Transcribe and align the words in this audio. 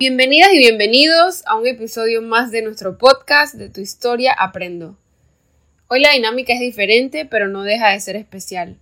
Bienvenidas 0.00 0.48
y 0.54 0.56
bienvenidos 0.56 1.42
a 1.44 1.56
un 1.56 1.66
episodio 1.66 2.22
más 2.22 2.50
de 2.50 2.62
nuestro 2.62 2.96
podcast 2.96 3.54
de 3.54 3.68
Tu 3.68 3.82
historia 3.82 4.32
aprendo. 4.32 4.96
Hoy 5.88 6.00
la 6.00 6.12
dinámica 6.12 6.54
es 6.54 6.60
diferente, 6.60 7.26
pero 7.26 7.48
no 7.48 7.64
deja 7.64 7.90
de 7.90 8.00
ser 8.00 8.16
especial. 8.16 8.78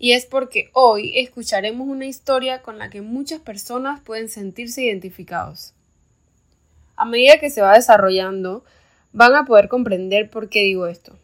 Y 0.00 0.10
es 0.10 0.26
porque 0.26 0.70
hoy 0.72 1.16
escucharemos 1.20 1.86
una 1.86 2.06
historia 2.06 2.62
con 2.62 2.78
la 2.78 2.90
que 2.90 3.00
muchas 3.00 3.38
personas 3.38 4.00
pueden 4.00 4.28
sentirse 4.28 4.82
identificados. 4.82 5.72
A 6.96 7.04
medida 7.04 7.38
que 7.38 7.50
se 7.50 7.62
va 7.62 7.74
desarrollando, 7.74 8.64
van 9.12 9.36
a 9.36 9.44
poder 9.44 9.68
comprender 9.68 10.30
por 10.30 10.48
qué 10.48 10.62
digo 10.64 10.88
esto. 10.88 11.16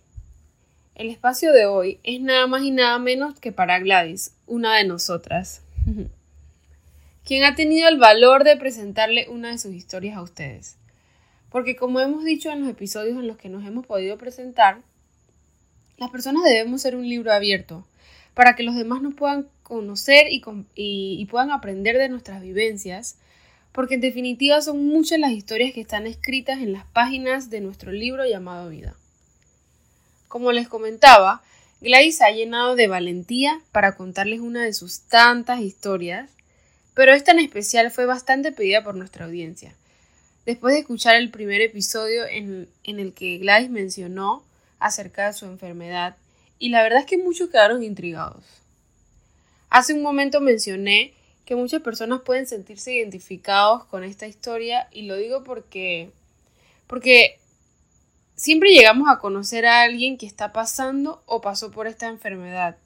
El 0.95 1.11
espacio 1.11 1.53
de 1.53 1.67
hoy 1.67 1.99
es 2.05 2.21
nada 2.21 2.47
más 2.47 2.63
y 2.63 2.71
nada 2.71 3.01
menos 3.01 3.41
que 3.41 3.51
para 3.51 3.81
Gladys, 3.81 4.37
una 4.47 4.77
de 4.77 4.85
nosotras. 4.85 5.63
quien 7.27 7.43
ha 7.43 7.57
tenido 7.57 7.89
el 7.89 7.99
valor 7.99 8.45
de 8.45 8.57
presentarle 8.57 9.29
una 9.29 9.51
de 9.51 9.59
sus 9.59 9.75
historias 9.75 10.17
a 10.17 10.23
ustedes. 10.23 10.77
Porque 11.51 11.75
como 11.75 11.99
hemos 11.99 12.25
dicho 12.25 12.53
en 12.53 12.61
los 12.61 12.71
episodios 12.71 13.19
en 13.19 13.27
los 13.27 13.37
que 13.37 13.49
nos 13.49 13.67
hemos 13.67 13.85
podido 13.85 14.17
presentar, 14.17 14.79
las 15.99 16.11
personas 16.11 16.45
debemos 16.45 16.83
ser 16.83 16.95
un 16.95 17.09
libro 17.09 17.33
abierto 17.33 17.85
para 18.35 18.55
que 18.55 18.63
los 18.63 18.77
demás 18.77 19.03
nos 19.03 19.15
puedan 19.15 19.49
conocer 19.65 20.29
y, 20.31 20.41
y, 20.77 21.27
puedan 21.27 21.51
aprender 21.51 21.99
de 21.99 22.09
nuestras 22.09 22.43
vivencias, 22.43 23.17
porque 23.73 23.95
en 23.95 24.03
definitiva 24.03 24.61
son 24.61 24.87
muchas 24.87 25.19
las 25.19 25.33
historias 25.33 25.73
que 25.73 25.81
están 25.81 26.07
escritas 26.07 26.59
en 26.61 26.73
las 26.73 26.85
páginas 26.85 27.51
de 27.51 27.61
nuestro 27.61 27.91
libro 27.91 28.25
llamado 28.25 28.69
Vida. 28.69 28.95
Como 30.29 30.53
les 30.53 30.69
comentaba, 30.69 31.43
Gladys 31.81 32.23
ha 32.23 32.31
llenado 32.31 32.77
de 32.77 32.87
valentía 32.87 33.61
para 33.73 33.97
contarles 33.97 34.41
una 34.41 34.63
de 34.63 34.75
sus 34.75 35.01
tantas 35.01 35.61
historias 35.61 36.36
pero 36.97 37.13
esta 37.13 37.33
en 37.33 37.41
especial 37.41 37.91
fue 37.91 38.07
bastante 38.07 38.53
pedida 38.53 38.83
por 38.83 38.95
nuestra 38.95 39.27
audiencia. 39.27 39.75
Después 40.47 40.73
de 40.73 40.81
escuchar 40.81 41.15
el 41.15 41.31
primer 41.31 41.61
episodio 41.61 42.25
en, 42.25 42.71
el 42.85 43.13
que 43.13 43.37
Gladys 43.37 43.69
mencionó 43.69 44.43
acerca 44.79 45.27
de 45.27 45.35
su 45.35 45.45
enfermedad, 45.45 46.17
y 46.59 46.71
la 46.71 46.83
verdad 46.83 47.01
es 47.01 47.05
que 47.05 47.19
muchos 47.19 47.51
quedaron 47.51 47.83
intrigados. 47.83 48.47
Hace 49.69 49.93
un 49.93 50.01
momento 50.01 50.41
mencioné 50.41 51.13
que 51.45 51.55
muchas 51.55 51.83
personas 51.83 52.23
pueden 52.23 52.47
sentirse 52.47 52.95
identificados 52.95 53.85
con 53.85 54.03
esta 54.03 54.27
historia 54.27 54.89
y 54.91 55.03
lo 55.03 55.17
digo 55.17 55.45
porque 55.45 56.11
porque 56.87 57.39
siempre 58.37 58.71
llegamos 58.71 59.11
a 59.11 59.19
conocer 59.19 59.67
a 59.67 59.83
alguien 59.83 60.17
que 60.17 60.25
está 60.25 60.55
pasando 60.55 61.23
o 61.27 61.43
pasó 61.43 61.71
por 61.71 61.89
esta 61.89 62.07
enfermedad 62.07 62.79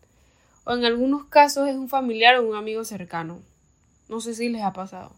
o 0.64 0.74
en 0.74 0.84
algunos 0.84 1.26
casos 1.26 1.68
es 1.68 1.76
un 1.76 1.88
familiar 1.88 2.34
o 2.34 2.48
un 2.48 2.56
amigo 2.56 2.84
cercano. 2.84 3.40
No 4.10 4.20
sé 4.20 4.34
si 4.34 4.48
les 4.48 4.62
ha 4.62 4.72
pasado. 4.72 5.12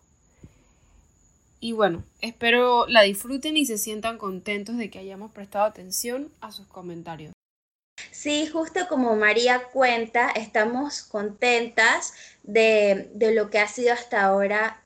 Y 1.61 1.73
bueno, 1.73 2.05
espero 2.21 2.87
la 2.89 3.01
disfruten 3.01 3.57
y 3.57 3.65
se 3.65 3.79
sientan 3.79 4.19
contentos 4.19 4.77
de 4.77 4.91
que 4.91 4.99
hayamos 4.99 5.33
prestado 5.33 5.65
atención 5.65 6.31
a 6.43 6.53
sus 6.53 6.67
comentarios. 6.67 7.33
Sí, 8.11 8.47
justo 8.49 8.81
como 8.91 9.17
María 9.17 9.63
cuenta, 9.73 10.29
estamos 10.29 11.05
contentas 11.05 12.13
de, 12.43 13.09
lo 13.35 13.49
que 13.49 13.61
ha 13.61 13.67
sido 13.67 13.95
hasta 13.95 14.23
ahora 14.23 14.83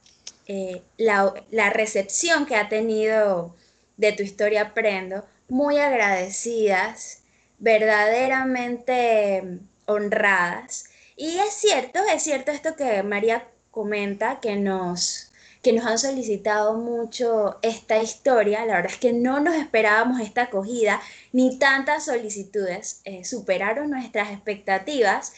eh, 0.47 0.83
la, 0.99 1.35
la 1.51 1.71
recepción 1.71 2.47
que 2.47 2.55
ha 2.55 2.69
tenido 2.69 3.57
de 3.97 4.13
tu 4.13 4.23
historia 4.23 4.63
Aprendo. 4.63 5.25
Muy 5.49 5.79
agradecidas, 5.79 7.25
verdaderamente 7.59 9.59
honradas. 9.87 10.91
Y 11.17 11.39
es 11.39 11.55
cierto, 11.55 11.99
es 12.15 12.23
cierto 12.23 12.53
esto 12.53 12.77
que 12.77 13.03
María 13.03 13.49
comenta 13.77 14.41
que 14.41 14.57
nos, 14.57 15.31
que 15.63 15.75
nos 15.75 15.85
han 15.85 15.99
solicitado 15.99 16.79
mucho 16.79 17.59
esta 17.61 17.99
historia. 17.99 18.65
La 18.65 18.77
verdad 18.77 18.93
es 18.93 18.99
que 18.99 19.13
no 19.13 19.39
nos 19.39 19.55
esperábamos 19.55 20.19
esta 20.23 20.45
acogida 20.45 20.99
ni 21.33 21.59
tantas 21.59 22.07
solicitudes. 22.07 23.03
Eh, 23.05 23.27
superaron 23.27 23.91
nuestras 23.91 24.31
expectativas. 24.31 25.35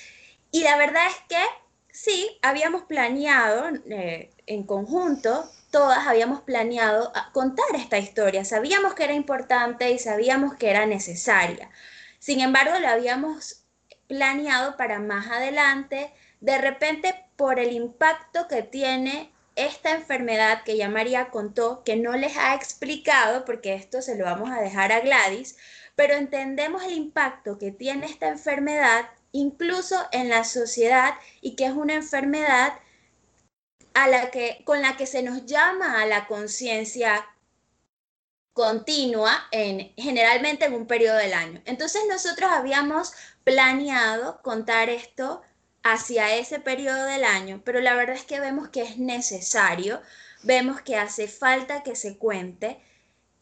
Y 0.53 0.63
la 0.63 0.77
verdad 0.77 1.09
es 1.09 1.17
que 1.29 1.45
sí, 1.91 2.39
habíamos 2.41 2.83
planeado 2.83 3.71
eh, 3.91 4.31
en 4.47 4.63
conjunto, 4.63 5.51
todas 5.73 6.07
habíamos 6.07 6.43
planeado 6.43 7.11
ah, 7.17 7.31
contar 7.33 7.67
esta 7.75 7.99
historia. 7.99 8.45
Sabíamos 8.45 8.95
que 8.95 9.03
era 9.03 9.15
importante 9.15 9.91
y 9.91 9.99
sabíamos 9.99 10.55
que 10.55 10.71
era 10.71 10.87
necesaria. 10.87 11.71
Sin 12.21 12.41
embargo, 12.41 12.79
lo 12.79 12.87
habíamos 12.87 13.65
planeado 14.07 14.77
para 14.77 15.01
más 15.01 15.27
adelante. 15.27 16.13
De 16.41 16.57
repente 16.59 17.28
por 17.39 17.61
el 17.61 17.73
impacto 17.73 18.49
que 18.49 18.63
tiene 18.63 19.33
esta 19.55 19.93
enfermedad 19.93 20.65
que 20.65 20.77
ya 20.77 20.89
María 20.89 21.31
contó, 21.31 21.85
que 21.85 21.95
no 21.95 22.17
les 22.17 22.37
ha 22.37 22.57
explicado, 22.57 23.45
porque 23.45 23.75
esto 23.75 24.03
se 24.03 24.17
lo 24.17 24.25
vamos 24.25 24.51
a 24.51 24.61
dejar 24.61 24.91
a 24.91 24.99
Gladys, 25.01 25.57
pero 25.95 26.15
entendemos 26.15 26.83
el 26.83 26.95
impacto 26.95 27.57
que 27.57 27.71
tiene 27.71 28.07
esta 28.07 28.27
enfermedad 28.27 29.09
incluso 29.31 30.09
en 30.11 30.29
la 30.29 30.43
sociedad 30.43 31.15
y 31.41 31.55
que 31.55 31.67
es 31.67 31.73
una 31.73 31.95
enfermedad 31.95 32.73
a 33.95 34.09
la 34.09 34.33
que, 34.33 34.63
con 34.65 34.83
la 34.83 34.97
que 34.97 35.07
se 35.07 35.23
nos 35.23 35.47
llama 35.47 36.03
a 36.03 36.07
la 36.07 36.27
conciencia 36.27 37.25
continua 38.53 39.47
en, 39.53 39.93
generalmente 39.97 40.65
en 40.65 40.75
un 40.75 40.89
periodo 40.89 41.19
del 41.19 41.35
año. 41.35 41.63
Entonces 41.67 42.03
nosotros 42.09 42.51
habíamos 42.51 43.13
planeado 43.45 44.43
contar 44.43 44.91
esto 44.91 45.43
hacia 45.83 46.37
ese 46.37 46.61
periodo 46.61 47.05
del 47.05 47.25
año, 47.25 47.63
pero 47.65 47.81
la 47.81 47.95
verdad 47.95 48.17
es 48.17 48.25
que 48.25 48.41
vemos 48.41 48.69
que 48.69 48.83
es 48.83 48.99
necesario, 48.99 50.01
vemos 50.43 50.81
que 50.81 50.97
hace 50.97 51.29
falta 51.29 51.83
que 51.83 51.97
se 51.97 52.19
cuente 52.19 52.79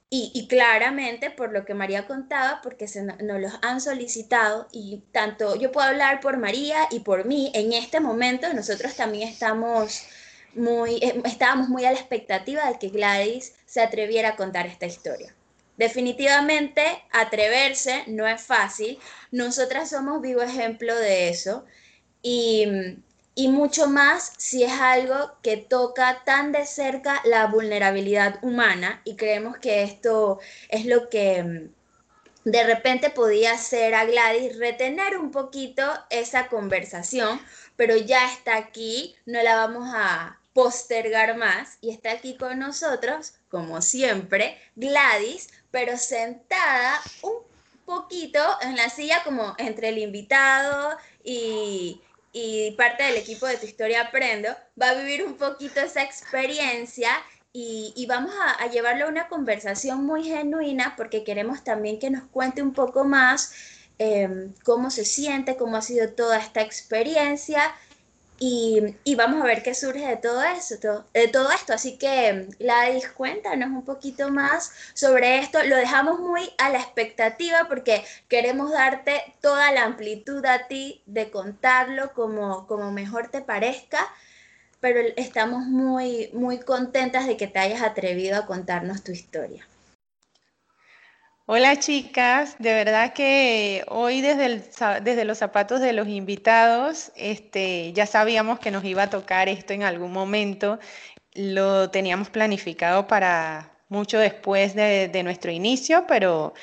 y, 0.08 0.46
claramente 0.48 1.30
por 1.30 1.52
lo 1.52 1.64
que 1.64 1.74
María 1.74 2.06
contaba, 2.06 2.60
porque 2.62 2.86
se 2.86 3.02
nos 3.02 3.40
los 3.40 3.52
han 3.62 3.80
solicitado 3.80 4.68
y 4.72 5.02
tanto 5.12 5.56
yo 5.56 5.72
puedo 5.72 5.88
hablar 5.88 6.20
por 6.20 6.38
María 6.38 6.86
y 6.90 7.00
por 7.00 7.24
mí, 7.26 7.50
en 7.54 7.72
este 7.72 8.00
momento 8.00 8.52
nosotros 8.54 8.94
también 8.94 9.28
estamos 9.28 10.04
muy, 10.54 10.96
eh, 10.96 11.20
estábamos 11.24 11.68
muy 11.68 11.84
a 11.84 11.92
la 11.92 11.98
expectativa 11.98 12.70
de 12.70 12.78
que 12.78 12.88
Gladys 12.88 13.54
se 13.66 13.82
atreviera 13.82 14.30
a 14.30 14.36
contar 14.36 14.66
esta 14.66 14.86
historia. 14.86 15.34
Definitivamente, 15.76 16.82
atreverse 17.10 18.04
no 18.06 18.26
es 18.26 18.40
fácil. 18.40 18.98
Nosotras 19.30 19.90
somos 19.90 20.22
vivo 20.22 20.40
ejemplo 20.40 20.94
de 20.94 21.28
eso 21.28 21.66
y, 22.28 23.48
mucho 23.48 23.86
más 23.86 24.32
si 24.36 24.64
es 24.64 24.72
algo 24.72 25.30
que 25.42 25.56
toca 25.56 26.24
tan 26.24 26.50
de 26.50 26.66
cerca 26.66 27.22
la 27.24 27.46
vulnerabilidad 27.46 28.40
humana 28.42 29.00
y 29.04 29.14
creemos 29.14 29.58
que 29.58 29.84
esto 29.84 30.40
es 30.68 30.86
lo 30.86 31.08
que 31.08 31.44
mm, 31.44 32.50
de 32.50 32.64
repente 32.64 33.10
podía 33.10 33.52
hacer 33.52 33.94
a 33.94 34.04
Gladys 34.06 34.58
retener 34.58 35.18
un 35.18 35.30
poquito 35.30 35.84
esa 36.10 36.48
conversación, 36.48 37.40
pero 37.76 37.96
ya 37.96 38.26
está 38.32 38.56
aquí, 38.56 39.14
no 39.24 39.40
la 39.42 39.54
vamos 39.54 39.88
a 39.94 40.40
postergar 40.52 41.36
más 41.36 41.78
y 41.80 41.90
está 41.90 42.10
aquí 42.10 42.36
con 42.36 42.58
nosotros, 42.58 43.34
como 43.48 43.82
siempre, 43.82 44.58
Gladys, 44.74 45.50
pero 45.70 45.96
sentada 45.96 47.00
un 47.22 47.36
poquito 47.84 48.40
en 48.62 48.74
la 48.76 48.88
silla 48.90 49.22
como 49.22 49.54
entre 49.58 49.90
el 49.90 49.98
invitado 49.98 50.96
y, 51.22 52.00
y 52.38 52.72
parte 52.72 53.02
del 53.02 53.16
equipo 53.16 53.46
de 53.46 53.56
Tu 53.56 53.64
Historia 53.64 54.02
Aprendo 54.02 54.50
va 54.80 54.90
a 54.90 54.94
vivir 54.94 55.24
un 55.24 55.38
poquito 55.38 55.80
esa 55.80 56.02
experiencia 56.02 57.08
y, 57.50 58.04
vamos 58.06 58.34
a, 58.58 58.66
llevarlo 58.66 59.06
a 59.06 59.08
una 59.08 59.28
conversación 59.28 60.04
muy 60.04 60.24
genuina 60.24 60.92
porque 60.98 61.24
queremos 61.24 61.64
también 61.64 61.98
que 61.98 62.10
nos 62.10 62.24
cuente 62.24 62.60
un 62.60 62.74
poco 62.74 63.04
más 63.04 63.54
em, 63.98 64.52
cómo 64.64 64.90
se 64.90 65.06
siente, 65.06 65.56
cómo 65.56 65.78
ha 65.78 65.80
sido 65.80 66.10
toda 66.10 66.38
esta 66.38 66.60
experiencia 66.60 67.74
y, 68.38 69.14
vamos 69.16 69.42
a 69.42 69.46
ver 69.46 69.62
qué 69.62 69.74
surge 69.74 70.06
de 70.06 70.16
todo 70.16 70.42
eso, 70.44 70.76
de 71.14 71.28
todo 71.28 71.50
esto. 71.50 71.72
Así 71.72 71.96
que, 71.96 72.48
Gladys, 72.58 73.08
cuéntanos 73.08 73.70
un 73.70 73.84
poquito 73.84 74.30
más 74.30 74.72
sobre 74.94 75.38
esto. 75.38 75.62
Lo 75.64 75.76
dejamos 75.76 76.20
muy 76.20 76.50
a 76.58 76.68
la 76.68 76.78
expectativa 76.78 77.66
porque 77.68 78.04
queremos 78.28 78.70
darte 78.70 79.34
toda 79.40 79.72
la 79.72 79.84
amplitud 79.84 80.44
a 80.44 80.66
ti 80.68 81.02
de 81.06 81.30
contarlo 81.30 82.12
como, 82.12 82.66
como 82.66 82.92
mejor 82.92 83.28
te 83.28 83.40
parezca. 83.40 84.06
Pero 84.80 85.00
estamos 85.16 85.64
muy, 85.64 86.30
muy 86.34 86.58
contentas 86.58 87.26
de 87.26 87.36
que 87.36 87.46
te 87.46 87.58
hayas 87.58 87.82
atrevido 87.82 88.36
a 88.38 88.46
contarnos 88.46 89.02
tu 89.02 89.12
historia. 89.12 89.66
Hola 91.48 91.78
chicas, 91.78 92.56
de 92.58 92.74
verdad 92.74 93.12
que 93.12 93.84
hoy 93.86 94.20
desde, 94.20 94.68
desde 95.00 95.24
los 95.24 95.38
zapatos 95.38 95.80
de 95.80 95.92
los 95.92 96.08
invitados, 96.08 97.12
este, 97.14 97.92
ya 97.92 98.04
sabíamos 98.04 98.58
que 98.58 98.72
nos 98.72 98.84
iba 98.84 99.04
a 99.04 99.10
tocar 99.10 99.48
esto 99.48 99.72
en 99.72 99.84
algún 99.84 100.12
momento, 100.12 100.80
lo 101.34 101.88
teníamos 101.90 102.30
planificado 102.30 103.06
para, 103.06 103.76
mucho 103.88 104.18
después 104.18 104.74
de, 104.74 105.08
de 105.08 105.22
nuestro 105.22 105.52
inicio, 105.52 106.04
pero 106.08 106.54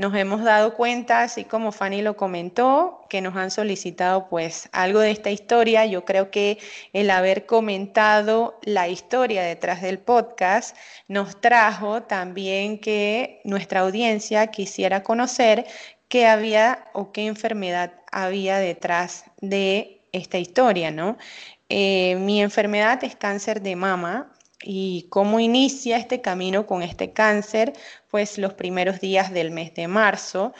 nos 0.00 0.14
hemos 0.14 0.42
dado 0.42 0.72
cuenta, 0.76 1.20
así 1.20 1.44
como 1.44 1.72
Fanny 1.72 2.00
lo 2.00 2.16
comentó, 2.16 3.04
que 3.10 3.20
nos 3.20 3.36
han 3.36 3.50
solicitado 3.50 4.30
pues 4.30 4.70
algo 4.72 5.00
de 5.00 5.10
esta 5.10 5.30
historia. 5.30 5.84
Yo 5.84 6.06
creo 6.06 6.30
que 6.30 6.56
el 6.94 7.10
haber 7.10 7.44
comentado 7.44 8.58
la 8.62 8.88
historia 8.88 9.42
detrás 9.42 9.82
del 9.82 9.98
podcast 9.98 10.74
nos 11.06 11.38
trajo 11.42 12.04
también 12.04 12.78
que 12.78 13.42
nuestra 13.44 13.80
audiencia 13.80 14.46
quisiera 14.46 15.02
conocer 15.02 15.66
qué 16.08 16.26
había 16.26 16.86
o 16.94 17.12
qué 17.12 17.26
enfermedad 17.26 17.92
había 18.10 18.56
detrás 18.56 19.24
de 19.42 20.00
esta 20.12 20.38
historia, 20.38 20.90
¿no? 20.90 21.18
Eh, 21.68 22.16
mi 22.16 22.40
enfermedad 22.40 23.04
es 23.04 23.16
cáncer 23.16 23.60
de 23.60 23.76
mama, 23.76 24.32
¿Y 24.62 25.06
cómo 25.10 25.40
inicia 25.40 25.96
este 25.96 26.20
camino 26.20 26.66
con 26.66 26.82
este 26.82 27.12
cáncer? 27.12 27.72
Pues 28.10 28.38
los 28.38 28.54
primeros 28.54 29.00
días 29.00 29.32
del 29.32 29.50
mes 29.50 29.74
de 29.74 29.88
marzo. 29.88 30.52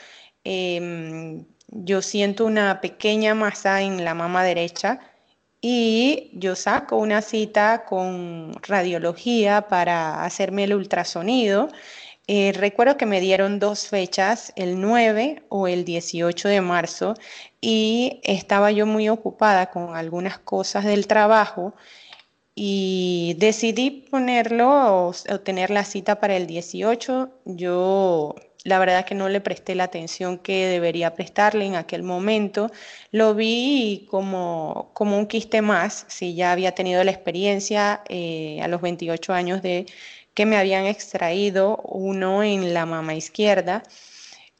Em, 0.43 1.45
yo 1.67 2.01
siento 2.01 2.45
una 2.45 2.81
pequeña 2.81 3.35
masa 3.35 3.81
en 3.81 4.03
la 4.03 4.13
mama 4.15 4.43
derecha 4.43 4.99
y 5.61 6.31
yo 6.33 6.55
saco 6.55 6.97
una 6.97 7.21
cita 7.21 7.85
con 7.85 8.53
radiología 8.63 9.67
para 9.67 10.23
hacerme 10.25 10.63
el 10.65 10.73
ultrasonido. 10.73 11.69
Eh, 12.27 12.53
recuerdo 12.55 12.97
que 12.97 13.05
me 13.05 13.19
dieron 13.21 13.59
dos 13.59 13.87
fechas, 13.87 14.53
el 14.55 14.81
9 14.81 15.43
o 15.49 15.67
el 15.67 15.85
18 15.85 16.47
de 16.49 16.61
marzo, 16.61 17.15
y 17.61 18.21
estaba 18.23 18.71
yo 18.71 18.85
muy 18.85 19.09
ocupada 19.09 19.69
con 19.71 19.95
algunas 19.95 20.39
cosas 20.39 20.85
del 20.85 21.07
trabajo 21.07 21.75
y 22.63 23.33
decidí 23.39 23.89
ponerlo 24.11 25.07
o, 25.07 25.13
tener 25.43 25.71
la 25.71 25.83
cita 25.83 26.19
para 26.19 26.35
el 26.37 26.45
18. 26.45 27.31
Yo 27.45 28.35
la 28.63 28.77
verdad 28.77 29.03
que 29.03 29.15
no 29.15 29.29
le 29.29 29.41
presté 29.41 29.73
la 29.73 29.85
atención 29.85 30.37
que 30.37 30.67
debería 30.67 31.15
prestarle 31.15 31.65
en 31.65 31.75
aquel 31.75 32.03
momento. 32.03 32.69
Lo 33.09 33.33
vi 33.33 34.05
como, 34.11 34.91
como 34.93 35.17
un 35.17 35.25
quiste 35.25 35.63
más, 35.63 36.05
si 36.07 36.35
ya 36.35 36.51
había 36.51 36.73
tenido 36.73 37.03
la 37.03 37.09
experiencia 37.09 38.03
eh, 38.09 38.59
a 38.61 38.67
los 38.67 38.79
28 38.79 39.33
años 39.33 39.63
de 39.63 39.87
que 40.35 40.45
me 40.45 40.57
habían 40.57 40.85
extraído 40.85 41.77
uno 41.77 42.43
en 42.43 42.75
la 42.75 42.85
mama 42.85 43.15
izquierda. 43.15 43.81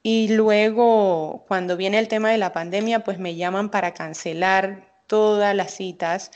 Y 0.02 0.30
luego, 0.30 1.46
cuando 1.48 1.78
viene 1.78 2.00
el 2.00 2.08
tema 2.08 2.32
de 2.32 2.40
la 2.40 2.52
pandemia, 2.52 3.04
pues 3.04 3.20
me 3.20 3.36
llaman 3.36 3.70
para 3.70 3.94
cancelar 3.94 4.90
todas 5.06 5.56
las 5.56 5.76
citas 5.76 6.32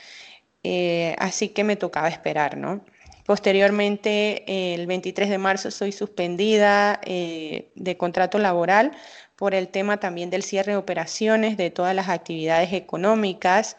eh, 0.68 1.14
así 1.20 1.50
que 1.50 1.62
me 1.62 1.76
tocaba 1.76 2.08
esperar, 2.08 2.56
¿no? 2.56 2.84
Posteriormente, 3.24 4.74
el 4.74 4.88
23 4.88 5.30
de 5.30 5.38
marzo 5.38 5.70
soy 5.70 5.92
suspendida 5.92 7.00
eh, 7.04 7.70
de 7.76 7.96
contrato 7.96 8.38
laboral 8.38 8.90
por 9.36 9.54
el 9.54 9.68
tema 9.68 9.98
también 10.00 10.28
del 10.28 10.42
cierre 10.42 10.72
de 10.72 10.78
operaciones, 10.78 11.56
de 11.56 11.70
todas 11.70 11.94
las 11.94 12.08
actividades 12.08 12.72
económicas. 12.72 13.76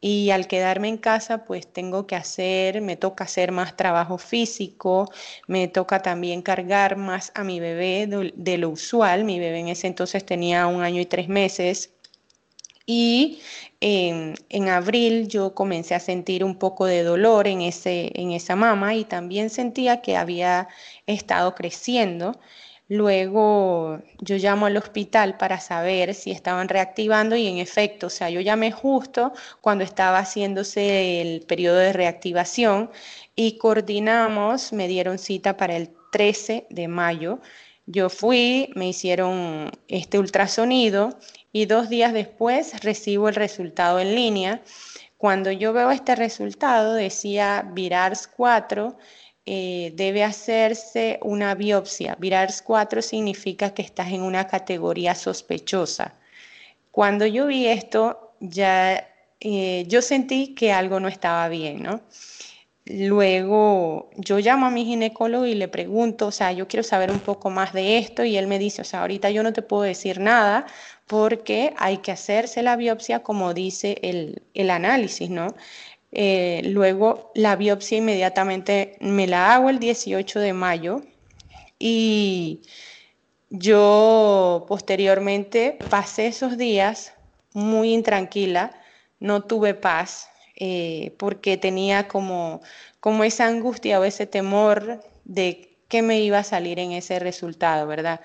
Y 0.00 0.30
al 0.30 0.46
quedarme 0.46 0.88
en 0.88 0.96
casa, 0.96 1.44
pues 1.44 1.70
tengo 1.70 2.06
que 2.06 2.16
hacer, 2.16 2.80
me 2.80 2.96
toca 2.96 3.24
hacer 3.24 3.52
más 3.52 3.76
trabajo 3.76 4.16
físico, 4.16 5.12
me 5.46 5.68
toca 5.68 6.00
también 6.00 6.40
cargar 6.40 6.96
más 6.96 7.32
a 7.34 7.44
mi 7.44 7.60
bebé 7.60 8.08
de 8.34 8.58
lo 8.58 8.70
usual. 8.70 9.24
Mi 9.24 9.38
bebé 9.38 9.58
en 9.58 9.68
ese 9.68 9.88
entonces 9.88 10.24
tenía 10.24 10.66
un 10.68 10.82
año 10.82 11.02
y 11.02 11.06
tres 11.06 11.28
meses 11.28 11.90
y 12.92 13.40
en, 13.80 14.68
abril 14.68 15.28
yo 15.28 15.54
comencé 15.54 15.94
a 15.94 16.00
sentir 16.00 16.42
un 16.42 16.56
poco 16.56 16.86
de 16.86 17.04
dolor 17.04 17.46
en, 17.46 17.60
ese, 17.60 18.10
en 18.16 18.32
esa 18.32 18.56
mama 18.56 18.96
y 18.96 19.04
también 19.04 19.48
sentía 19.48 20.02
que 20.02 20.16
había 20.16 20.66
estado 21.06 21.54
creciendo. 21.54 22.40
Luego 22.88 24.00
yo 24.18 24.36
llamo 24.38 24.66
al 24.66 24.76
hospital 24.76 25.36
para 25.36 25.60
saber 25.60 26.14
si 26.14 26.32
estaban 26.32 26.68
reactivando 26.68 27.36
y 27.36 27.46
en 27.46 27.58
efecto, 27.58 28.08
o 28.08 28.10
sea, 28.10 28.28
yo 28.28 28.40
llamé 28.40 28.72
justo 28.72 29.32
cuando 29.60 29.84
estaba 29.84 30.18
haciéndose 30.18 31.20
el 31.20 31.42
periodo 31.42 31.76
de 31.76 31.92
reactivación 31.92 32.90
y 33.36 33.56
coordinamos, 33.58 34.72
me 34.72 34.88
dieron 34.88 35.18
cita 35.18 35.56
para 35.56 35.76
el 35.76 35.90
13 36.10 36.66
de 36.70 36.88
mayo. 36.88 37.38
Yo 37.86 38.08
fui, 38.10 38.70
me 38.74 38.88
hicieron 38.88 39.70
este 39.88 40.18
ultrasonido 40.18 41.16
y 41.52 41.66
dos 41.66 41.88
días 41.88 42.12
después 42.12 42.80
recibo 42.82 43.28
el 43.28 43.34
resultado 43.34 43.98
en 43.98 44.14
línea. 44.14 44.62
Cuando 45.16 45.50
yo 45.50 45.72
veo 45.72 45.90
este 45.90 46.14
resultado, 46.16 46.94
decía 46.94 47.68
VIRARS 47.72 48.28
4, 48.28 48.96
eh, 49.46 49.92
debe 49.94 50.22
hacerse 50.22 51.18
una 51.22 51.54
biopsia. 51.54 52.16
VIRARS 52.18 52.62
4 52.62 53.02
significa 53.02 53.74
que 53.74 53.82
estás 53.82 54.12
en 54.12 54.22
una 54.22 54.46
categoría 54.46 55.14
sospechosa. 55.14 56.14
Cuando 56.90 57.26
yo 57.26 57.46
vi 57.46 57.66
esto, 57.66 58.34
ya 58.40 59.08
eh, 59.40 59.84
yo 59.88 60.02
sentí 60.02 60.54
que 60.54 60.72
algo 60.72 61.00
no 61.00 61.08
estaba 61.08 61.48
bien, 61.48 61.82
¿no? 61.82 62.00
Luego 62.86 64.10
yo 64.16 64.38
llamo 64.38 64.66
a 64.66 64.70
mi 64.70 64.84
ginecólogo 64.84 65.46
y 65.46 65.54
le 65.54 65.68
pregunto, 65.68 66.26
o 66.26 66.32
sea, 66.32 66.52
yo 66.52 66.66
quiero 66.66 66.82
saber 66.82 67.10
un 67.10 67.20
poco 67.20 67.50
más 67.50 67.72
de 67.72 67.98
esto 67.98 68.24
y 68.24 68.36
él 68.36 68.46
me 68.46 68.58
dice, 68.58 68.82
o 68.82 68.84
sea, 68.84 69.02
ahorita 69.02 69.30
yo 69.30 69.42
no 69.42 69.52
te 69.52 69.62
puedo 69.62 69.82
decir 69.82 70.18
nada 70.18 70.66
porque 71.10 71.74
hay 71.76 71.98
que 71.98 72.12
hacerse 72.12 72.62
la 72.62 72.76
biopsia 72.76 73.24
como 73.24 73.52
dice 73.52 73.98
el, 74.00 74.70
análisis, 74.70 75.28
¿no? 75.28 75.56
Eh, 76.12 76.62
luego 76.66 77.32
la 77.34 77.56
biopsia 77.56 77.98
inmediatamente 77.98 78.96
me 79.00 79.26
la 79.26 79.52
hago 79.52 79.70
el 79.70 79.80
18 79.80 80.38
de 80.38 80.52
mayo 80.52 81.02
y 81.80 82.62
yo 83.48 84.66
posteriormente 84.68 85.78
pasé 85.90 86.28
esos 86.28 86.56
días 86.56 87.12
muy 87.54 87.92
intranquila, 87.92 88.70
no 89.18 89.42
tuve 89.42 89.74
paz 89.74 90.28
eh, 90.54 91.12
porque 91.18 91.56
tenía 91.56 92.06
como, 92.06 92.60
como 93.00 93.24
esa 93.24 93.48
angustia 93.48 93.98
o 93.98 94.04
ese 94.04 94.26
temor 94.26 95.02
de 95.24 95.76
qué 95.88 96.02
me 96.02 96.20
iba 96.20 96.38
a 96.38 96.44
salir 96.44 96.78
en 96.78 96.92
ese 96.92 97.18
resultado, 97.18 97.88
¿verdad? 97.88 98.20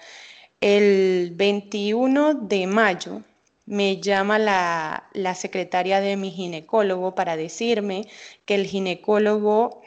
El 0.67 1.34
21 1.36 2.34
de 2.34 2.65
mayo 2.65 3.22
me 3.67 4.01
llama 4.01 4.39
la, 4.39 5.36
secretaria 5.36 6.01
de 6.01 6.17
mi 6.17 6.31
ginecólogo 6.31 7.13
para 7.13 7.38
decirme 7.38 8.07
que 8.48 8.55
el 8.55 8.65
ginecólogo 8.65 9.84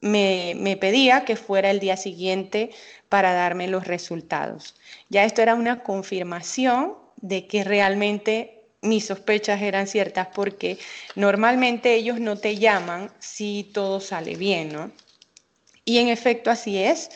me, 0.00 0.54
me, 0.56 0.78
pedía 0.78 1.26
que 1.26 1.36
fuera 1.36 1.70
el 1.70 1.78
día 1.78 1.98
siguiente 1.98 2.70
para 3.10 3.34
darme 3.34 3.68
los 3.68 3.86
resultados. 3.86 4.76
Ya 5.10 5.24
esto 5.24 5.42
era 5.42 5.54
una 5.54 5.82
confirmación 5.82 6.94
de 7.16 7.46
que 7.46 7.62
realmente 7.62 8.62
mis 8.80 9.08
sospechas 9.08 9.60
eran 9.60 9.86
ciertas 9.86 10.28
porque 10.34 10.78
normalmente 11.16 11.94
ellos 11.94 12.18
no 12.18 12.38
te 12.38 12.56
llaman 12.56 13.10
si 13.18 13.68
todo 13.74 14.00
sale 14.00 14.36
bien, 14.36 14.72
¿no? 14.72 14.90
Y 15.84 15.98
en 15.98 16.08
efecto 16.08 16.50
así 16.50 16.78
es. 16.78 17.10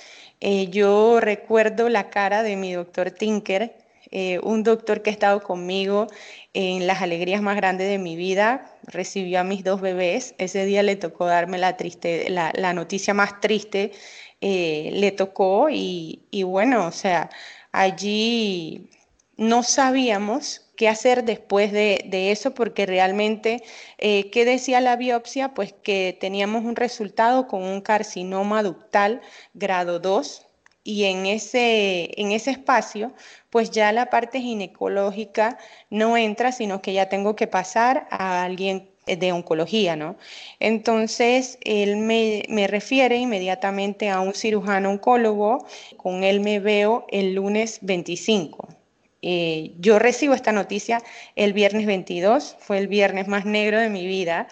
Eh, 0.44 0.70
yo 0.70 1.20
recuerdo 1.20 1.88
la 1.88 2.10
cara 2.10 2.42
de 2.42 2.56
mi 2.56 2.72
doctor 2.72 3.12
Tinker, 3.12 3.76
eh, 4.10 4.40
un 4.42 4.64
doctor 4.64 5.00
que 5.00 5.10
ha 5.10 5.12
estado 5.12 5.40
conmigo 5.40 6.08
en 6.52 6.88
las 6.88 7.00
alegrías 7.00 7.40
más 7.40 7.54
grandes 7.54 7.88
de 7.88 7.98
mi 7.98 8.16
vida. 8.16 8.74
Recibió 8.82 9.38
a 9.38 9.44
mis 9.44 9.62
dos 9.62 9.80
bebés. 9.80 10.34
Ese 10.38 10.64
día 10.64 10.82
le 10.82 10.96
tocó 10.96 11.26
darme 11.26 11.58
la, 11.58 11.76
triste, 11.76 12.28
la, 12.28 12.72
noticia 12.72 13.14
más 13.14 13.40
triste. 13.40 13.92
Eh, 14.40 14.90
le 14.94 15.12
tocó 15.12 15.70
y, 15.70 16.22
y 16.32 16.42
bueno, 16.42 16.88
o 16.88 16.92
sea, 16.92 17.30
allí 17.70 18.90
no 19.36 19.62
sabíamos 19.62 20.71
qué 20.82 20.88
hacer 20.88 21.22
después 21.22 21.70
de, 21.70 22.32
eso, 22.32 22.54
porque 22.54 22.86
realmente, 22.86 23.62
eh, 23.98 24.30
¿qué 24.32 24.44
decía 24.44 24.80
la 24.80 24.96
biopsia? 24.96 25.54
Pues 25.54 25.72
que 25.72 26.18
teníamos 26.20 26.64
un 26.64 26.74
resultado 26.74 27.46
con 27.46 27.62
un 27.62 27.82
carcinoma 27.82 28.64
ductal 28.64 29.20
grado 29.54 30.00
2 30.00 30.44
y 30.82 31.04
en 31.04 31.26
ese, 31.26 32.20
en 32.20 32.32
ese 32.32 32.50
espacio, 32.50 33.12
pues 33.48 33.70
ya 33.70 33.92
la 33.92 34.06
parte 34.06 34.40
ginecológica 34.40 35.56
no 35.88 36.16
entra, 36.16 36.50
sino 36.50 36.82
que 36.82 36.94
ya 36.94 37.08
tengo 37.08 37.36
que 37.36 37.46
pasar 37.46 38.08
a 38.10 38.42
alguien 38.42 38.90
de 39.06 39.30
oncología, 39.30 39.94
¿no? 39.94 40.16
Entonces, 40.58 41.58
él 41.60 41.96
me, 41.98 42.42
me, 42.48 42.66
refiere 42.66 43.18
inmediatamente 43.18 44.10
a 44.10 44.18
un 44.18 44.34
cirujano 44.34 44.90
oncólogo, 44.90 45.64
con 45.96 46.24
él 46.24 46.40
me 46.40 46.58
veo 46.58 47.06
el 47.08 47.34
lunes 47.36 47.78
25. 47.82 48.66
Eh, 49.22 49.74
yo 49.78 49.98
recibo 49.98 50.34
esta 50.34 50.52
noticia 50.52 51.02
el 51.36 51.52
viernes 51.52 51.86
22, 51.86 52.56
fue 52.58 52.78
el 52.78 52.88
viernes 52.88 53.28
más 53.28 53.44
negro 53.44 53.78
de 53.78 53.88
mi 53.88 54.06
vida. 54.06 54.48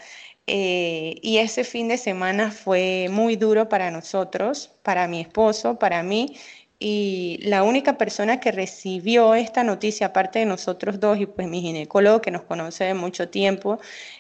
Eh, 0.47 1.17
y 1.23 1.39
ese 1.39 1.65
fin 1.65 1.89
de 1.89 1.99
semana 1.99 2.51
fue 2.51 3.09
muy 3.11 3.37
duro 3.37 3.69
para 3.69 3.91
nosotros, 3.91 4.73
para 4.83 5.07
mi 5.09 5.21
esposo, 5.21 5.79
para 5.79 6.03
mí. 6.03 6.37
Y 6.79 7.39
la 7.43 7.63
única 7.63 7.99
persona 7.99 8.41
que 8.41 8.53
recibió 8.53 9.35
esta 9.35 9.63
noticia, 9.65 10.09
aparte 10.09 10.39
de 10.39 10.47
nosotros 10.47 10.99
dos 10.99 11.21
y 11.21 11.27
pues 11.27 11.47
mi 11.47 11.61
ginecólogo 11.61 12.23
que 12.23 12.31
nos 12.31 12.43
conoce 12.43 12.85
de 12.85 12.95
mucho 12.95 13.29
tiempo, 13.29 13.79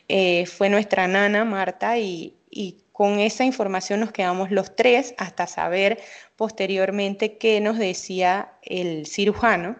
eh, 0.08 0.44
fue 0.46 0.68
nuestra 0.68 1.08
nana 1.08 1.44
Marta 1.44 1.98
y, 1.98 2.34
y 2.50 2.76
con 2.92 3.18
esa 3.18 3.44
información 3.44 4.00
nos 4.00 4.12
quedamos 4.12 4.50
los 4.50 4.76
tres 4.76 5.14
hasta 5.16 5.46
saber 5.46 6.00
posteriormente 6.36 7.38
qué 7.38 7.60
nos 7.60 7.78
decía 7.78 8.52
el 8.62 9.06
cirujano. 9.06 9.76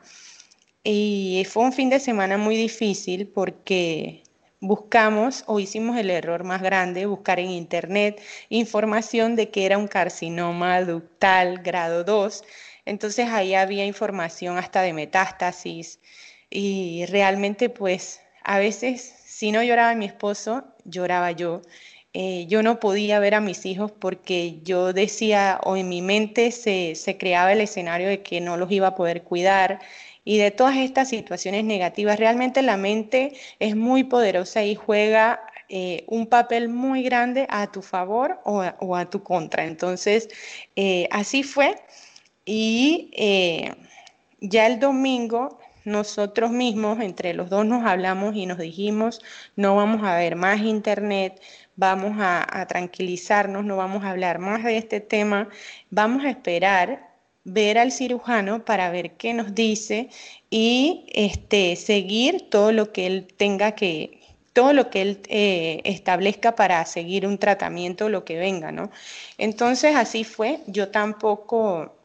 Y 0.93 1.47
fue 1.49 1.63
un 1.63 1.73
fin 1.73 1.89
de 1.89 2.01
semana 2.01 2.37
muy 2.37 2.57
difícil 2.57 3.29
porque 3.29 4.25
buscamos 4.59 5.45
o 5.47 5.61
hicimos 5.61 5.97
el 5.97 6.11
error 6.11 6.43
más 6.43 6.63
grande, 6.63 7.07
buscar 7.07 7.39
en 7.39 7.51
internet 7.51 8.21
información 8.49 9.37
de 9.37 9.51
que 9.51 9.67
era 9.67 9.79
un 9.79 9.87
carcinoma 9.87 10.81
ductal 10.83 11.59
grado 11.63 12.03
2. 12.03 12.43
Entonces 12.87 13.29
ahí 13.29 13.55
había 13.55 13.87
información 13.87 14.59
hasta 14.59 14.83
de 14.83 14.93
metástasis 14.93 16.01
y 16.51 17.07
realmente 17.07 17.69
pues 17.69 18.21
a 18.43 18.59
veces 18.59 19.15
si 19.27 19.53
no 19.53 19.63
lloraba 19.63 19.95
mi 19.95 20.07
esposo, 20.07 20.65
lloraba 20.85 21.31
yo. 21.31 21.63
Eh, 22.13 22.47
yo 22.49 22.65
no 22.65 22.81
podía 22.81 23.21
ver 23.21 23.37
a 23.37 23.41
mis 23.41 23.65
hijos 23.65 23.93
porque 23.93 24.59
yo 24.65 24.93
decía 24.93 25.61
o 25.63 25.77
en 25.77 25.89
mi 25.89 26.03
mente 26.03 26.51
se, 26.51 26.97
se 26.97 27.17
creaba 27.17 27.53
el 27.53 27.61
escenario 27.61 28.09
de 28.09 28.23
que 28.23 28.41
no 28.41 28.57
los 28.57 28.73
iba 28.73 28.89
a 28.89 28.95
poder 28.97 29.23
cuidar 29.23 29.79
y 30.31 30.39
de 30.39 30.53
todas 30.53 30.77
estas 30.77 31.09
situaciones 31.09 31.65
negativas. 31.65 32.17
Realmente 32.17 32.63
la 32.63 32.77
mente 32.77 33.33
es 33.59 33.75
muy 33.75 34.05
poderosa 34.05 34.63
y 34.63 34.77
juega 34.77 35.41
eh, 35.69 36.05
un 36.07 36.29
papel 36.29 36.69
muy 36.69 37.03
grande 37.03 37.49
a 37.51 37.73
tu 37.73 37.83
favor 37.83 38.39
o 38.45 38.95
a, 38.95 39.11
tu 39.11 39.25
contra. 39.25 39.65
Entonces, 39.65 40.29
eh, 40.77 41.09
así 41.11 41.43
fue. 41.43 41.83
Y 42.45 43.11
eh, 43.17 43.75
ya 44.41 44.69
el 44.69 44.79
domingo 44.79 45.59
nosotros 45.85 46.53
mismos, 46.53 47.01
entre 47.01 47.35
los 47.35 47.51
dos 47.51 47.67
nos 47.67 47.85
hablamos 47.85 48.37
y 48.37 48.47
nos 48.47 48.59
dijimos, 48.59 49.21
no 49.57 49.75
vamos 49.75 50.05
a 50.05 50.17
ver 50.17 50.37
más 50.37 50.61
internet, 50.61 51.41
vamos 51.75 52.19
a 52.21 52.65
tranquilizarnos, 52.69 53.65
no 53.65 53.77
vamos 53.77 54.05
a 54.05 54.11
hablar 54.11 54.39
más 54.39 54.63
de 54.63 54.77
este 54.77 55.01
tema, 55.01 55.49
vamos 55.91 56.25
a 56.25 56.31
esperar 56.31 57.10
ver 57.45 57.79
al 57.79 57.93
cirujano 57.93 58.65
para 58.65 58.91
ver 58.91 59.13
qué 59.13 59.35
nos 59.35 59.55
dice 59.55 60.09
y 60.51 61.07
este, 61.13 61.77
seguir 61.77 62.51
todo 62.51 62.73
lo 62.73 62.93
que 62.93 63.07
él 63.07 63.29
tenga 63.37 63.73
que, 63.73 64.21
todo 64.53 64.73
lo 64.73 64.91
que 64.91 65.03
él 65.03 65.23
eh, 65.29 65.81
establezca 65.85 66.55
para 66.55 66.85
seguir 66.85 67.27
un 67.27 67.39
tratamiento, 67.39 68.09
lo 68.09 68.25
que 68.25 68.39
venga, 68.39 68.73
¿no? 68.73 68.91
Entonces 69.39 69.97
así 69.97 70.25
fue, 70.25 70.61
yo 70.67 70.91
tampoco 70.91 71.97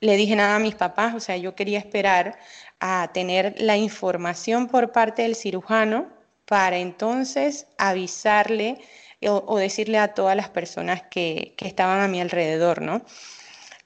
le 0.00 0.16
dije 0.16 0.36
nada 0.36 0.56
a 0.56 0.60
mis 0.60 0.74
papás, 0.74 1.14
o 1.14 1.20
sea, 1.20 1.36
yo 1.36 1.54
quería 1.54 1.78
esperar 1.78 2.38
a 2.80 3.10
tener 3.12 3.54
la 3.58 3.76
información 3.76 4.68
por 4.68 4.92
parte 4.92 5.22
del 5.22 5.34
cirujano 5.34 6.08
para 6.44 6.78
entonces 6.78 7.66
avisarle 7.78 8.78
o, 9.26 9.56
decirle 9.58 9.98
a 9.98 10.12
todas 10.12 10.36
las 10.36 10.50
personas 10.50 11.02
que, 11.10 11.54
que 11.56 11.66
estaban 11.66 12.00
a 12.00 12.08
mi 12.08 12.20
alrededor, 12.20 12.82
¿no? 12.82 13.02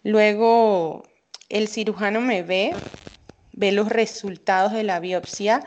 Luego 0.02 1.02
el 1.48 1.68
cirujano 1.68 2.20
me 2.20 2.42
ve, 2.42 2.74
ve 3.52 3.72
los 3.72 3.88
resultados 3.88 4.72
de 4.72 4.84
la 4.84 5.00
biopsia 5.00 5.64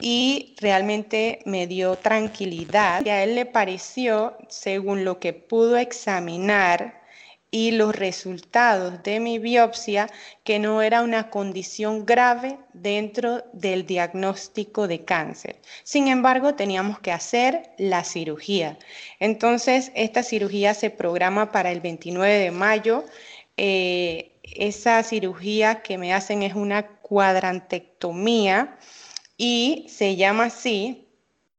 y 0.00 0.54
realmente 0.60 1.40
me 1.44 1.66
dio 1.66 1.96
tranquilidad. 1.96 3.04
Y 3.04 3.10
a 3.10 3.22
él 3.22 3.34
le 3.34 3.46
pareció, 3.46 4.36
según 4.48 5.04
lo 5.04 5.18
que 5.18 5.32
pudo 5.32 5.76
examinar 5.76 6.98
y 7.50 7.70
los 7.70 7.96
resultados 7.96 9.02
de 9.02 9.20
mi 9.20 9.38
biopsia, 9.38 10.08
que 10.44 10.58
no 10.58 10.82
era 10.82 11.02
una 11.02 11.30
condición 11.30 12.04
grave 12.04 12.58
dentro 12.74 13.42
del 13.54 13.86
diagnóstico 13.86 14.86
de 14.86 15.04
cáncer. 15.04 15.56
Sin 15.82 16.08
embargo, 16.08 16.54
teníamos 16.54 17.00
que 17.00 17.10
hacer 17.10 17.70
la 17.78 18.04
cirugía. 18.04 18.78
Entonces, 19.18 19.92
esta 19.94 20.22
cirugía 20.22 20.74
se 20.74 20.90
programa 20.90 21.50
para 21.50 21.72
el 21.72 21.80
29 21.80 22.34
de 22.34 22.50
mayo 22.50 23.04
eh, 23.58 24.40
esa 24.42 25.02
cirugía 25.02 25.82
que 25.82 25.98
me 25.98 26.14
hacen 26.14 26.42
es 26.42 26.54
una 26.54 26.86
cuadrantectomía 26.86 28.78
y 29.36 29.86
se 29.88 30.16
llama 30.16 30.44
así 30.44 31.08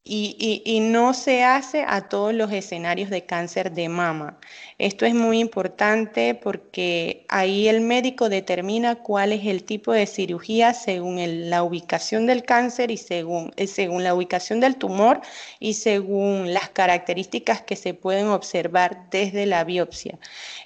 y, 0.03 0.79
no 0.81 1.13
se 1.13 1.43
hace 1.43 1.85
a 1.87 2.09
todos 2.09 2.33
los 2.33 2.51
escenarios 2.51 3.09
de 3.09 3.25
cáncer 3.25 3.71
de 3.73 3.89
mama. 3.89 4.39
Esto 4.79 5.05
es 5.05 5.13
muy 5.13 5.39
importante 5.39 6.35
porque 6.35 7.25
ahí 7.27 7.67
el 7.67 7.81
médico 7.81 8.29
determina 8.29 8.95
cuál 8.95 9.33
es 9.33 9.45
el 9.45 9.65
tipo 9.65 9.91
de 9.91 10.07
cirugía 10.07 10.73
según 10.73 11.19
la 11.49 11.63
ubicación 11.63 12.25
del 12.25 12.43
cáncer 12.43 12.89
y 12.89 12.95
según, 12.95 13.51
eh, 13.57 13.67
según 13.67 14.05
la 14.05 14.15
ubicación 14.15 14.61
del 14.61 14.77
tumor 14.77 15.19
y 15.59 15.73
según 15.73 16.53
las 16.53 16.69
características 16.69 17.61
que 17.61 17.75
se 17.75 17.93
pueden 17.93 18.27
observar 18.27 19.09
desde 19.11 19.45
la 19.45 19.65
biopsia. 19.65 20.17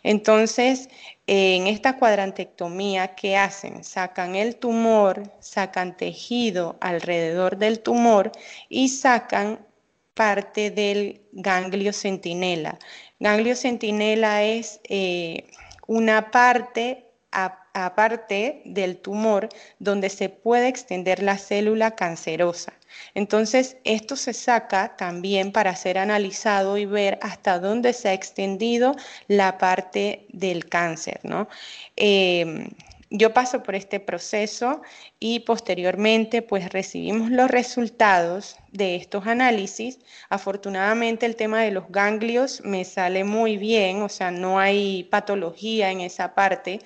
Entonces, 0.04 0.90
en 1.26 1.66
esta 1.66 1.98
cuadrantectomía, 1.98 3.16
¿qué 3.16 3.36
hacen? 3.36 3.84
Sacan 3.84 4.36
el 4.36 4.58
tumor, 4.58 5.24
sacan 5.40 5.98
tejido 5.98 6.78
alrededor 6.82 7.58
del 7.58 7.80
tumor 7.80 8.32
y 8.70 8.90
sacan 8.90 9.66
parte 10.14 10.70
del 10.70 11.22
ganglio 11.32 11.94
centinela. 11.94 12.78
Ganglio 13.24 13.56
centinela 13.56 14.44
es 14.44 14.82
eh, 14.84 15.46
una 15.88 16.30
parte 16.30 17.06
aparte 17.32 18.62
del 18.66 18.98
tumor 18.98 19.48
donde 19.80 20.10
se 20.10 20.28
puede 20.28 20.68
extender 20.68 21.24
la 21.24 21.38
célula 21.38 21.92
cancerosa. 21.92 22.74
Entonces, 23.14 23.78
esto 23.86 24.18
se 24.18 24.34
saca 24.34 24.98
también 24.98 25.54
para 25.54 25.74
ser 25.78 26.00
analizado 26.00 26.78
y 26.78 26.86
ver 26.86 27.18
hasta 27.22 27.60
dónde 27.60 27.94
se 27.94 28.10
ha 28.10 28.14
extendido 28.14 28.94
la 29.30 29.58
parte 29.58 30.26
del 30.28 30.68
cáncer, 30.68 31.22
¿no? 31.24 31.48
Em, 31.96 32.68
yo 33.16 33.32
paso 33.32 33.62
por 33.62 33.76
este 33.76 34.00
proceso 34.00 34.82
y 35.20 35.42
posteriormente 35.42 36.42
pues 36.42 36.74
recibimos 36.74 37.30
los 37.30 37.50
resultados 37.50 38.58
de 38.72 38.96
estos 38.96 39.28
análisis. 39.28 40.00
Afortunadamente 40.30 41.28
el 41.28 41.36
tema 41.36 41.62
de 41.62 41.70
los 41.70 41.88
ganglios 41.90 42.62
me 42.66 42.84
sale 42.84 43.24
muy 43.24 43.58
bien, 43.58 44.02
o 44.02 44.10
sea, 44.10 44.32
no 44.32 44.60
hay 44.60 45.04
patología 45.04 45.92
en 45.92 46.02
esa 46.02 46.34
parte 46.34 46.80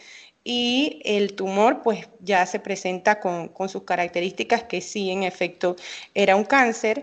y 0.44 1.02
el 1.06 1.34
tumor 1.34 1.82
pues 1.82 2.10
ya 2.20 2.46
se 2.46 2.60
presenta 2.60 3.22
con, 3.22 3.50
sus 3.70 3.84
características 3.84 4.64
que 4.64 4.82
sí, 4.82 5.10
en 5.12 5.24
efecto, 5.24 5.78
era 6.14 6.36
un 6.36 6.44
cáncer. 6.44 7.02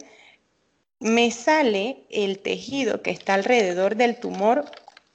Me 1.00 1.30
sale 1.30 2.04
el 2.10 2.40
tejido 2.40 3.00
que 3.00 3.10
está 3.10 3.34
alrededor 3.34 3.96
del 3.96 4.16
tumor 4.16 4.66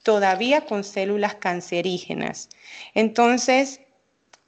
todavía 0.02 0.62
con 0.62 0.82
células 0.82 1.36
cancerígenas. 1.36 2.48
Entonces, 2.94 3.80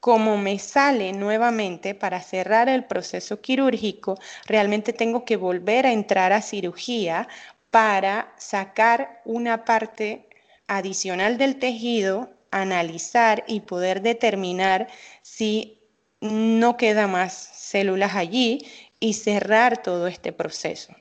como 0.03 0.37
me 0.37 0.59
sale 0.59 1.13
nuevamente 1.13 1.95
para 1.95 2.21
cerrar 2.21 2.69
el 2.69 2.83
proceso 2.87 3.41
quirúrgico, 3.41 4.19
realmente 4.47 4.93
tengo 4.93 5.25
que 5.25 5.37
volver 5.37 5.87
a 5.87 5.93
entrar 5.93 6.33
a 6.33 6.43
cirugía 6.43 7.29
para 7.71 8.35
sacar 8.37 9.23
una 9.25 9.65
parte 9.65 10.27
adicional 10.67 11.39
del 11.39 11.61
tejido 11.61 12.31
analizar 12.51 13.45
y 13.47 13.61
poder 13.61 14.03
determinar 14.03 14.89
si 15.23 15.79
no 16.21 16.77
queda 16.77 17.07
más 17.07 17.33
células 17.33 18.17
allí 18.17 18.67
y 18.99 19.15
cerrar 19.15 19.85
todo 19.85 20.09
este 20.09 20.33
proceso. 20.33 20.93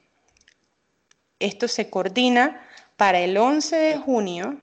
Esto 1.39 1.67
se 1.67 1.89
coordina 1.89 2.67
para 2.97 3.19
el 3.19 3.35
11 3.35 3.75
de 3.75 3.97
junio 3.97 4.61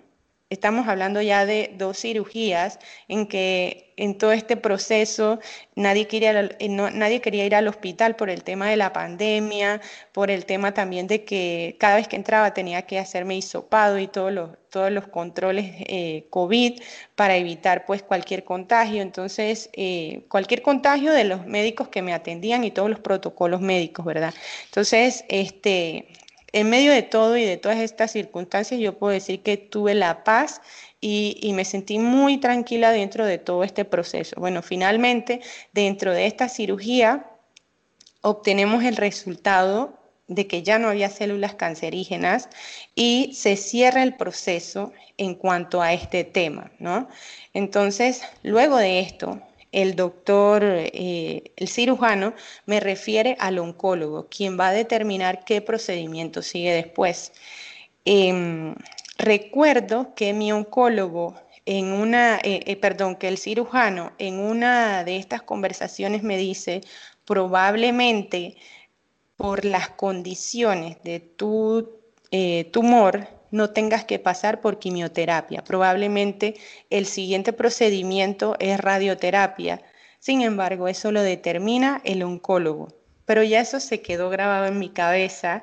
estamos 0.51 0.89
hablando 0.89 1.21
ya 1.21 1.45
de 1.45 1.75
dos 1.77 1.99
cirugías 1.99 2.79
en 3.09 3.27
que 3.27 3.93
en 3.97 4.17
todo 4.17 4.33
este 4.33 4.57
proceso 4.57 5.41
nadie 5.75 6.07
quería, 6.07 6.41
eh, 6.59 6.69
nadie 6.69 7.21
quería 7.21 7.45
ir 7.45 7.55
al 7.55 7.69
hospital 7.69 8.17
por 8.17 8.31
el 8.31 8.45
tema 8.45 8.71
de 8.71 8.77
la 8.77 8.93
pandemia, 8.93 9.81
por 10.13 10.31
el 10.31 10.47
tema 10.47 10.73
también 10.73 11.07
de 11.07 11.25
que 11.25 11.77
cada 11.81 11.97
vez 11.97 12.09
que 12.09 12.17
entraba 12.17 12.55
tenía 12.55 12.83
que 12.83 12.99
hacerme 12.99 13.37
hisopado 13.37 13.99
y 13.99 14.07
todos 14.07 14.33
los, 14.33 14.51
todos 14.71 14.91
los 14.93 15.09
controles 15.09 15.67
eh, 15.81 16.27
COVID 16.31 16.81
para 17.17 17.37
evitar 17.37 17.85
pues 17.87 18.03
cualquier 18.03 18.45
contagio. 18.45 19.03
Entonces, 19.03 19.69
eh, 19.73 20.25
cualquier 20.29 20.63
contagio 20.63 21.13
de 21.13 21.25
los 21.25 21.45
médicos 21.47 21.89
que 21.89 22.01
me 22.03 22.15
atendían 22.15 22.65
y 22.65 22.71
todos 22.71 22.89
los 22.89 23.01
protocolos 23.01 23.61
médicos, 23.61 24.05
¿verdad? 24.07 24.33
Entonces, 24.67 25.25
este, 25.29 26.09
en 26.61 26.71
medio 26.71 26.93
de 26.93 27.03
todo 27.03 27.37
y 27.37 27.45
de 27.45 27.57
todas 27.57 27.79
estas 27.79 28.13
circunstancias, 28.13 28.81
yo 28.81 28.99
puedo 28.99 29.13
decir 29.13 29.43
que 29.43 29.57
tuve 29.57 29.95
la 29.95 30.25
paz 30.25 30.61
y, 31.01 31.53
me 31.55 31.65
sentí 31.65 31.99
muy 31.99 32.39
tranquila 32.39 32.91
dentro 32.91 33.25
de 33.25 33.39
todo 33.39 33.65
este 33.65 33.85
proceso. 33.85 34.37
Bueno, 34.39 34.63
finalmente, 34.63 35.41
dentro 35.73 36.13
de 36.13 36.27
esta 36.27 36.49
cirugía, 36.49 37.31
obtenemos 38.23 38.85
el 38.85 38.97
resultado 38.97 39.97
de 40.27 40.47
que 40.47 40.63
ya 40.63 40.79
no 40.79 40.89
había 40.89 41.09
células 41.09 41.55
cancerígenas 41.55 42.49
y 42.95 43.33
se 43.35 43.57
cierra 43.57 44.03
el 44.03 44.15
proceso 44.17 44.93
en 45.17 45.35
cuanto 45.35 45.81
a 45.81 45.93
este 45.93 46.25
tema, 46.25 46.71
¿no? 46.79 47.09
Entonces, 47.55 48.23
luego 48.43 48.77
de 48.77 49.01
esto, 49.01 49.41
el 49.73 49.97
doctor, 49.97 50.63
eh, 50.65 51.53
el 51.57 51.69
cirujano, 51.69 52.35
me 52.67 52.81
refiere 52.81 53.37
al 53.39 53.59
oncólogo, 53.59 54.29
quien 54.29 54.59
va 54.59 54.69
a 54.69 54.73
determinar 54.73 55.45
qué 55.45 55.61
procedimiento 55.61 56.43
sigue 56.43 56.73
después. 56.73 57.33
Em, 58.05 58.75
recuerdo 59.19 60.15
que 60.15 60.33
mi 60.33 60.53
oncólogo 60.53 61.35
en 61.67 61.93
una, 61.93 62.37
eh, 62.37 62.63
eh, 62.67 62.77
perdón, 62.77 63.17
que 63.17 63.29
el 63.29 63.39
cirujano 63.39 64.13
en 64.19 64.39
una 64.39 65.05
de 65.05 65.17
estas 65.17 65.43
conversaciones 65.43 66.23
me 66.23 66.39
dice, 66.39 66.81
probablemente 67.27 68.57
por 69.37 69.65
las 69.65 69.91
condiciones 69.91 71.03
de 71.05 71.21
tu 71.21 71.91
tumor 72.73 73.38
no 73.51 73.71
tengas 73.71 74.05
que 74.05 74.19
pasar 74.19 74.61
por 74.61 74.79
quimioterapia. 74.79 75.63
Probablemente 75.63 76.55
el 76.91 77.07
siguiente 77.07 77.53
procedimiento 77.53 78.57
es 78.59 78.79
radioterapia. 78.79 79.81
Sin 80.19 80.43
embargo, 80.43 80.89
eso 80.89 81.13
lo 81.13 81.23
determina 81.23 82.01
el 82.05 82.23
oncólogo. 82.23 82.89
Pero 83.25 83.43
ya 83.43 83.61
eso 83.61 83.79
se 83.81 84.01
quedó 84.01 84.31
grabado 84.31 84.67
en 84.67 84.79
mi 84.79 84.89
cabeza 84.89 85.63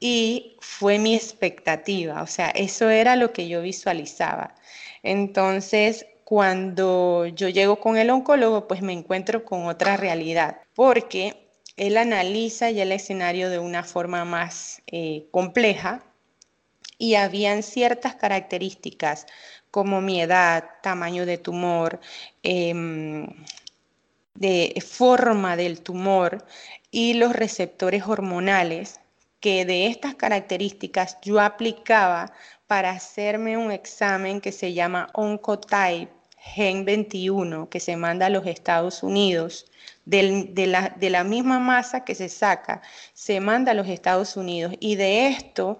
y 0.00 0.56
fue 0.60 0.98
mi 0.98 1.14
expectativa, 1.14 2.22
o 2.22 2.26
sea, 2.26 2.50
eso 2.50 2.90
era 2.90 3.16
lo 3.16 3.32
que 3.32 3.48
yo 3.48 3.62
visualizaba. 3.62 4.54
Entonces, 5.02 6.06
cuando 6.24 7.26
yo 7.26 7.48
llego 7.48 7.76
con 7.76 7.96
el 7.96 8.10
oncólogo, 8.10 8.66
pues 8.68 8.82
me 8.82 8.92
encuentro 8.92 9.44
con 9.44 9.66
otra 9.66 9.96
realidad, 9.96 10.60
porque 10.74 11.48
él 11.76 11.96
analiza 11.96 12.70
ya 12.70 12.82
el 12.82 12.92
escenario 12.92 13.50
de 13.50 13.58
una 13.58 13.82
forma 13.82 14.24
más 14.24 14.82
eh, 14.86 15.26
compleja 15.30 16.02
y 17.04 17.16
habían 17.16 17.62
ciertas 17.62 18.14
características 18.14 19.26
como 19.70 20.00
mi 20.00 20.22
edad, 20.22 20.64
tamaño 20.82 21.26
de 21.26 21.36
tumor, 21.36 22.00
em, 22.42 23.26
de 24.34 24.82
forma 24.86 25.54
del 25.54 25.82
tumor 25.82 26.46
y 26.90 27.12
los 27.14 27.34
receptores 27.34 28.04
hormonales 28.06 29.00
que 29.38 29.66
de 29.66 29.88
estas 29.88 30.14
características 30.14 31.18
yo 31.20 31.40
aplicaba 31.40 32.32
para 32.66 32.90
hacerme 32.92 33.58
un 33.58 33.70
examen 33.70 34.40
que 34.40 34.52
se 34.52 34.72
llama 34.72 35.10
Oncotype 35.12 36.10
Gen 36.38 36.86
21, 36.86 37.68
que 37.68 37.80
se 37.80 37.96
manda 37.96 38.26
a 38.26 38.30
los 38.30 38.46
Estados 38.46 39.02
Unidos, 39.02 39.66
de, 40.06 40.66
la, 40.66 40.90
de 40.90 41.10
la 41.10 41.24
misma 41.24 41.58
masa 41.58 42.04
que 42.04 42.14
se 42.14 42.28
saca, 42.28 42.82
se 43.12 43.40
manda 43.40 43.72
a 43.72 43.74
los 43.74 43.88
Estados 43.88 44.36
Unidos. 44.36 44.74
Y 44.80 44.96
de 44.96 45.28
esto 45.28 45.78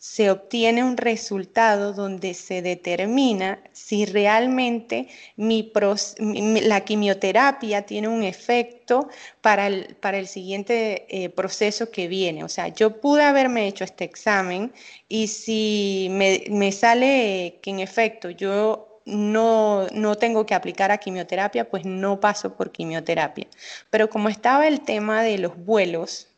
se 0.00 0.30
obtiene 0.30 0.82
un 0.82 0.96
resultado 0.96 1.92
donde 1.92 2.32
se 2.32 2.62
determina 2.62 3.62
si 3.72 4.06
realmente 4.06 5.08
la 5.36 6.80
quimioterapia 6.80 7.82
tiene 7.82 8.08
un 8.08 8.22
efecto 8.22 9.10
para 9.42 9.66
el, 9.66 9.96
para 9.96 10.18
el 10.18 10.26
siguiente 10.26 11.04
eh, 11.10 11.28
proceso 11.28 11.90
que 11.90 12.08
viene. 12.08 12.44
O 12.44 12.48
sea, 12.48 12.68
yo 12.68 12.98
pude 12.98 13.24
haberme 13.24 13.68
hecho 13.68 13.84
este 13.84 14.04
examen 14.04 14.72
y 15.06 15.26
si 15.26 16.08
me, 16.10 16.44
me 16.48 16.72
sale 16.72 17.58
que 17.60 17.68
en 17.68 17.80
efecto 17.80 18.30
yo 18.30 19.02
no, 19.04 19.86
no, 19.92 20.14
tengo 20.16 20.46
que 20.46 20.54
aplicar 20.54 20.90
a 20.90 20.98
quimioterapia, 20.98 21.68
pues 21.68 21.84
no 21.84 22.20
paso 22.20 22.56
por 22.56 22.72
quimioterapia. 22.72 23.48
Pero 23.90 24.08
como 24.08 24.30
estaba 24.30 24.66
el 24.66 24.80
tema 24.80 25.22
de 25.22 25.36
los 25.36 25.56
vuelos, 25.58 26.29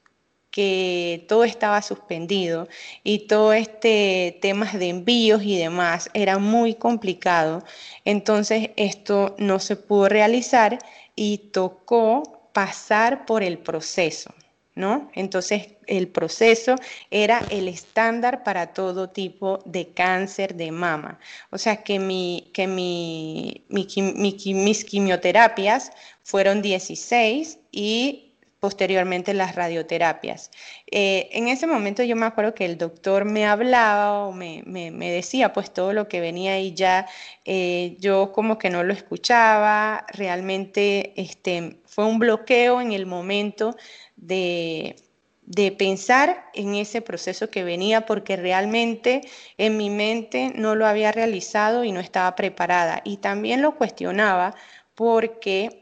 que 0.53 1.25
todo 1.29 1.45
estaba 1.45 1.83
suspendido 1.83 2.69
y 3.03 3.21
todo 3.27 3.53
este 3.55 4.39
temas 4.41 4.79
de 4.79 4.91
envíos 4.91 5.43
y 5.43 5.59
demás 5.59 6.11
era 6.15 6.39
muy 6.39 6.75
complicado. 6.75 7.65
Entonces 8.05 8.71
esto 8.77 9.35
no 9.39 9.59
se 9.59 9.77
pudo 9.77 10.09
realizar 10.09 10.79
y 11.17 11.39
tocó 11.53 12.51
pasar 12.53 13.27
por 13.27 13.43
el 13.43 13.59
proceso. 13.59 14.33
¿No? 14.75 15.11
Entonces, 15.15 15.75
el 15.87 16.09
proceso 16.09 16.77
era 17.11 17.43
el 17.51 17.69
estándar 17.69 18.43
para 18.43 18.73
todo 18.73 19.11
tipo 19.11 19.59
de 19.67 19.88
cáncer 19.88 20.55
de 20.55 20.73
mama. 20.73 21.19
O 21.51 21.59
sea, 21.59 21.85
que, 21.85 21.99
mi, 21.99 22.51
que 22.55 22.67
mi, 22.67 23.67
mis 23.69 24.85
quimioterapias 24.87 25.93
fueron 26.23 26.62
16 26.62 27.59
y 27.71 28.32
posteriormente 28.62 29.35
las 29.35 29.57
radioterapias. 29.57 30.53
Eh, 30.88 31.29
en 31.33 31.48
ese 31.48 31.66
momento 31.66 32.05
yo 32.05 32.14
me 32.14 32.27
acuerdo 32.27 32.55
que 32.55 32.64
el 32.64 32.79
doctor 32.79 33.25
me 33.25 33.44
hablaba 33.44 34.20
o 34.20 34.33
me, 34.33 34.62
decía 35.01 35.53
pues 35.53 35.75
todo 35.75 35.92
lo 35.92 36.07
que 36.07 36.20
venía 36.20 36.61
y 36.61 36.72
ya 36.72 37.09
eh, 37.44 37.96
yo 37.98 38.31
como 38.31 38.59
que 38.59 38.70
no 38.70 38.85
lo 38.85 38.92
escuchaba, 38.92 40.07
realmente 40.12 41.12
este, 41.20 41.81
fue 41.87 42.05
un 42.05 42.20
bloqueo 42.20 42.81
en 42.81 42.92
el 42.92 43.05
momento 43.05 43.75
de, 44.14 44.94
de 45.42 45.72
pensar 45.72 46.44
en 46.55 46.77
ese 46.77 47.03
proceso 47.03 47.51
que 47.51 47.64
venía 47.64 48.07
porque 48.07 48.37
realmente 48.37 49.22
en 49.59 49.77
mi 49.77 49.90
mente 49.90 50.53
no 50.55 50.77
lo 50.77 50.87
había 50.87 51.11
realizado 51.11 51.83
y 51.83 51.90
no 51.90 51.98
estaba 51.98 52.37
preparada. 52.37 53.01
Y 53.03 53.16
también 53.16 53.61
lo 53.61 53.75
cuestionaba 53.75 54.55
porque 54.94 55.82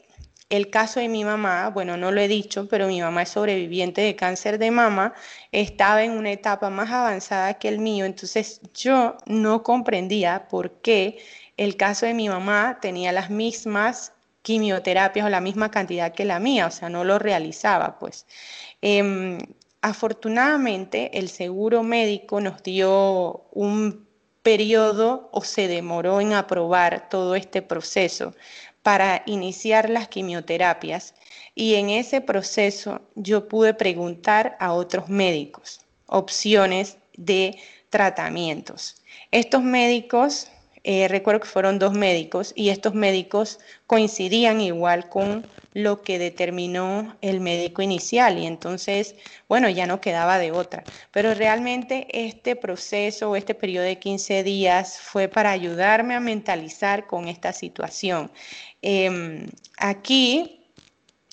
el 0.51 0.69
caso 0.69 1.01
de 1.01 1.09
mi 1.09 1.25
mamá, 1.25 1.71
bueno, 1.71 1.97
no 1.97 2.11
lo 2.11 2.21
he 2.21 2.29
dicho, 2.29 2.69
pero 2.69 2.89
mi 2.89 3.01
mamá 3.01 3.23
es 3.23 3.31
sobreviviente 3.31 4.01
de 4.03 4.17
cáncer 4.17 4.59
de 4.59 4.73
mama, 4.73 5.15
estaba 5.53 6.03
en 6.03 6.13
una 6.13 6.33
etapa 6.33 6.71
más 6.71 6.91
avanzada 6.91 7.55
que 7.55 7.69
el 7.69 7.79
mío, 7.79 8.05
entonces 8.05 8.61
yo 8.75 9.17
no 9.27 9.63
comprendía 9.63 10.49
por 10.49 10.73
qué 10.83 11.19
el 11.57 11.77
caso 11.77 12.07
de 12.07 12.15
mi 12.15 12.29
mamá 12.29 12.79
tenía 12.83 13.13
las 13.13 13.31
mismas 13.31 14.13
quimioterapias 14.43 15.27
o 15.27 15.29
la 15.29 15.41
misma 15.41 15.71
cantidad 15.71 16.13
que 16.13 16.25
la 16.25 16.41
mía, 16.41 16.67
o 16.67 16.71
sea, 16.71 16.89
no 16.89 17.05
lo 17.05 17.19
realizaba, 17.19 17.99
pues. 17.99 18.27
Em, 18.83 19.39
afortunadamente, 19.83 21.17
el 21.19 21.29
seguro 21.29 21.83
médico 21.83 22.41
nos 22.41 22.63
dio 22.63 23.45
un 23.53 24.09
periodo 24.43 25.29
o 25.33 25.43
se 25.45 25.69
demoró 25.69 26.21
en 26.21 26.33
aprobar 26.33 27.09
todo 27.09 27.35
este 27.35 27.63
proceso 27.63 28.35
para 28.83 29.23
iniciar 29.27 29.91
las 29.91 30.09
quimioterapias 30.09 31.15
y 31.55 31.75
en 31.75 31.91
ese 31.91 32.21
proceso 32.21 33.03
yo 33.15 33.49
pude 33.49 33.75
preguntar 33.75 34.57
a 34.61 34.73
otros 34.73 35.09
médicos 35.09 35.81
opciones 36.11 36.99
de 37.17 37.59
tratamientos. 37.89 38.97
Estos 39.31 39.63
médicos, 39.63 40.49
eh, 40.83 41.09
recuerdo 41.09 41.41
que 41.41 41.49
fueron 41.49 41.79
dos 41.79 41.93
médicos 41.93 42.53
y 42.57 42.71
estos 42.71 42.95
médicos 42.95 43.59
coincidían 43.87 44.61
igual 44.61 45.09
con 45.09 45.47
lo 45.73 46.03
que 46.03 46.19
determinó 46.19 47.17
el 47.21 47.41
médico 47.41 47.83
inicial 47.83 48.39
y 48.39 48.47
entonces, 48.47 49.15
bueno, 49.49 49.69
ya 49.69 49.87
no 49.87 50.01
quedaba 50.01 50.39
de 50.39 50.51
otra. 50.51 50.83
Pero 51.13 51.35
realmente 51.35 52.07
este 52.11 52.57
proceso 52.57 53.31
o 53.31 53.37
este 53.37 53.55
periodo 53.55 53.85
de 53.85 53.99
15 53.99 54.43
días 54.43 54.99
fue 54.99 55.29
para 55.29 55.51
ayudarme 55.51 56.15
a 56.15 56.21
mentalizar 56.21 57.07
con 57.07 57.29
esta 57.29 57.53
situación. 57.53 58.33
Em, 58.83 59.47
aquí 59.77 60.61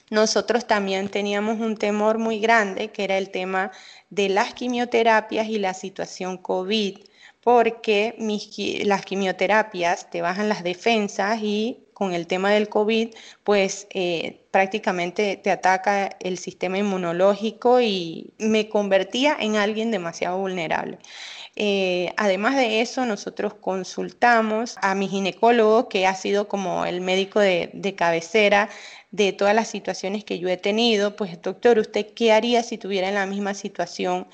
nosotros 0.10 0.65
también 0.67 1.10
teníamos 1.10 1.60
un 1.60 1.75
temor 1.77 2.17
muy 2.17 2.39
grande, 2.39 2.91
que 2.91 3.03
era 3.03 3.17
el 3.17 3.29
tema 3.29 3.71
de 4.10 4.29
las 4.29 4.53
quimioterapias 4.53 5.47
y 5.47 5.60
la 5.60 5.73
situación 5.73 6.38
COVID, 6.38 6.99
porque 7.41 8.15
las 8.86 9.05
quimioterapias 9.05 10.10
te 10.10 10.21
bajan 10.21 10.49
las 10.49 10.63
defensas 10.63 11.39
y 11.41 11.88
con 11.93 12.13
el 12.13 12.27
tema 12.27 12.51
del 12.51 12.69
COVID, 12.69 13.15
pues 13.43 13.88
eh, 13.89 14.45
prácticamente 14.51 15.36
te 15.38 15.49
ataca 15.49 16.10
el 16.19 16.38
sistema 16.38 16.77
inmunológico 16.77 17.81
y 17.81 18.33
me 18.38 18.69
convertía 18.69 19.36
en 19.39 19.55
alguien 19.55 19.91
demasiado 19.91 20.38
vulnerable. 20.38 20.99
Eh, 21.60 22.13
además 22.17 22.56
de 22.56 22.82
eso, 22.82 23.08
nosotros 23.08 23.56
consultamos 23.56 24.78
a 24.80 24.93
mi 24.93 25.08
ginecólogo, 25.08 25.89
que 25.89 26.06
ha 26.06 26.13
sido 26.13 26.48
como 26.48 26.86
el 26.86 27.02
médico 27.02 27.39
de, 27.39 27.96
cabecera 27.98 28.70
de 29.10 29.34
todas 29.34 29.56
las 29.56 29.67
situaciones 29.67 30.24
que 30.24 30.38
yo 30.38 30.50
he 30.50 30.58
tenido. 30.58 31.15
Pues, 31.15 31.41
doctor, 31.41 31.80
¿usted 31.80 32.13
qué 32.13 32.32
haría 32.32 32.62
si 32.62 32.78
tuviera 32.78 33.10
en 33.10 33.15
la 33.15 33.26
misma 33.26 33.56
situación 33.56 34.28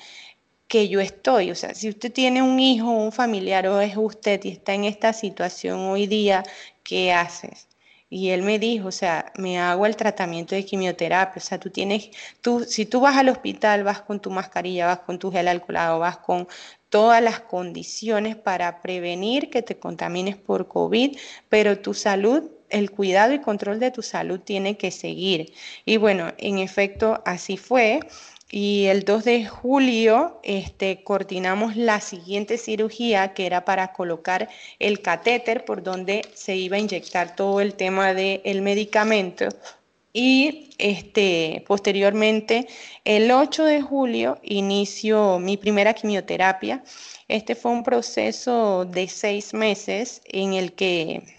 que 0.68 0.88
yo 0.88 1.00
estoy? 1.00 1.50
O 1.50 1.54
sea, 1.54 1.74
si 1.74 1.88
usted 1.88 2.12
tiene 2.12 2.42
un 2.42 2.60
hijo, 2.60 2.90
un 2.90 3.12
familiar 3.12 3.66
o 3.68 3.80
es 3.80 3.96
usted 3.96 4.40
y 4.44 4.50
está 4.50 4.74
en 4.74 4.84
esta 4.84 5.14
situación 5.14 5.80
hoy 5.80 6.06
día, 6.06 6.44
¿qué 6.82 7.12
haces? 7.12 7.68
Y 8.16 8.30
él 8.30 8.42
me 8.42 8.60
dijo, 8.60 8.86
o 8.88 8.92
sea, 8.92 9.32
me 9.36 9.58
hago 9.58 9.86
el 9.86 9.96
tratamiento 9.96 10.54
de 10.54 10.64
quimioterapia, 10.64 11.42
o 11.42 11.44
sea, 11.44 11.58
tú 11.58 11.70
tienes, 11.70 12.10
tú, 12.40 12.64
si 12.64 12.86
tú 12.86 13.00
vas 13.00 13.16
al 13.16 13.28
hospital, 13.28 13.82
vas 13.82 14.02
con 14.02 14.20
tu 14.20 14.30
mascarilla, 14.30 14.86
vas 14.86 15.00
con 15.00 15.18
tu 15.18 15.32
gel 15.32 15.48
alcoholado, 15.48 15.98
vas 15.98 16.18
con 16.18 16.46
todas 16.90 17.20
las 17.20 17.40
condiciones 17.40 18.36
para 18.36 18.80
prevenir 18.80 19.50
que 19.50 19.62
te 19.62 19.80
contamines 19.80 20.36
por 20.36 20.68
COVID, 20.68 21.18
pero 21.48 21.80
tu 21.80 21.92
salud, 21.92 22.44
el 22.70 22.92
cuidado 22.92 23.32
y 23.34 23.40
control 23.40 23.80
de 23.80 23.90
tu 23.90 24.00
salud 24.02 24.38
tiene 24.38 24.76
que 24.76 24.92
seguir. 24.92 25.52
Y 25.84 25.96
bueno, 25.96 26.32
en 26.38 26.58
efecto, 26.58 27.20
así 27.26 27.56
fue. 27.56 27.98
Y 28.50 28.86
el 28.86 29.04
2 29.04 29.24
de 29.24 29.46
julio 29.46 30.40
este, 30.42 31.02
coordinamos 31.02 31.76
la 31.76 32.00
siguiente 32.00 32.58
cirugía 32.58 33.34
que 33.34 33.46
era 33.46 33.64
para 33.64 33.92
colocar 33.92 34.48
el 34.78 35.00
catéter 35.00 35.64
por 35.64 35.82
donde 35.82 36.22
se 36.34 36.56
iba 36.56 36.76
a 36.76 36.80
inyectar 36.80 37.34
todo 37.36 37.60
el 37.60 37.74
tema 37.74 38.14
del 38.14 38.62
medicamento 38.62 39.48
Y 40.12 40.70
este, 40.78 41.64
posteriormente, 41.66 42.68
el 43.04 43.30
8 43.32 43.64
de 43.64 43.82
julio, 43.82 44.38
inicio 44.42 45.38
mi 45.40 45.56
primera 45.56 45.92
quimioterapia. 45.94 46.84
Este 47.28 47.54
fue 47.54 47.72
un 47.72 47.82
proceso 47.82 48.84
de 48.84 49.08
seis 49.08 49.54
meses 49.54 50.22
en 50.26 50.52
el 50.54 50.74
que 50.74 51.33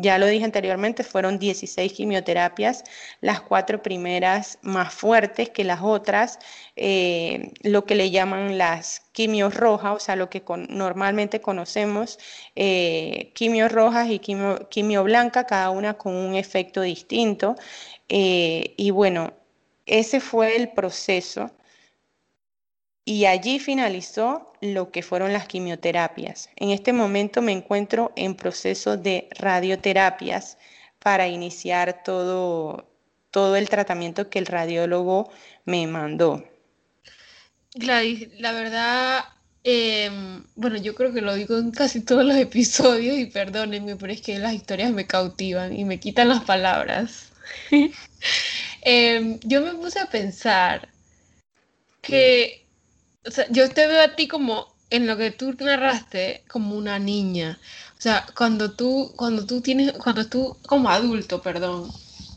ya 0.00 0.18
lo 0.18 0.26
dije 0.26 0.44
anteriormente, 0.44 1.04
fueron 1.04 1.38
16 1.38 1.92
quimioterapias, 1.92 2.84
las 3.20 3.40
cuatro 3.40 3.82
primeras 3.82 4.58
más 4.62 4.92
fuertes 4.92 5.50
que 5.50 5.64
las 5.64 5.80
otras, 5.82 6.38
eh, 6.76 7.52
lo 7.62 7.84
que 7.84 7.94
le 7.94 8.10
llaman 8.10 8.58
las 8.58 9.00
quimios 9.12 9.54
rojas, 9.54 9.92
o 9.96 10.00
sea, 10.00 10.16
lo 10.16 10.30
que 10.30 10.42
normalmente 10.68 11.40
conocemos, 11.40 12.18
eh, 12.56 13.30
quimios 13.34 13.70
rojas 13.70 14.10
y 14.10 14.18
quimio, 14.18 14.68
quimio, 14.68 15.04
blanca, 15.04 15.46
cada 15.46 15.70
una 15.70 15.94
con 15.94 16.14
un 16.14 16.34
efecto 16.34 16.80
distinto. 16.80 17.54
Eh, 18.08 18.74
y 18.76 18.90
bueno, 18.90 19.32
ese 19.86 20.20
fue 20.20 20.56
el 20.56 20.70
proceso 20.72 21.50
y 23.04 23.26
allí 23.26 23.58
finalizó 23.58 24.52
lo 24.60 24.90
que 24.90 25.02
fueron 25.02 25.32
las 25.32 25.46
quimioterapias. 25.46 26.48
En 26.56 26.70
este 26.70 26.92
momento 26.92 27.42
me 27.42 27.52
encuentro 27.52 28.12
en 28.16 28.34
proceso 28.34 28.96
de 28.96 29.28
radioterapias 29.38 30.56
para 30.98 31.28
iniciar 31.28 32.02
todo, 32.02 32.88
todo 33.30 33.56
el 33.56 33.68
tratamiento 33.68 34.30
que 34.30 34.38
el 34.38 34.46
radiólogo 34.46 35.30
me 35.66 35.86
mandó. 35.86 36.44
Gladys, 37.74 38.28
la 38.38 38.52
verdad, 38.52 39.24
em, 39.64 40.44
bueno, 40.54 40.78
yo 40.78 40.94
creo 40.94 41.12
que 41.12 41.20
lo 41.20 41.34
digo 41.34 41.58
en 41.58 41.72
casi 41.72 42.00
todos 42.00 42.24
los 42.24 42.36
episodios 42.38 43.18
y 43.18 43.26
perdónenme, 43.26 43.96
pero 43.96 44.12
es 44.12 44.22
que 44.22 44.38
las 44.38 44.54
historias 44.54 44.92
me 44.92 45.06
cautivan 45.06 45.78
y 45.78 45.84
me 45.84 46.00
quitan 46.00 46.28
las 46.28 46.44
palabras. 46.44 47.32
Em, 48.86 49.40
yo 49.42 49.62
me 49.62 49.72
puse 49.72 49.98
a 49.98 50.10
pensar 50.10 50.90
que 52.02 52.63
yo 53.50 53.70
te 53.70 53.86
veo 53.86 54.02
a 54.02 54.16
ti 54.16 54.28
como 54.28 54.74
en 54.90 55.06
lo 55.06 55.16
que 55.16 55.30
tú 55.30 55.54
narraste 55.58 56.44
como 56.48 56.76
una 56.76 56.98
niña. 56.98 57.58
O 57.98 58.00
sea, 58.00 58.26
cuando 58.36 58.72
tú, 58.72 59.12
cuando 59.16 59.46
tú 59.46 59.60
tienes, 59.60 59.92
cuando 59.92 60.26
tú 60.28 60.56
como 60.66 60.90
adulto, 60.90 61.42
perdón, 61.42 61.90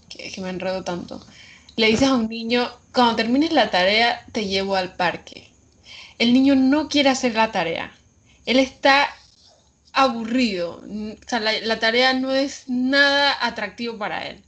que, 0.09 0.31
que 0.31 0.41
me 0.41 0.49
enredo 0.49 0.83
tanto, 0.83 1.25
le 1.75 1.87
dices 1.87 2.07
a 2.07 2.15
un 2.15 2.29
niño, 2.29 2.69
cuando 2.93 3.15
termines 3.17 3.51
la 3.51 3.69
tarea, 3.69 4.25
te 4.31 4.45
llevo 4.45 4.75
al 4.75 4.95
parque. 4.95 5.51
El 6.19 6.33
niño 6.33 6.55
no 6.55 6.89
quiere 6.89 7.09
hacer 7.09 7.35
la 7.35 7.51
tarea. 7.51 7.91
Él 8.45 8.59
está 8.59 9.09
aburrido. 9.93 10.81
O 10.83 11.27
sea, 11.27 11.39
la 11.39 11.79
tarea 11.79 12.13
no 12.13 12.31
es 12.31 12.63
nada 12.67 13.37
atractivo 13.45 13.97
para 13.97 14.27
él 14.27 14.43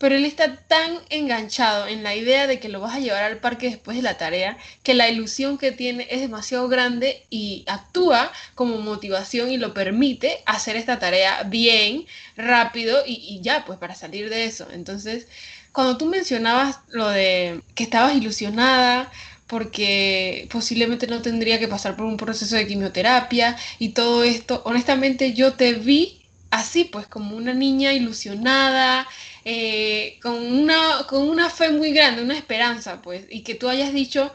pero 0.00 0.14
él 0.14 0.24
está 0.24 0.56
tan 0.56 0.98
enganchado 1.10 1.86
en 1.86 2.02
la 2.02 2.16
idea 2.16 2.46
de 2.46 2.58
que 2.58 2.70
lo 2.70 2.80
vas 2.80 2.94
a 2.94 3.00
llevar 3.00 3.22
al 3.22 3.36
parque 3.36 3.68
después 3.68 3.98
de 3.98 4.02
la 4.02 4.16
tarea 4.16 4.56
que 4.82 4.94
la 4.94 5.10
ilusión 5.10 5.58
que 5.58 5.72
tiene 5.72 6.06
es 6.10 6.22
demasiado 6.22 6.68
grande 6.68 7.26
y 7.28 7.64
actúa 7.66 8.32
como 8.54 8.78
motivación 8.78 9.50
y 9.50 9.58
lo 9.58 9.74
permite 9.74 10.38
hacer 10.46 10.76
esta 10.76 10.98
tarea 10.98 11.42
bien, 11.42 12.06
rápido 12.34 13.02
y, 13.06 13.40
ya, 13.42 13.66
pues 13.66 13.78
para 13.78 13.94
salir 13.94 14.30
de 14.30 14.44
eso. 14.44 14.68
Entonces, 14.72 15.28
cuando 15.70 15.98
tú 15.98 16.06
mencionabas 16.06 16.78
lo 16.88 17.10
de 17.10 17.60
que 17.74 17.84
estabas 17.84 18.16
ilusionada, 18.16 19.12
porque 19.46 20.48
posiblemente 20.50 21.08
no 21.08 21.20
tendría 21.20 21.58
que 21.58 21.68
pasar 21.68 21.94
por 21.94 22.06
un 22.06 22.16
proceso 22.16 22.56
de 22.56 22.66
quimioterapia 22.66 23.58
y 23.78 23.90
todo 23.90 24.24
esto, 24.24 24.62
honestamente 24.64 25.34
yo 25.34 25.52
te 25.52 25.74
vi 25.74 26.22
así, 26.50 26.84
pues 26.84 27.06
como 27.06 27.36
una 27.36 27.54
niña 27.54 27.92
ilusionada, 27.92 29.06
eh, 29.44 30.18
con, 30.22 30.34
una, 30.34 31.06
con 31.08 31.28
una 31.28 31.50
fe 31.50 31.70
muy 31.70 31.92
grande, 31.92 32.22
una 32.22 32.36
esperanza, 32.36 33.00
pues, 33.02 33.24
y 33.30 33.42
que 33.42 33.54
tú 33.54 33.68
hayas 33.68 33.92
dicho 33.92 34.32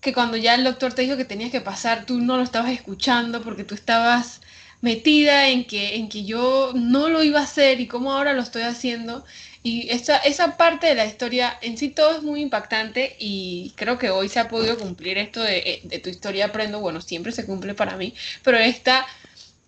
que 0.00 0.12
cuando 0.12 0.36
ya 0.36 0.54
el 0.54 0.64
doctor 0.64 0.92
te 0.92 1.02
dijo 1.02 1.16
que 1.16 1.24
tenías 1.24 1.50
que 1.50 1.60
pasar, 1.62 2.06
tú 2.06 2.20
no 2.20 2.36
lo 2.36 2.42
estabas 2.42 2.72
escuchando 2.72 3.42
porque 3.42 3.64
tú 3.64 3.74
estabas 3.74 4.40
metida 4.82 5.48
en 5.48 5.66
que, 5.66 5.96
en 5.96 6.08
que 6.10 6.24
yo 6.24 6.72
no 6.74 7.08
lo 7.08 7.22
iba 7.22 7.40
a 7.40 7.44
hacer 7.44 7.80
y 7.80 7.88
cómo 7.88 8.12
ahora 8.12 8.34
lo 8.34 8.42
estoy 8.42 8.62
haciendo. 8.62 9.24
Y 9.62 9.88
esa, 9.90 10.18
esa 10.18 10.58
parte 10.58 10.86
de 10.88 10.94
la 10.94 11.06
historia 11.06 11.56
en 11.62 11.78
sí 11.78 11.88
todo 11.88 12.16
es 12.18 12.22
muy 12.22 12.42
impactante 12.42 13.16
y 13.18 13.72
creo 13.76 13.98
que 13.98 14.10
hoy 14.10 14.28
se 14.28 14.40
ha 14.40 14.48
podido 14.48 14.78
cumplir 14.78 15.16
esto 15.16 15.42
de, 15.42 15.80
de 15.84 15.98
tu 16.00 16.10
historia 16.10 16.46
aprendo, 16.46 16.80
bueno, 16.80 17.00
siempre 17.00 17.32
se 17.32 17.46
cumple 17.46 17.72
para 17.74 17.96
mí, 17.96 18.14
pero 18.42 18.58
esta 18.58 19.06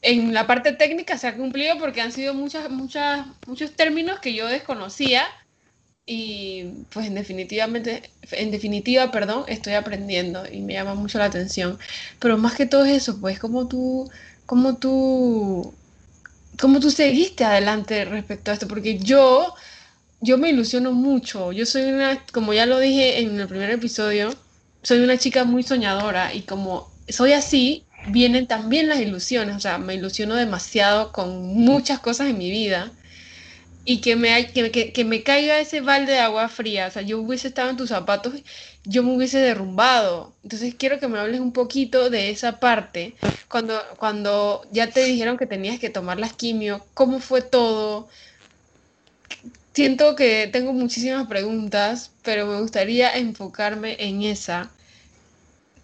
en 0.06 0.32
la 0.32 0.46
parte 0.46 0.72
técnica 0.72 1.18
se 1.18 1.26
ha 1.26 1.36
cumplido 1.36 1.78
porque 1.78 2.00
han 2.00 2.12
sido 2.12 2.32
muchas, 2.32 2.70
muchas, 2.70 3.26
muchos 3.46 3.72
términos 3.72 4.20
que 4.20 4.34
yo 4.34 4.46
desconocía 4.46 5.26
y 6.06 6.84
pues 6.92 7.06
en 7.08 7.14
definitivamente, 7.16 8.10
en 8.30 8.52
definitiva, 8.52 9.10
perdón, 9.10 9.44
estoy 9.48 9.74
aprendiendo 9.74 10.44
y 10.50 10.60
me 10.60 10.74
llama 10.74 10.94
mucho 10.94 11.18
la 11.18 11.24
atención. 11.24 11.78
Pero 12.20 12.38
más 12.38 12.54
que 12.54 12.66
todo 12.66 12.84
eso, 12.84 13.20
pues 13.20 13.40
como 13.40 13.66
tú, 13.66 14.08
como 14.46 14.76
tú, 14.76 15.74
cómo 16.60 16.78
tú 16.78 16.90
seguiste 16.92 17.44
adelante 17.44 18.04
respecto 18.04 18.52
a 18.52 18.54
esto, 18.54 18.68
porque 18.68 18.98
yo, 18.98 19.54
yo 20.20 20.38
me 20.38 20.50
ilusiono 20.50 20.92
mucho. 20.92 21.50
Yo 21.52 21.66
soy 21.66 21.82
una, 21.90 22.24
como 22.32 22.52
ya 22.54 22.66
lo 22.66 22.78
dije 22.78 23.20
en 23.20 23.40
el 23.40 23.48
primer 23.48 23.70
episodio, 23.70 24.32
soy 24.82 25.00
una 25.00 25.18
chica 25.18 25.44
muy 25.44 25.64
soñadora 25.64 26.32
y 26.32 26.42
como 26.42 26.90
soy 27.08 27.32
así, 27.32 27.85
vienen 28.06 28.46
también 28.46 28.88
las 28.88 29.00
ilusiones, 29.00 29.56
o 29.56 29.60
sea, 29.60 29.78
me 29.78 29.94
ilusiono 29.94 30.34
demasiado 30.34 31.12
con 31.12 31.42
muchas 31.46 32.00
cosas 32.00 32.28
en 32.28 32.38
mi 32.38 32.50
vida 32.50 32.92
y 33.84 34.00
que 34.00 34.16
me, 34.16 34.52
que, 34.52 35.04
me 35.04 35.22
caiga 35.22 35.60
ese 35.60 35.80
balde 35.80 36.12
de 36.12 36.18
agua 36.18 36.48
fría, 36.48 36.88
o 36.88 36.90
sea, 36.90 37.02
yo 37.02 37.20
hubiese 37.20 37.48
estado 37.48 37.70
en 37.70 37.76
tus 37.76 37.90
zapatos, 37.90 38.34
yo 38.84 39.02
me 39.04 39.14
hubiese 39.14 39.38
derrumbado. 39.38 40.34
Entonces 40.42 40.74
quiero 40.74 40.98
que 40.98 41.06
me 41.08 41.20
hables 41.20 41.40
un 41.40 41.52
poquito 41.52 42.10
de 42.10 42.30
esa 42.30 42.58
parte, 42.58 43.14
cuando, 43.48 43.80
cuando 43.98 44.62
ya 44.72 44.90
te 44.90 45.04
dijeron 45.04 45.36
que 45.36 45.46
tenías 45.46 45.78
que 45.78 45.90
tomar 45.90 46.18
las 46.18 46.32
quimio, 46.32 46.84
cómo 46.94 47.20
fue 47.20 47.42
todo. 47.42 48.08
Siento 49.72 50.16
que 50.16 50.48
tengo 50.52 50.72
muchísimas 50.72 51.26
preguntas, 51.28 52.10
pero 52.22 52.46
me 52.46 52.60
gustaría 52.60 53.16
enfocarme 53.16 53.96
en 54.00 54.22
esa 54.22 54.75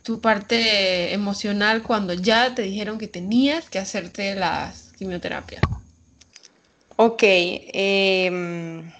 tu 0.02 0.20
parte 0.20 1.12
emocional 1.12 1.82
cuando 1.82 2.14
ya 2.14 2.54
te 2.54 2.62
dijeron 2.62 2.98
que 2.98 3.08
tenías 3.08 3.68
que 3.68 3.78
hacerte 3.78 4.34
las 4.34 4.92
quimioterapias? 4.98 5.62
Ok, 6.96 7.22
em, 7.22 8.92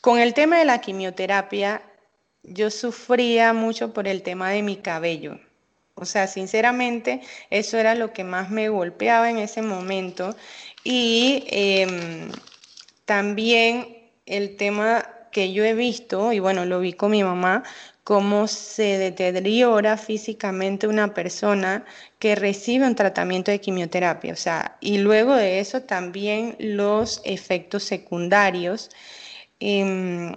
con 0.00 0.18
el 0.18 0.34
tema 0.34 0.58
de 0.58 0.64
la 0.64 0.80
quimioterapia, 0.80 1.82
yo 2.42 2.70
sufría 2.70 3.52
mucho 3.52 3.92
por 3.92 4.06
el 4.06 4.22
tema 4.22 4.50
de 4.50 4.62
mi 4.62 4.76
cabello. 4.76 5.40
O 5.94 6.04
sea, 6.04 6.26
sinceramente, 6.26 7.20
eso 7.50 7.78
era 7.78 7.94
lo 7.94 8.12
que 8.12 8.24
más 8.24 8.50
me 8.50 8.68
golpeaba 8.68 9.30
en 9.30 9.38
ese 9.38 9.62
momento. 9.62 10.36
Y 10.82 11.44
em, 11.48 12.30
también 13.04 13.96
el 14.26 14.56
tema 14.56 15.08
que 15.30 15.52
yo 15.52 15.64
he 15.64 15.74
visto, 15.74 16.32
y 16.32 16.40
bueno, 16.40 16.64
lo 16.64 16.80
vi 16.80 16.92
con 16.92 17.10
mi 17.12 17.24
mamá, 17.24 17.64
cómo 18.04 18.46
se 18.48 18.98
deteriora 18.98 19.96
físicamente 19.96 20.86
una 20.86 21.14
persona 21.14 21.84
que 22.18 22.34
recibe 22.36 22.86
un 22.86 22.94
tratamiento 22.94 23.50
de 23.50 23.60
quimioterapia. 23.60 24.32
O 24.34 24.36
sea, 24.36 24.76
y 24.80 24.98
luego 24.98 25.34
de 25.34 25.60
eso 25.60 25.82
también 25.82 26.56
los 26.58 27.22
efectos 27.24 27.84
secundarios. 27.84 28.90
Em, 29.60 30.34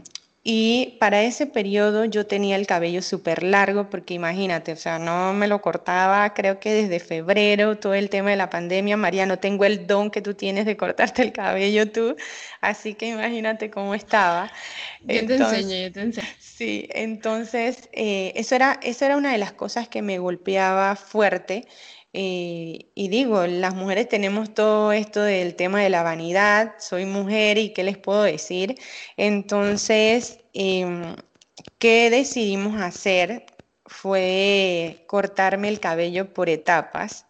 y 0.50 0.96
para 1.02 1.24
ese 1.24 1.46
periodo 1.46 2.06
yo 2.06 2.26
tenía 2.26 2.56
el 2.56 2.66
cabello 2.68 3.02
súper 3.02 3.44
largo 3.44 3.90
porque 3.90 4.14
imagínate, 4.14 4.72
o 4.72 4.78
sea, 4.78 4.98
no 4.98 5.34
me 5.34 5.46
lo 5.46 5.62
cortaba, 5.62 6.34
creo 6.34 6.58
que 6.62 6.72
desde 6.72 7.02
febrero, 7.02 7.78
todo 7.78 7.94
el 7.94 8.10
tema 8.10 8.30
de 8.30 8.38
la 8.38 8.50
pandemia, 8.50 8.96
María, 8.96 9.26
no 9.26 9.40
tengo 9.40 9.66
el 9.66 9.88
don 9.88 10.10
que 10.10 10.22
tú 10.22 10.36
tienes 10.36 10.66
de 10.66 10.78
cortarte 10.78 11.22
el 11.22 11.34
cabello 11.34 11.92
tú, 11.92 12.16
así 12.62 12.94
que 12.94 13.08
imagínate 13.10 13.70
cómo 13.70 13.94
estaba. 13.94 14.50
Yo 15.02 15.26
te 15.26 15.36
enseño, 15.36 15.76
yo 15.76 15.92
te 15.92 16.00
enseño. 16.00 16.28
Sí, 16.40 16.88
entonces 16.94 17.90
eh, 17.92 18.32
eso, 18.36 18.56
era, 18.56 18.80
eso 18.82 19.04
era 19.04 19.18
una 19.18 19.34
de 19.34 19.40
las 19.40 19.52
cosas 19.52 19.90
que 19.90 20.02
me 20.02 20.18
golpeaba 20.18 20.96
fuerte. 20.96 21.68
Eh, 22.14 22.90
y 22.96 23.10
digo, 23.10 23.46
las 23.48 23.76
mujeres 23.76 24.10
tenemos 24.10 24.54
todo 24.54 24.92
esto 24.92 25.22
del 25.22 25.56
tema 25.56 25.82
de 25.82 25.90
la 25.90 26.04
vanidad, 26.04 26.74
soy 26.80 27.06
mujer 27.06 27.58
y 27.58 27.74
qué 27.74 27.84
les 27.84 27.98
puedo 27.98 28.24
decir. 28.24 28.76
Entonces, 29.18 30.40
em, 30.54 31.16
¿qué 31.80 32.10
decidimos 32.10 32.82
hacer? 32.82 33.46
Fue 33.86 35.04
cortarme 35.08 35.70
el 35.70 35.80
cabello 35.80 36.34
por 36.34 36.50
etapas. 36.50 37.26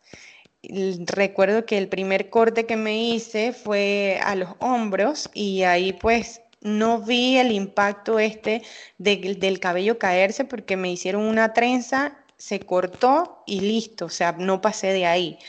Recuerdo 0.63 1.65
que 1.65 1.77
el 1.77 1.87
primer 1.89 2.29
corte 2.29 2.65
que 2.65 2.77
me 2.77 2.97
hice 2.97 3.53
fue 3.53 4.19
a 4.23 4.35
los 4.35 4.49
hombros 4.59 5.29
y 5.33 5.63
ahí 5.63 5.93
pues 5.93 6.41
no 6.61 7.01
vi 7.01 7.37
el 7.37 7.51
impacto 7.51 8.19
este 8.19 8.63
del 8.97 9.59
cabello 9.59 9.99
caerse 9.99 10.45
porque 10.45 10.77
me 10.77 10.91
hicieron 10.91 11.23
una 11.23 11.53
trenza, 11.53 12.17
se 12.37 12.59
cortó 12.61 13.43
y 13.45 13.61
listo, 13.61 14.05
o 14.05 14.09
sea, 14.09 14.33
no 14.33 14.61
pasé 14.61 14.87
de 14.87 15.05
ahí. 15.05 15.39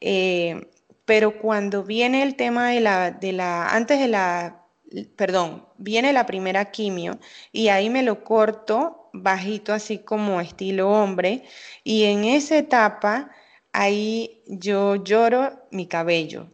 Eh, 0.00 0.68
pero 1.04 1.38
cuando 1.38 1.84
viene 1.84 2.22
el 2.22 2.36
tema 2.36 2.70
de 2.70 2.80
la, 2.80 3.10
de 3.10 3.32
la, 3.32 3.68
antes 3.74 3.98
de 3.98 4.08
la 4.08 4.58
perdón, 5.16 5.66
viene 5.76 6.12
la 6.12 6.26
primera 6.26 6.70
quimio 6.70 7.18
y 7.52 7.68
ahí 7.68 7.90
me 7.90 8.02
lo 8.02 8.24
corto 8.24 9.10
bajito 9.12 9.72
así 9.72 9.98
como 9.98 10.40
estilo 10.40 10.90
hombre 10.90 11.44
y 11.84 12.04
en 12.04 12.24
esa 12.24 12.56
etapa 12.56 13.30
ahí 13.72 14.42
yo 14.46 14.96
lloro 14.96 15.66
mi 15.70 15.86
cabello 15.86 16.48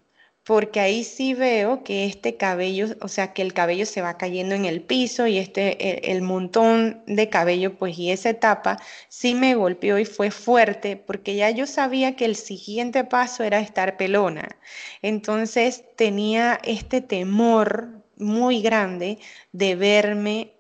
porque 0.45 0.81
ahí 0.81 1.05
sí 1.05 1.33
veo 1.35 1.83
que 1.85 2.05
este 2.05 2.37
cabello, 2.37 2.89
o 3.01 3.09
sea, 3.09 3.33
que 3.33 3.41
el 3.43 3.55
cabello 3.55 3.87
se 3.87 4.03
va 4.03 4.19
cayendo 4.19 4.55
en 4.55 4.67
el 4.67 4.83
piso 4.83 5.27
y 5.27 5.39
este, 5.39 6.13
el, 6.13 6.21
montón 6.23 7.03
de 7.07 7.31
cabello, 7.31 7.77
pues 7.79 7.99
y 7.99 8.11
esa 8.11 8.31
etapa 8.31 8.79
sí 9.09 9.35
me 9.35 9.55
golpeó 9.55 9.99
y 9.99 10.05
fue 10.05 10.31
fuerte 10.31 10.97
porque 10.97 11.35
ya 11.35 11.51
yo 11.51 11.67
sabía 11.67 12.15
que 12.17 12.27
el 12.27 12.37
siguiente 12.37 13.05
paso 13.05 13.43
era 13.43 13.61
estar 13.61 13.97
pelona. 13.97 14.57
Entonces 15.03 15.85
tenía 15.97 16.61
este 16.63 17.01
temor 17.01 18.03
muy 18.17 18.61
grande 18.63 19.19
de 19.53 19.77
verme 19.77 20.53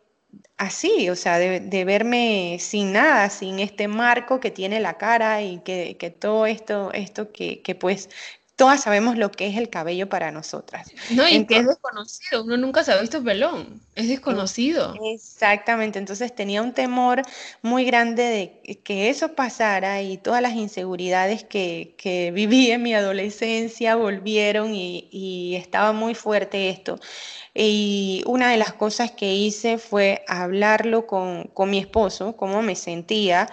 así, 0.56 1.10
o 1.10 1.16
sea, 1.16 1.38
de, 1.38 1.84
verme 1.84 2.56
sin 2.60 2.92
nada, 2.92 3.28
sin 3.30 3.58
este 3.58 3.88
marco 3.88 4.40
que 4.40 4.50
tiene 4.50 4.80
la 4.80 4.96
cara 4.98 5.42
y 5.42 5.58
que, 5.60 6.16
todo 6.18 6.46
esto, 6.46 6.92
esto 6.92 7.32
que, 7.32 7.60
que 7.62 7.74
pues 7.74 8.08
todas 8.56 8.82
sabemos 8.82 9.16
lo 9.16 9.30
que 9.30 9.46
es 9.48 9.56
el 9.56 9.68
cabello 9.68 10.08
para 10.08 10.30
nosotras. 10.30 10.90
No, 11.10 11.28
y 11.28 11.44
que 11.46 11.58
es 11.58 11.66
desconocido, 11.66 12.44
uno 12.44 12.56
nunca 12.56 12.84
se 12.84 12.92
ha 12.92 13.00
visto 13.00 13.22
pelón, 13.22 13.80
es 13.94 14.08
desconocido. 14.08 14.94
Exactamente, 15.12 15.98
entonces 15.98 16.34
tenía 16.34 16.62
un 16.62 16.72
temor 16.72 17.22
muy 17.62 17.84
grande 17.84 18.22
de 18.64 18.78
que 18.82 19.08
eso 19.08 19.34
pasara 19.34 20.02
y 20.02 20.18
todas 20.18 20.40
las 20.40 20.54
inseguridades 20.54 21.44
que, 21.44 21.94
que 21.98 22.30
viví 22.30 22.70
en 22.70 22.82
mi 22.82 22.94
adolescencia 22.94 23.96
volvieron 23.96 24.74
y, 24.74 25.08
y 25.10 25.56
estaba 25.56 25.92
muy 25.92 26.14
fuerte 26.14 26.70
esto. 26.70 27.00
Y 27.54 28.22
una 28.26 28.50
de 28.50 28.56
las 28.56 28.72
cosas 28.72 29.12
que 29.12 29.32
hice 29.34 29.78
fue 29.78 30.24
hablarlo 30.26 31.06
con, 31.06 31.44
con 31.54 31.70
mi 31.70 31.78
esposo, 31.78 32.36
cómo 32.36 32.62
me 32.62 32.74
sentía, 32.74 33.48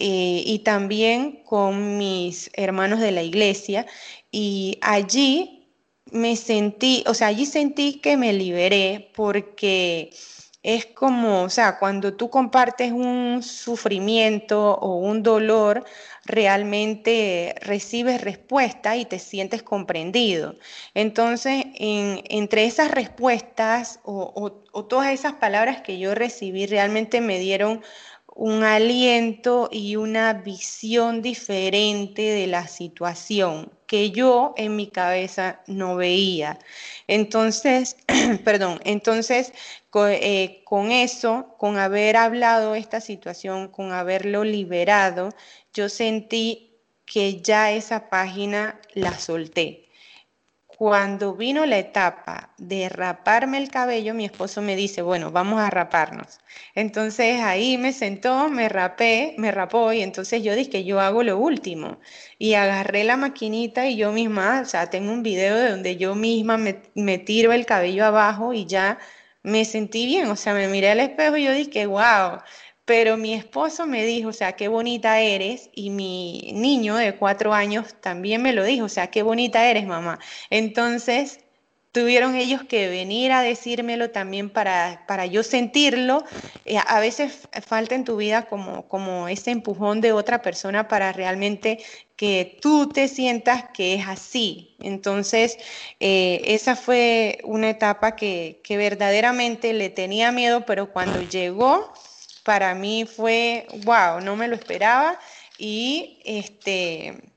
eh, 0.00 0.42
y 0.46 0.60
también 0.60 1.42
con 1.44 1.98
mis 1.98 2.50
hermanos 2.54 3.00
de 3.00 3.12
la 3.12 3.22
iglesia 3.22 3.86
y 4.30 4.78
allí 4.80 5.68
me 6.10 6.36
sentí, 6.36 7.04
o 7.06 7.14
sea, 7.14 7.28
allí 7.28 7.46
sentí 7.46 8.00
que 8.00 8.16
me 8.16 8.32
liberé 8.32 9.10
porque 9.14 10.10
es 10.62 10.86
como, 10.86 11.42
o 11.42 11.50
sea, 11.50 11.78
cuando 11.78 12.14
tú 12.14 12.28
compartes 12.30 12.92
un 12.92 13.42
sufrimiento 13.42 14.74
o 14.74 14.96
un 14.96 15.22
dolor, 15.22 15.84
realmente 16.24 17.54
recibes 17.62 18.20
respuesta 18.20 18.96
y 18.96 19.04
te 19.06 19.18
sientes 19.18 19.62
comprendido. 19.62 20.54
Entonces, 20.94 21.64
entre 21.74 22.64
esas 22.66 22.90
respuestas 22.90 24.00
o, 24.04 24.52
o 24.72 24.84
todas 24.84 25.12
esas 25.12 25.34
palabras 25.34 25.80
que 25.82 25.98
yo 25.98 26.14
recibí, 26.14 26.66
realmente 26.66 27.20
me 27.20 27.38
dieron 27.38 27.82
un 28.40 28.64
aliento 28.64 29.68
y 29.70 29.96
una 29.96 30.32
visión 30.32 31.20
diferente 31.20 32.22
de 32.22 32.46
la 32.46 32.68
situación 32.68 33.70
que 33.86 34.12
yo 34.12 34.54
en 34.56 34.76
mi 34.76 34.86
cabeza 34.86 35.60
no 35.66 35.96
veía. 35.96 36.58
Entonces, 37.06 37.98
perdón, 38.44 38.80
entonces 38.84 39.52
eh, 39.94 40.62
con, 40.64 40.90
eso, 40.90 41.54
con 41.58 41.76
haber 41.76 42.16
hablado 42.16 42.74
esta 42.74 43.02
situación, 43.02 43.68
con 43.68 43.92
haberlo 43.92 44.42
liberado, 44.42 45.28
yo 45.74 45.90
sentí 45.90 46.78
que 47.04 47.42
ya 47.42 47.72
esa 47.72 48.08
página 48.08 48.80
la 48.94 49.18
solté. 49.18 49.89
Cuando 50.80 51.34
vino 51.34 51.66
la 51.66 51.76
etapa 51.76 52.54
de 52.56 52.88
raparme 52.88 53.58
el 53.58 53.68
cabello, 53.68 54.14
mi 54.14 54.24
esposo 54.24 54.62
me 54.62 54.76
dice, 54.76 55.02
bueno, 55.02 55.30
vamos 55.30 55.60
a 55.60 55.68
raparnos. 55.68 56.38
Entonces 56.74 57.42
ahí 57.42 57.76
me 57.76 57.92
sentó, 57.92 58.48
me 58.48 58.66
rapé, 58.70 59.34
me 59.36 59.52
rapó 59.52 59.92
y 59.92 60.00
entonces 60.00 60.42
yo 60.42 60.54
dije, 60.54 60.82
yo 60.84 60.98
hago 60.98 61.22
lo 61.22 61.36
último. 61.36 61.98
Y 62.38 62.54
agarré 62.54 63.04
la 63.04 63.18
maquinita 63.18 63.88
y 63.88 63.96
yo 63.98 64.10
misma, 64.10 64.62
o 64.62 64.64
sea, 64.64 64.88
tengo 64.88 65.12
un 65.12 65.22
video 65.22 65.54
de 65.56 65.68
donde 65.68 65.98
yo 65.98 66.14
misma 66.14 66.56
me, 66.56 66.80
me 66.94 67.18
tiro 67.18 67.52
el 67.52 67.66
cabello 67.66 68.06
abajo 68.06 68.54
y 68.54 68.64
ya 68.64 68.98
me 69.42 69.66
sentí 69.66 70.06
bien, 70.06 70.28
o 70.28 70.36
sea, 70.36 70.54
me 70.54 70.66
miré 70.68 70.90
al 70.92 71.00
espejo 71.00 71.36
y 71.36 71.44
yo 71.44 71.52
dije, 71.52 71.84
wow, 71.86 72.40
pero 72.90 73.16
mi 73.16 73.34
esposo 73.34 73.86
me 73.86 74.04
dijo, 74.04 74.30
o 74.30 74.32
sea, 74.32 74.54
qué 74.54 74.66
bonita 74.66 75.20
eres, 75.20 75.70
y 75.72 75.90
mi 75.90 76.50
niño 76.54 76.96
de 76.96 77.14
cuatro 77.14 77.54
años 77.54 77.94
también 78.00 78.42
me 78.42 78.52
lo 78.52 78.64
dijo, 78.64 78.86
o 78.86 78.88
sea, 78.88 79.12
qué 79.12 79.22
bonita 79.22 79.70
eres, 79.70 79.86
mamá. 79.86 80.18
Entonces, 80.50 81.38
tuvieron 81.92 82.34
ellos 82.34 82.64
que 82.64 82.88
venir 82.88 83.30
a 83.30 83.42
decírmelo 83.42 84.10
también 84.10 84.50
para, 84.50 85.04
para 85.06 85.26
yo 85.26 85.44
sentirlo. 85.44 86.24
Eh, 86.64 86.78
a 86.84 86.98
veces 86.98 87.48
falta 87.64 87.94
en 87.94 88.02
tu 88.02 88.16
vida 88.16 88.46
como, 88.46 88.88
como 88.88 89.28
ese 89.28 89.52
empujón 89.52 90.00
de 90.00 90.10
otra 90.10 90.42
persona 90.42 90.88
para 90.88 91.12
realmente 91.12 91.84
que 92.16 92.58
tú 92.60 92.88
te 92.88 93.06
sientas 93.06 93.66
que 93.72 93.94
es 93.94 94.08
así. 94.08 94.74
Entonces, 94.80 95.58
eh, 96.00 96.40
esa 96.44 96.74
fue 96.74 97.38
una 97.44 97.70
etapa 97.70 98.16
que, 98.16 98.60
que 98.64 98.76
verdaderamente 98.76 99.74
le 99.74 99.90
tenía 99.90 100.32
miedo, 100.32 100.66
pero 100.66 100.92
cuando 100.92 101.22
llegó 101.22 101.92
para 102.44 102.74
mí 102.74 103.04
fue, 103.06 103.66
wow, 103.84 104.20
no 104.20 104.36
me 104.36 104.48
lo 104.48 104.54
esperaba 104.54 105.18
y 105.58 106.20
este, 106.24 107.30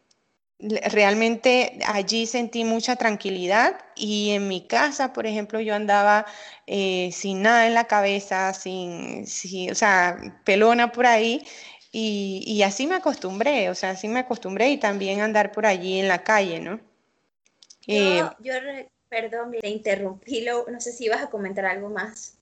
realmente 0.59 1.79
allí 1.85 2.25
sentí 2.25 2.63
mucha 2.63 2.95
tranquilidad 2.95 3.77
y 3.95 4.31
en 4.31 4.47
mi 4.47 4.65
casa, 4.65 5.11
por 5.11 5.27
ejemplo, 5.27 5.59
yo 5.59 5.75
andaba 5.75 6.25
eh, 6.67 7.09
sin 7.11 7.41
nada 7.41 7.67
en 7.67 7.73
la 7.73 7.85
cabeza, 7.85 8.53
sin, 8.53 9.25
o 9.69 9.75
sea, 9.75 10.17
pelona 10.45 10.91
por 10.91 11.05
ahí. 11.05 11.45
Y, 11.95 12.63
así 12.63 12.87
me 12.87 12.95
acostumbré, 12.95 13.69
o 13.69 13.75
sea, 13.75 13.91
así 13.91 14.07
me 14.07 14.21
acostumbré 14.21 14.71
y 14.71 14.77
también 14.77 15.21
andar 15.21 15.51
por 15.51 15.67
allí 15.67 15.99
en 15.99 16.07
la 16.07 16.23
calle, 16.23 16.59
¿no? 16.59 16.79
Yo, 17.85 18.31
eh, 18.53 18.89
perdón, 19.09 19.51
te 19.61 19.69
interrumpí, 19.69 20.43
no 20.43 20.79
sé 20.79 20.91
si 20.91 21.05
ibas 21.05 21.21
a 21.21 21.29
comentar 21.29 21.65
algo 21.65 21.89
más. 21.89 22.39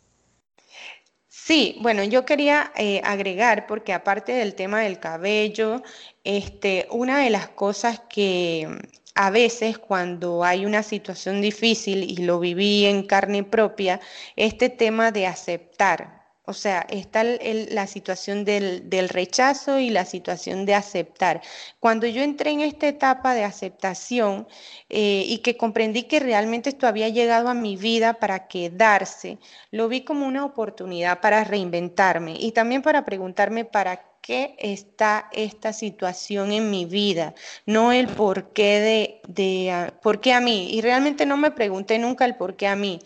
Sí, 1.44 1.78
bueno, 1.82 2.04
yo 2.04 2.24
quería 2.26 2.72
eh, 2.76 3.02
agregar, 3.04 3.66
porque 3.68 3.94
aparte 3.94 4.32
del 4.32 4.54
tema 4.56 4.82
del 4.82 5.00
cabello, 5.00 5.82
este, 6.24 6.88
una 6.92 7.20
de 7.20 7.30
las 7.32 7.50
cosas 7.50 8.00
que 8.10 8.68
a 9.16 9.32
veces 9.32 9.78
cuando 9.80 10.44
hay 10.44 10.66
una 10.66 10.84
situación 10.84 11.42
difícil, 11.42 12.04
y 12.04 12.18
lo 12.18 12.40
viví 12.40 12.86
en 12.86 13.06
carne 13.06 13.44
propia, 13.44 14.00
este 14.36 14.70
tema 14.70 15.12
de 15.12 15.26
aceptar, 15.28 16.21
o 16.46 16.54
sea, 16.54 16.86
está 16.90 17.24
la 17.24 17.88
situación 17.88 18.46
del, 18.46 19.10
rechazo 19.10 19.78
y 19.80 19.90
la 19.90 20.06
situación 20.06 20.66
de 20.66 20.74
aceptar. 20.74 21.42
Cuando 21.80 22.08
yo 22.08 22.24
entré 22.24 22.52
en 22.52 22.62
esta 22.62 22.88
etapa 22.88 23.34
de 23.36 23.44
aceptación 23.44 24.48
eh, 24.90 25.24
y 25.28 25.40
que 25.40 25.56
comprendí 25.56 26.04
que 26.04 26.20
realmente 26.20 26.70
esto 26.70 26.88
había 26.88 27.10
llegado 27.10 27.48
a 27.50 27.54
mi 27.54 27.78
vida 27.78 28.14
para 28.16 28.48
quedarse, 28.48 29.38
lo 29.70 29.88
vi 29.88 30.02
como 30.02 30.26
una 30.28 30.44
oportunidad 30.44 31.22
para 31.22 31.44
reinventarme 31.44 32.36
y 32.40 32.52
también 32.54 32.82
para 32.82 33.06
preguntarme 33.06 33.66
para 33.66 34.04
qué 34.22 34.56
está 34.60 35.30
esta 35.32 35.74
situación 35.74 36.52
en 36.52 36.70
mi 36.72 36.86
vida, 36.86 37.34
no 37.66 37.92
el 37.92 38.08
por 38.08 38.52
qué 38.54 39.22
de, 39.28 39.72
ah, 39.72 39.94
por 40.02 40.22
qué 40.22 40.34
a 40.34 40.42
mí. 40.42 40.70
Y 40.72 40.82
realmente 40.82 41.26
no 41.26 41.38
me 41.38 41.52
pregunté 41.52 42.00
nunca 42.00 42.26
el 42.26 42.36
por 42.36 42.56
qué 42.56 42.68
a 42.68 42.76
mí, 42.76 43.00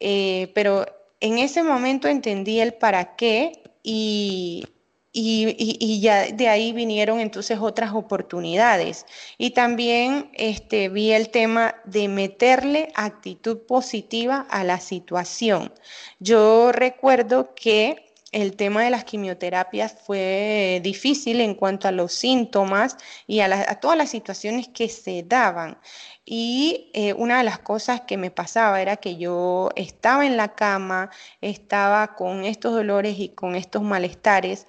eh, 0.00 0.50
pero 0.54 0.86
en 1.24 1.38
ese 1.38 1.62
momento 1.62 2.06
entendí 2.06 2.60
el 2.60 2.74
para 2.74 3.16
qué 3.16 3.62
y, 3.82 4.66
y, 5.10 6.00
ya 6.02 6.26
de 6.30 6.48
ahí 6.48 6.72
vinieron 6.74 7.18
entonces 7.18 7.58
otras 7.62 7.94
oportunidades. 7.94 9.06
Y 9.38 9.52
también 9.52 10.30
este, 10.34 10.90
vi 10.90 11.12
el 11.12 11.30
tema 11.30 11.76
de 11.86 12.08
meterle 12.08 12.92
actitud 12.94 13.60
positiva 13.66 14.46
a 14.50 14.64
la 14.64 14.80
situación. 14.80 15.72
Yo 16.18 16.72
recuerdo 16.72 17.54
que 17.54 18.12
el 18.34 18.56
tema 18.56 18.82
de 18.82 18.90
las 18.90 19.04
quimioterapias 19.04 19.96
fue 20.04 20.80
difícil 20.82 21.40
en 21.40 21.54
cuanto 21.54 21.86
a 21.86 21.92
los 21.92 22.12
síntomas 22.12 22.96
y 23.28 23.38
a, 23.40 23.78
todas 23.80 23.96
las 23.96 24.10
situaciones 24.10 24.66
que 24.66 24.88
se 24.88 25.22
daban. 25.22 25.78
Y 26.24 26.90
eh, 26.94 27.12
una 27.12 27.38
de 27.38 27.44
las 27.44 27.60
cosas 27.60 28.00
que 28.00 28.16
me 28.16 28.32
pasaba 28.32 28.82
era 28.82 28.96
que 28.96 29.16
yo 29.16 29.70
estaba 29.76 30.26
en 30.26 30.36
la 30.36 30.56
cama, 30.56 31.10
estaba 31.40 32.16
con 32.16 32.44
estos 32.44 32.74
dolores 32.74 33.20
y 33.20 33.28
con 33.28 33.54
estos 33.54 33.82
malestares 33.82 34.66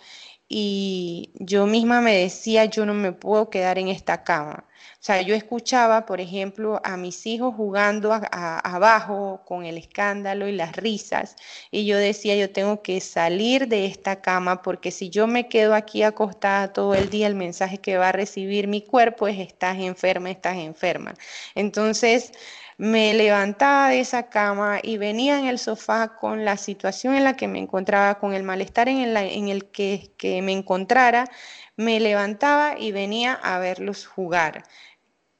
y 0.47 1.31
yo 1.35 1.65
misma 1.65 2.01
me 2.01 2.15
decía, 2.17 2.65
yo 2.65 2.85
no 2.85 2.93
me 2.93 3.11
puedo 3.11 3.49
quedar 3.49 3.79
en 3.79 3.87
esta 3.87 4.23
cama. 4.23 4.65
O 4.93 5.03
sea, 5.05 5.21
yo 5.21 5.35
escuchaba, 5.35 6.05
por 6.07 6.19
ejemplo, 6.19 6.81
a 6.83 6.97
mis 6.97 7.27
hijos 7.27 7.53
jugando 7.55 8.11
abajo 8.11 9.41
con 9.45 9.63
el 9.63 9.77
escándalo 9.77 10.47
y 10.47 10.51
las 10.51 10.75
risas, 10.75 11.35
y 11.69 11.85
yo 11.85 11.97
decía, 11.97 12.35
yo 12.35 12.51
tengo 12.51 12.81
que 12.81 12.99
salir 13.01 13.67
de 13.67 13.85
esta 13.85 14.21
cama 14.21 14.63
porque 14.63 14.89
si 14.89 15.11
yo 15.11 15.27
me 15.27 15.47
quedo 15.47 15.75
aquí 15.75 16.01
acostada 16.01 16.73
todo 16.73 16.95
el 16.95 17.09
día, 17.09 17.27
el 17.27 17.35
mensaje 17.35 17.77
que 17.77 17.97
va 17.97 18.09
a 18.09 18.11
recibir 18.13 18.67
mi 18.67 18.81
cuerpo 18.81 19.27
es, 19.27 19.39
estás 19.39 19.77
enferma, 19.77 20.31
estás 20.31 20.57
enferma. 20.57 21.13
Entonces, 21.53 22.31
me 22.77 23.13
levantaba 23.13 23.89
de 23.89 23.99
esa 23.99 24.29
cama 24.29 24.79
y 24.83 24.97
venía 24.97 25.39
en 25.39 25.45
el 25.45 25.59
sofá 25.59 26.15
con 26.17 26.45
la 26.45 26.57
situación 26.57 27.15
en 27.15 27.23
la 27.23 27.35
que 27.35 27.47
me 27.47 27.59
encontraba, 27.59 28.19
con 28.19 28.33
el 28.33 28.43
malestar 28.43 28.89
en 28.89 28.97
el, 28.97 29.15
en 29.17 29.49
el 29.49 29.69
que, 29.71 30.11
que 30.17 30.41
me 30.41 30.51
encontrara, 30.51 31.25
me 31.77 31.99
levantaba 31.99 32.77
y 32.77 32.91
venía 32.91 33.33
a 33.33 33.59
verlos 33.59 34.05
jugar. 34.05 34.63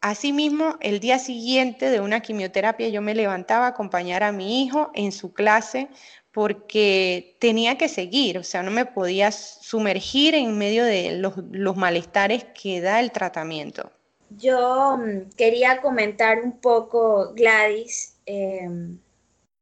Asimismo, 0.01 0.77
el 0.81 0.99
día 0.99 1.17
siguiente 1.17 1.89
de 1.89 1.99
una 1.99 2.19
quimioterapia 2.19 2.89
yo 2.89 3.01
me 3.01 3.15
levantaba 3.15 3.65
a 3.65 3.69
acompañar 3.69 4.23
a 4.23 4.31
mi 4.31 4.63
hijo 4.63 4.91
en 4.93 5.11
su 5.11 5.33
clase 5.33 5.89
porque 6.35 7.37
tenía 7.39 7.77
que 7.77 7.87
seguir, 7.87 8.37
o 8.37 8.43
sea, 8.43 8.61
no 8.61 8.69
me 8.69 8.85
podía 8.85 9.31
sumergir 9.31 10.35
en 10.35 10.57
medio 10.57 10.83
de 10.83 11.17
los, 11.17 11.77
malestares 11.77 12.43
que 12.43 12.81
da 12.81 12.99
el 12.99 13.11
tratamiento. 13.11 13.94
Yo 14.29 14.97
mm, 14.97 15.29
quería 15.37 15.81
comentar 15.81 16.41
un 16.41 16.59
poco, 16.59 17.33
Gladys, 17.33 18.17
em, 18.25 18.99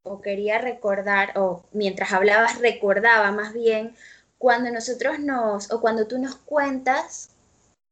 o 0.04 0.22
quería 0.22 0.60
recordar, 0.60 1.38
o 1.38 1.64
mientras 1.72 2.12
hablabas 2.14 2.60
recordaba 2.60 3.32
más 3.32 3.54
bien, 3.54 3.96
cuando 4.38 4.72
nosotros 4.72 5.20
nos, 5.20 5.72
o 5.72 5.82
cuando 5.82 6.08
tú 6.08 6.20
nos 6.20 6.36
cuentas 6.36 7.30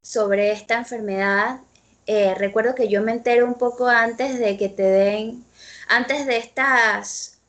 sobre 0.04 0.52
esta 0.52 0.78
enfermedad, 0.78 1.62
eh, 2.08 2.36
recuerdo 2.36 2.76
que 2.76 2.90
yo 2.90 3.02
me 3.02 3.14
entero 3.14 3.46
un 3.46 3.56
poco 3.56 3.88
antes 3.88 4.40
de 4.40 4.58
que 4.58 4.70
te 4.70 4.84
den, 4.84 5.46
antes 5.88 6.26
de 6.26 6.38
estas 6.38 7.40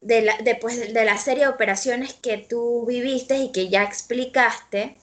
de 0.00 0.22
la, 0.22 0.36
después 0.38 0.92
de 0.92 1.04
la 1.04 1.16
serie 1.18 1.44
de 1.44 1.50
operaciones 1.50 2.12
que 2.14 2.36
tú 2.38 2.84
viviste 2.86 3.38
y 3.38 3.52
que 3.52 3.68
ya 3.70 3.82
explicaste. 3.84 4.96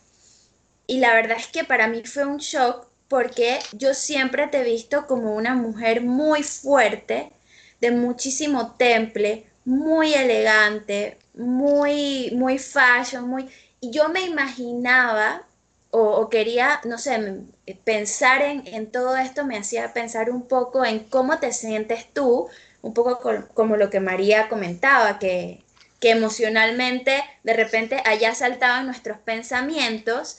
Y 0.88 1.00
la 1.00 1.14
verdad 1.16 1.38
es 1.40 1.48
que 1.48 1.64
para 1.64 1.88
mí 1.88 2.04
fue 2.04 2.26
un 2.26 2.38
shock 2.38 2.91
porque 3.12 3.60
yo 3.74 3.94
siempre 3.94 4.48
te 4.48 4.62
he 4.62 4.64
visto 4.64 5.06
como 5.06 5.36
una 5.36 5.54
mujer 5.54 6.00
muy 6.00 6.44
fuerte, 6.44 7.34
de 7.82 7.92
muchísimo 7.92 8.76
temple, 8.78 9.46
muy 9.66 10.14
elegante, 10.14 11.18
muy, 11.34 12.32
muy 12.32 12.58
fashion, 12.58 13.28
muy... 13.28 13.50
Y 13.82 13.92
yo 13.92 14.08
me 14.08 14.22
imaginaba 14.22 15.44
o, 15.90 16.30
quería, 16.30 16.80
no 16.86 16.98
sé, 16.98 17.42
pensar 17.84 18.44
en, 18.44 18.66
en 18.66 18.90
todo 18.90 19.18
esto 19.18 19.44
me 19.44 19.58
hacía 19.58 19.92
pensar 19.92 20.30
un 20.30 20.48
poco 20.48 20.86
en 20.86 21.00
cómo 21.00 21.38
te 21.38 21.52
sientes 21.52 22.08
tú 22.14 22.48
un 22.82 22.94
poco 22.94 23.20
como 23.54 23.76
lo 23.76 23.90
que 23.90 24.00
María 24.00 24.48
comentaba, 24.48 25.20
que, 25.20 25.62
que 26.00 26.12
emocionalmente 26.12 27.22
de 27.44 27.54
repente 27.54 28.02
allá 28.06 28.34
saltaban 28.36 28.86
nuestros 28.86 29.18
pensamientos 29.18 30.38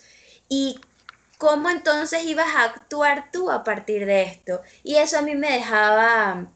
y 0.49 0.81
cómo 1.43 1.71
entonces 1.71 2.23
ibas 2.25 2.55
a 2.55 2.63
actuar 2.63 3.33
tú 3.33 3.51
a 3.51 3.65
partir 3.65 4.07
de 4.07 4.23
esto. 4.23 4.63
Y 4.85 4.95
eso 4.97 5.19
a 5.19 5.23
mí 5.23 5.35
me 5.35 5.51
dejaba 5.51 6.53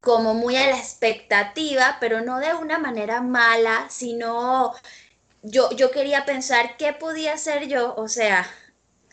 como 0.00 0.32
muy 0.32 0.56
a 0.56 0.68
la 0.68 0.78
expectativa, 0.78 1.98
pero 2.00 2.22
no 2.22 2.38
de 2.38 2.54
una 2.54 2.78
manera 2.78 3.20
mala, 3.20 3.86
sino 3.90 4.72
yo, 5.42 5.70
yo 5.72 5.90
quería 5.90 6.24
pensar 6.24 6.78
qué 6.78 6.94
podía 6.94 7.34
hacer 7.34 7.68
yo, 7.68 7.94
o 7.96 8.08
sea, 8.08 8.48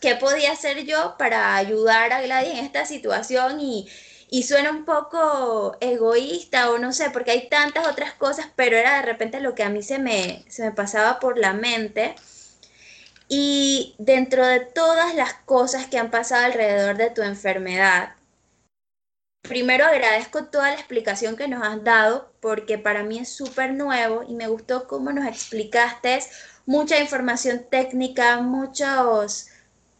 qué 0.00 0.16
podía 0.16 0.52
hacer 0.52 0.84
yo 0.86 1.16
para 1.18 1.56
ayudar 1.56 2.14
a 2.14 2.22
Gladys 2.22 2.54
en 2.54 2.64
esta 2.64 2.86
situación 2.86 3.60
y, 3.60 3.86
y 4.30 4.44
suena 4.44 4.70
un 4.70 4.86
poco 4.86 5.76
egoísta 5.80 6.70
o 6.70 6.78
no 6.78 6.92
sé, 6.94 7.10
porque 7.10 7.32
hay 7.32 7.48
tantas 7.50 7.86
otras 7.86 8.14
cosas, 8.14 8.46
pero 8.56 8.78
era 8.78 8.96
de 8.96 9.02
repente 9.02 9.40
lo 9.40 9.54
que 9.54 9.62
a 9.64 9.68
mí 9.70 9.82
se 9.82 9.98
me, 9.98 10.42
se 10.48 10.64
me 10.64 10.72
pasaba 10.72 11.20
por 11.20 11.38
la 11.38 11.52
mente. 11.52 12.14
Y 13.28 13.94
dentro 13.98 14.46
de 14.46 14.60
todas 14.60 15.14
las 15.14 15.34
cosas 15.34 15.86
que 15.86 15.98
han 15.98 16.10
pasado 16.10 16.44
alrededor 16.44 16.96
de 16.96 17.10
tu 17.10 17.22
enfermedad, 17.22 18.14
primero 19.42 19.84
agradezco 19.86 20.44
toda 20.44 20.68
la 20.70 20.74
explicación 20.74 21.36
que 21.36 21.48
nos 21.48 21.62
has 21.62 21.82
dado, 21.84 22.32
porque 22.40 22.78
para 22.78 23.02
mí 23.02 23.18
es 23.18 23.28
súper 23.28 23.74
nuevo 23.74 24.22
y 24.28 24.34
me 24.34 24.48
gustó 24.48 24.86
cómo 24.88 25.12
nos 25.12 25.26
explicaste 25.26 26.20
mucha 26.66 26.98
información 26.98 27.66
técnica, 27.70 28.40
muchos 28.40 29.48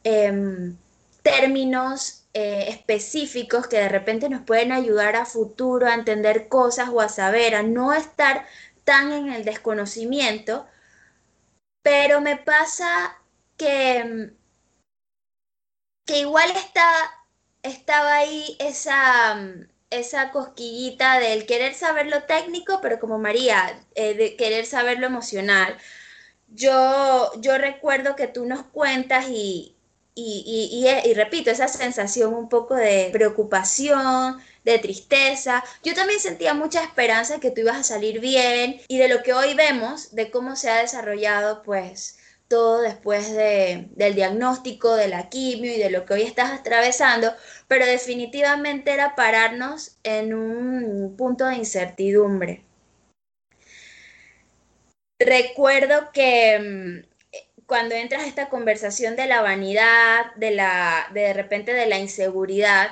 em, 0.03 0.77
términos 1.23 2.25
eh, 2.35 2.67
específicos 2.69 3.67
que 3.67 3.77
de 3.77 3.89
repente 3.89 4.29
nos 4.29 4.43
pueden 4.43 4.73
ayudar 4.73 5.17
a 5.17 5.27
futuro 5.27 5.87
a 5.87 5.95
entender 5.95 6.49
cosas 6.49 6.89
o 6.91 7.01
a 7.01 7.09
saber, 7.09 7.55
a 7.55 7.63
no 7.63 7.93
estar 7.95 8.47
tan 8.85 9.13
en 9.13 9.33
el 9.33 9.45
desconocimiento, 9.45 10.67
pero 11.85 12.23
me 12.23 12.39
pasa 12.39 13.15
que, 13.59 14.33
que 16.07 16.19
igual 16.21 16.51
está, 16.53 16.87
estaba 17.63 18.15
ahí 18.15 18.57
esa, 18.59 19.39
esa 19.91 20.33
cosquillita 20.33 21.21
del 21.21 21.45
querer 21.45 21.75
saber 21.75 22.07
lo 22.07 22.25
técnico, 22.25 22.81
pero 22.81 22.99
como 22.99 23.19
María, 23.19 23.79
eh, 23.95 24.15
de 24.15 24.35
querer 24.37 24.65
saber 24.65 24.99
lo 24.99 25.07
emocional. 25.07 25.77
Yo, 26.49 27.33
yo 27.41 27.59
recuerdo 27.59 28.17
que 28.17 28.29
tú 28.29 28.47
nos 28.47 28.63
cuentas 28.63 29.27
y, 29.29 29.77
y, 30.15 30.87
y, 31.05 31.15
repito, 31.15 31.51
esa 31.51 31.69
sensación 31.69 32.33
un 32.33 32.49
poco 32.49 32.77
de 32.77 33.11
preocupación, 33.13 34.41
de 34.65 34.79
tristeza. 34.79 35.63
Yo 35.83 35.95
también 35.95 36.21
sentía 36.21 36.55
mucha 36.55 36.83
esperanza 36.83 37.35
de 37.35 37.41
que 37.41 37.51
tú 37.51 37.61
ibas 37.61 37.77
a 37.77 37.85
salir 37.85 38.21
bien 38.21 38.81
y 38.89 38.99
de 38.99 39.09
lo 39.09 39.23
que 39.23 39.35
hoy 39.35 39.55
vemos, 39.55 40.15
de 40.15 40.31
cómo 40.31 40.57
se 40.57 40.71
ha 40.71 40.81
desarrollado 40.81 41.63
pues 41.63 42.19
todo 42.49 42.83
después 42.83 43.33
de, 43.35 43.89
del 43.93 44.15
diagnóstico, 44.15 44.95
de 44.97 45.09
la 45.09 45.29
quimio 45.29 45.73
y 45.75 45.79
de 45.79 45.91
lo 45.91 46.05
que 46.05 46.15
hoy 46.15 46.23
estás 46.23 46.53
atravesando, 46.53 47.33
pero 47.69 47.87
definitivamente 47.87 48.93
era 48.93 49.15
pararnos 49.15 49.99
en 50.03 50.35
un 50.35 51.17
punto 51.17 51.47
de 51.47 51.57
incertidumbre. 51.57 52.65
Recuerdo 55.19 56.11
que 56.13 57.03
mm, 57.03 57.65
cuando 57.67 57.95
entras 57.95 58.25
a 58.25 58.27
esta 58.27 58.49
conversación 58.49 59.17
de 59.17 59.27
la 59.27 59.41
vanidad, 59.43 60.35
de 60.37 60.51
la, 60.51 61.09
de, 61.13 61.33
repente 61.33 61.73
de 61.73 61.87
la 61.87 61.99
inseguridad, 61.99 62.91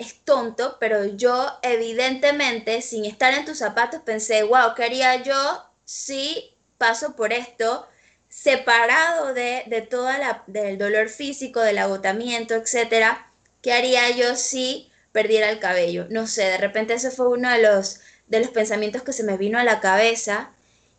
es 0.00 0.24
tonto, 0.24 0.76
pero 0.80 1.04
yo 1.04 1.58
evidentemente, 1.62 2.82
sin 2.82 3.04
estar 3.04 3.32
en 3.34 3.44
tus 3.44 3.58
zapatos, 3.58 4.02
pensé, 4.02 4.42
wow, 4.42 4.74
¿qué 4.76 4.84
haría 4.84 5.22
yo 5.22 5.64
si 5.84 6.56
paso 6.78 7.14
por 7.16 7.32
esto? 7.32 7.86
separado 8.30 9.34
de, 9.34 9.64
de 9.66 9.82
toda 9.82 10.16
la, 10.18 10.44
del 10.46 10.78
dolor 10.78 11.08
físico, 11.08 11.60
del 11.60 11.78
agotamiento, 11.78 12.54
etcétera, 12.54 13.30
¿qué 13.60 13.72
haría 13.72 14.10
yo 14.10 14.36
si 14.36 14.90
perdiera 15.12 15.50
el 15.50 15.58
cabello? 15.58 16.06
No 16.10 16.26
sé, 16.26 16.44
de 16.44 16.58
repente 16.58 16.94
ese 16.94 17.10
fue 17.10 17.28
uno 17.28 17.50
de 17.50 17.60
los, 17.60 18.00
de 18.28 18.40
los 18.40 18.50
pensamientos 18.50 19.02
que 19.02 19.12
se 19.12 19.24
me 19.24 19.36
vino 19.36 19.58
a 19.58 19.64
la 19.64 19.80
cabeza 19.80 20.52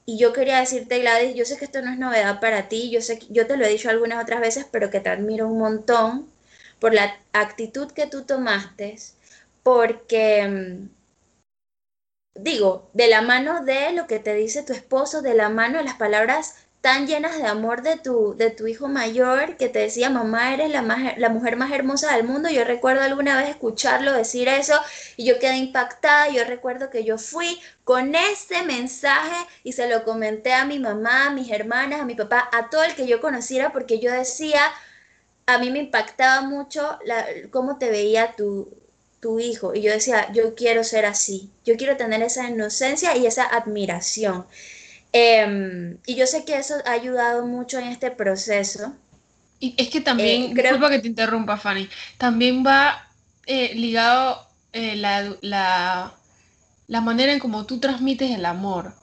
y 0.05 0.17
yo 0.17 0.33
quería 0.33 0.59
decirte, 0.59 0.99
Gladys, 0.99 1.35
yo 1.35 1.45
sé 1.45 1.57
que 1.57 1.65
esto 1.65 1.81
no 1.81 1.91
es 1.91 1.97
novedad 1.99 2.39
para 2.41 2.67
ti, 2.67 2.89
yo 2.91 3.01
sé 3.01 3.19
que 3.19 3.27
yo 3.29 3.47
te 3.47 3.57
lo 3.57 3.65
he 3.65 3.69
dicho 3.69 3.89
algunas 3.89 4.21
otras 4.21 4.41
veces, 4.41 4.65
pero 4.71 4.89
que 4.89 4.99
te 4.99 5.09
admiro 5.09 5.47
un 5.47 5.59
montón 5.59 6.29
por 6.81 6.95
la 6.95 7.15
actitud 7.31 7.91
que 7.91 8.07
tú 8.07 8.23
tomaste, 8.23 8.97
porque 9.61 10.47
mm, 10.47 10.89
digo, 12.41 12.89
de 12.93 13.07
la 13.07 13.21
mano 13.21 13.63
de 13.63 13.93
lo 13.93 14.07
que 14.07 14.17
te 14.17 14.33
dice 14.33 14.63
tu 14.63 14.73
esposo, 14.73 15.21
de 15.21 15.35
la 15.35 15.49
mano 15.49 15.77
de 15.77 15.83
las 15.83 15.97
palabras 15.97 16.55
tan 16.81 17.05
llenas 17.05 17.37
de 17.37 17.45
amor 17.45 17.83
de 17.83 17.97
tu, 17.97 18.35
de 18.35 18.49
tu 18.49 18.65
hijo 18.65 18.87
mayor 18.87 19.57
que 19.57 19.69
te 19.69 19.77
decía, 19.77 20.09
mamá, 20.09 20.55
eres 20.55 20.71
la, 20.71 20.81
la 21.17 21.29
mujer 21.29 21.55
más 21.55 21.71
hermosa 21.71 22.15
del 22.15 22.25
mundo. 22.25 22.49
Yo 22.49 22.63
recuerdo 22.63 23.03
alguna 23.03 23.37
vez 23.37 23.49
escucharlo 23.49 24.11
decir 24.13 24.47
eso 24.47 24.73
y 25.17 25.25
yo 25.25 25.37
quedé 25.37 25.57
impactada. 25.57 26.29
Yo 26.29 26.43
recuerdo 26.45 26.89
que 26.89 27.03
yo 27.03 27.19
fui 27.19 27.61
con 27.83 28.15
ese 28.15 28.63
mensaje 28.63 29.35
y 29.63 29.73
se 29.73 29.87
lo 29.87 30.03
comenté 30.03 30.53
a 30.53 30.65
mi 30.65 30.79
mamá, 30.79 31.27
a 31.27 31.29
mis 31.29 31.51
hermanas, 31.51 32.01
a 32.01 32.05
mi 32.05 32.15
papá, 32.15 32.49
a 32.51 32.71
todo 32.71 32.83
el 32.83 32.95
que 32.95 33.05
yo 33.05 33.21
conociera 33.21 33.71
porque 33.71 33.99
yo 33.99 34.11
decía, 34.11 34.63
a 35.45 35.57
mí 35.57 35.69
me 35.69 35.79
impactaba 35.79 36.41
mucho 36.41 36.97
la, 37.05 37.25
cómo 37.51 37.77
te 37.77 37.89
veía 37.89 38.35
tu, 38.35 38.69
tu 39.19 39.39
hijo 39.39 39.73
y 39.73 39.81
yo 39.81 39.91
decía, 39.91 40.31
yo 40.33 40.55
quiero 40.55 40.83
ser 40.83 41.05
así, 41.05 41.49
yo 41.63 41.77
quiero 41.77 41.95
tener 41.95 42.21
esa 42.21 42.49
inocencia 42.49 43.15
y 43.15 43.25
esa 43.25 43.45
admiración. 43.45 44.45
Em, 45.13 45.97
y 46.05 46.15
yo 46.15 46.25
sé 46.25 46.45
que 46.45 46.57
eso 46.57 46.75
ha 46.85 46.91
ayudado 46.91 47.45
mucho 47.45 47.79
en 47.79 47.87
este 47.87 48.11
proceso. 48.11 48.93
Y 49.59 49.75
es 49.77 49.89
que 49.89 50.01
también, 50.01 50.43
eh, 50.43 50.53
disculpa 50.53 50.89
que 50.89 50.99
te 50.99 51.07
interrumpa, 51.07 51.57
Fanny, 51.57 51.87
también 52.17 52.65
va 52.65 53.07
eh, 53.45 53.75
ligado 53.75 54.47
eh, 54.73 54.95
la, 54.95 55.35
la, 55.41 56.13
la, 56.87 57.01
manera 57.01 57.33
en 57.33 57.39
cómo 57.39 57.65
tú 57.65 57.79
transmites 57.79 58.31
el 58.31 58.45
amor. 58.45 58.95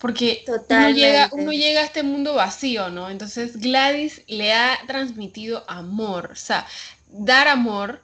Porque 0.00 0.44
uno 0.46 0.90
llega, 0.90 1.28
uno 1.32 1.52
llega 1.52 1.82
a 1.82 1.84
este 1.84 2.02
mundo 2.02 2.34
vacío, 2.34 2.88
¿no? 2.88 3.10
Entonces 3.10 3.58
Gladys 3.58 4.22
le 4.28 4.54
ha 4.54 4.78
transmitido 4.86 5.62
amor, 5.68 6.30
o 6.32 6.36
sea, 6.36 6.66
dar 7.10 7.48
amor, 7.48 8.02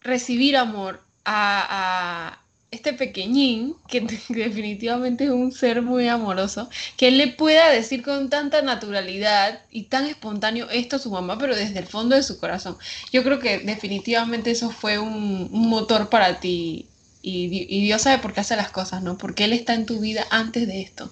recibir 0.00 0.56
amor 0.56 1.04
a, 1.26 2.40
este 2.70 2.94
pequeñín, 2.94 3.76
que, 3.86 4.00
definitivamente 4.30 5.24
es 5.24 5.30
un 5.30 5.52
ser 5.52 5.82
muy 5.82 6.08
amoroso, 6.08 6.70
que 6.96 7.08
él 7.08 7.18
le 7.18 7.28
pueda 7.28 7.70
decir 7.70 8.02
con 8.02 8.30
tanta 8.30 8.62
naturalidad 8.62 9.60
y 9.70 9.84
tan 9.84 10.06
espontáneo 10.06 10.70
esto 10.70 10.96
a 10.96 10.98
su 10.98 11.10
mamá, 11.10 11.36
pero 11.38 11.54
desde 11.54 11.78
el 11.78 11.86
fondo 11.86 12.16
de 12.16 12.22
su 12.22 12.40
corazón. 12.40 12.78
Yo 13.12 13.22
creo 13.22 13.40
que 13.40 13.58
definitivamente 13.58 14.50
eso 14.50 14.70
fue 14.70 14.98
un, 14.98 15.50
motor 15.50 16.08
para 16.08 16.40
ti 16.40 16.88
y, 17.20 17.66
y, 17.68 17.84
Dios 17.84 18.02
sabe 18.02 18.22
por 18.22 18.32
qué 18.32 18.40
hace 18.40 18.56
las 18.56 18.70
cosas, 18.70 19.02
¿no? 19.02 19.18
Porque 19.18 19.44
Él 19.44 19.52
está 19.52 19.74
en 19.74 19.84
tu 19.84 20.00
vida 20.00 20.26
antes 20.30 20.66
de 20.66 20.80
esto. 20.80 21.10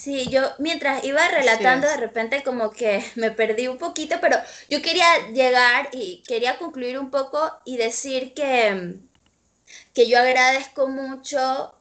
Sí, 0.00 0.28
yo 0.30 0.40
mientras 0.58 1.04
iba 1.04 1.28
relatando 1.28 1.86
de 1.86 1.98
repente 1.98 2.42
como 2.42 2.70
que 2.70 3.04
me 3.16 3.30
perdí 3.32 3.68
un 3.68 3.76
poquito, 3.76 4.16
pero 4.18 4.38
yo 4.70 4.80
quería 4.80 5.28
llegar 5.28 5.90
y 5.92 6.22
quería 6.26 6.56
concluir 6.58 6.98
un 6.98 7.10
poco 7.10 7.52
y 7.66 7.76
decir 7.76 8.32
que, 8.32 8.96
que 9.92 10.08
yo 10.08 10.18
agradezco 10.18 10.88
mucho 10.88 11.74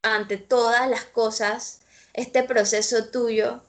ante 0.00 0.38
todas 0.38 0.88
las 0.88 1.04
cosas 1.04 1.82
este 2.14 2.42
proceso 2.44 3.10
tuyo, 3.10 3.62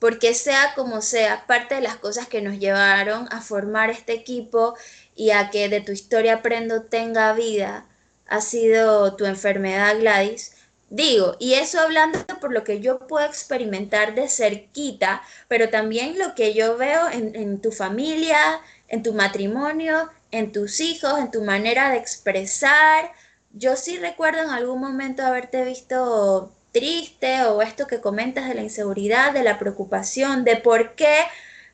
porque 0.00 0.34
sea 0.34 0.72
como 0.74 1.00
sea, 1.00 1.46
parte 1.46 1.76
de 1.76 1.82
las 1.82 1.96
cosas 1.96 2.26
que 2.26 2.42
nos 2.42 2.58
llevaron 2.58 3.28
a 3.30 3.40
formar 3.40 3.90
este 3.90 4.12
equipo 4.14 4.74
y 5.14 5.30
a 5.30 5.50
que 5.50 5.68
de 5.68 5.80
tu 5.80 5.92
historia 5.92 6.36
aprendo 6.36 6.82
tenga 6.82 7.32
vida, 7.32 7.86
ha 8.26 8.40
sido 8.40 9.14
tu 9.14 9.24
enfermedad, 9.24 9.96
Gladys 10.00 10.55
Digo, 10.88 11.36
y 11.40 11.54
eso 11.54 11.80
hablando 11.80 12.20
por 12.40 12.52
lo 12.52 12.62
que 12.62 12.80
yo 12.80 13.00
puedo 13.00 13.26
experimentar 13.26 14.14
de 14.14 14.28
cerquita, 14.28 15.22
pero 15.48 15.68
también 15.68 16.18
lo 16.18 16.34
que 16.34 16.54
yo 16.54 16.76
veo 16.76 17.08
en, 17.10 17.60
tu 17.60 17.72
familia, 17.72 18.60
en 18.88 19.02
tu 19.02 19.12
matrimonio, 19.12 20.08
en 20.30 20.52
tus 20.52 20.80
hijos, 20.80 21.18
en 21.18 21.30
tu 21.32 21.42
manera 21.42 21.90
de 21.90 21.96
expresar. 21.96 23.12
Yo 23.52 23.74
sí 23.76 23.98
recuerdo 23.98 24.42
en 24.42 24.50
algún 24.50 24.80
momento 24.80 25.24
haberte 25.24 25.64
visto 25.64 26.52
triste 26.70 27.42
o 27.44 27.62
esto 27.62 27.86
que 27.86 28.00
comentas 28.00 28.48
de 28.48 28.54
la 28.54 28.62
inseguridad, 28.62 29.32
de 29.32 29.42
la 29.42 29.58
preocupación, 29.58 30.44
de 30.44 30.56
por 30.56 30.94
qué 30.94 31.24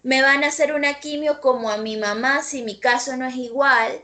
me 0.02 0.22
van 0.22 0.42
a 0.44 0.48
hacer 0.48 0.72
una 0.72 0.94
quimio 1.00 1.40
como 1.40 1.70
a 1.70 1.76
mi 1.76 1.96
mamá 1.96 2.42
si 2.42 2.62
mi 2.62 2.80
caso 2.80 3.16
no 3.16 3.26
es 3.26 3.36
igual, 3.36 4.00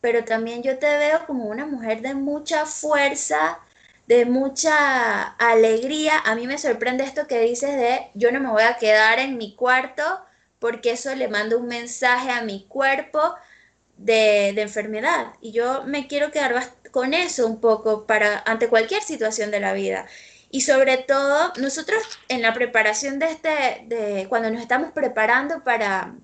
pero 0.00 0.24
también 0.24 0.62
yo 0.62 0.78
te 0.78 0.86
veo 0.98 1.26
como 1.26 1.44
una 1.46 1.64
mujer 1.66 2.02
de 2.02 2.14
mucha 2.14 2.66
fuerza, 2.66 3.60
de 4.06 4.24
mucha 4.26 5.22
alegría. 5.22 6.18
A 6.24 6.34
mí 6.34 6.46
me 6.46 6.58
sorprende 6.58 7.04
esto 7.04 7.26
que 7.26 7.40
dices 7.40 7.76
de 7.76 8.10
yo 8.14 8.32
no 8.32 8.40
me 8.40 8.50
voy 8.50 8.62
a 8.62 8.76
quedar 8.76 9.18
en 9.18 9.38
mi 9.38 9.54
cuarto 9.54 10.02
porque 10.58 10.92
eso 10.92 11.14
le 11.14 11.28
manda 11.28 11.56
un 11.56 11.66
mensaje 11.66 12.30
a 12.30 12.42
mi 12.42 12.66
cuerpo 12.66 13.34
de, 13.96 14.50
enfermedad. 14.50 15.34
Y 15.40 15.52
yo 15.52 15.84
me 15.84 16.06
quiero 16.06 16.30
quedar 16.30 16.72
con 16.90 17.14
eso 17.14 17.46
un 17.46 17.60
poco 17.60 18.06
para 18.06 18.42
ante 18.46 18.68
cualquier 18.68 19.02
situación 19.02 19.50
de 19.50 19.60
la 19.60 19.72
vida. 19.72 20.06
Y 20.50 20.62
sobre 20.62 20.98
todo, 20.98 21.52
nosotros 21.58 22.02
en 22.28 22.42
la 22.42 22.52
preparación 22.52 23.18
de 23.18 23.30
este, 23.30 23.84
de 23.86 24.26
cuando 24.28 24.50
nos 24.50 24.60
estamos 24.62 24.92
preparando 24.92 25.64
para, 25.64 26.14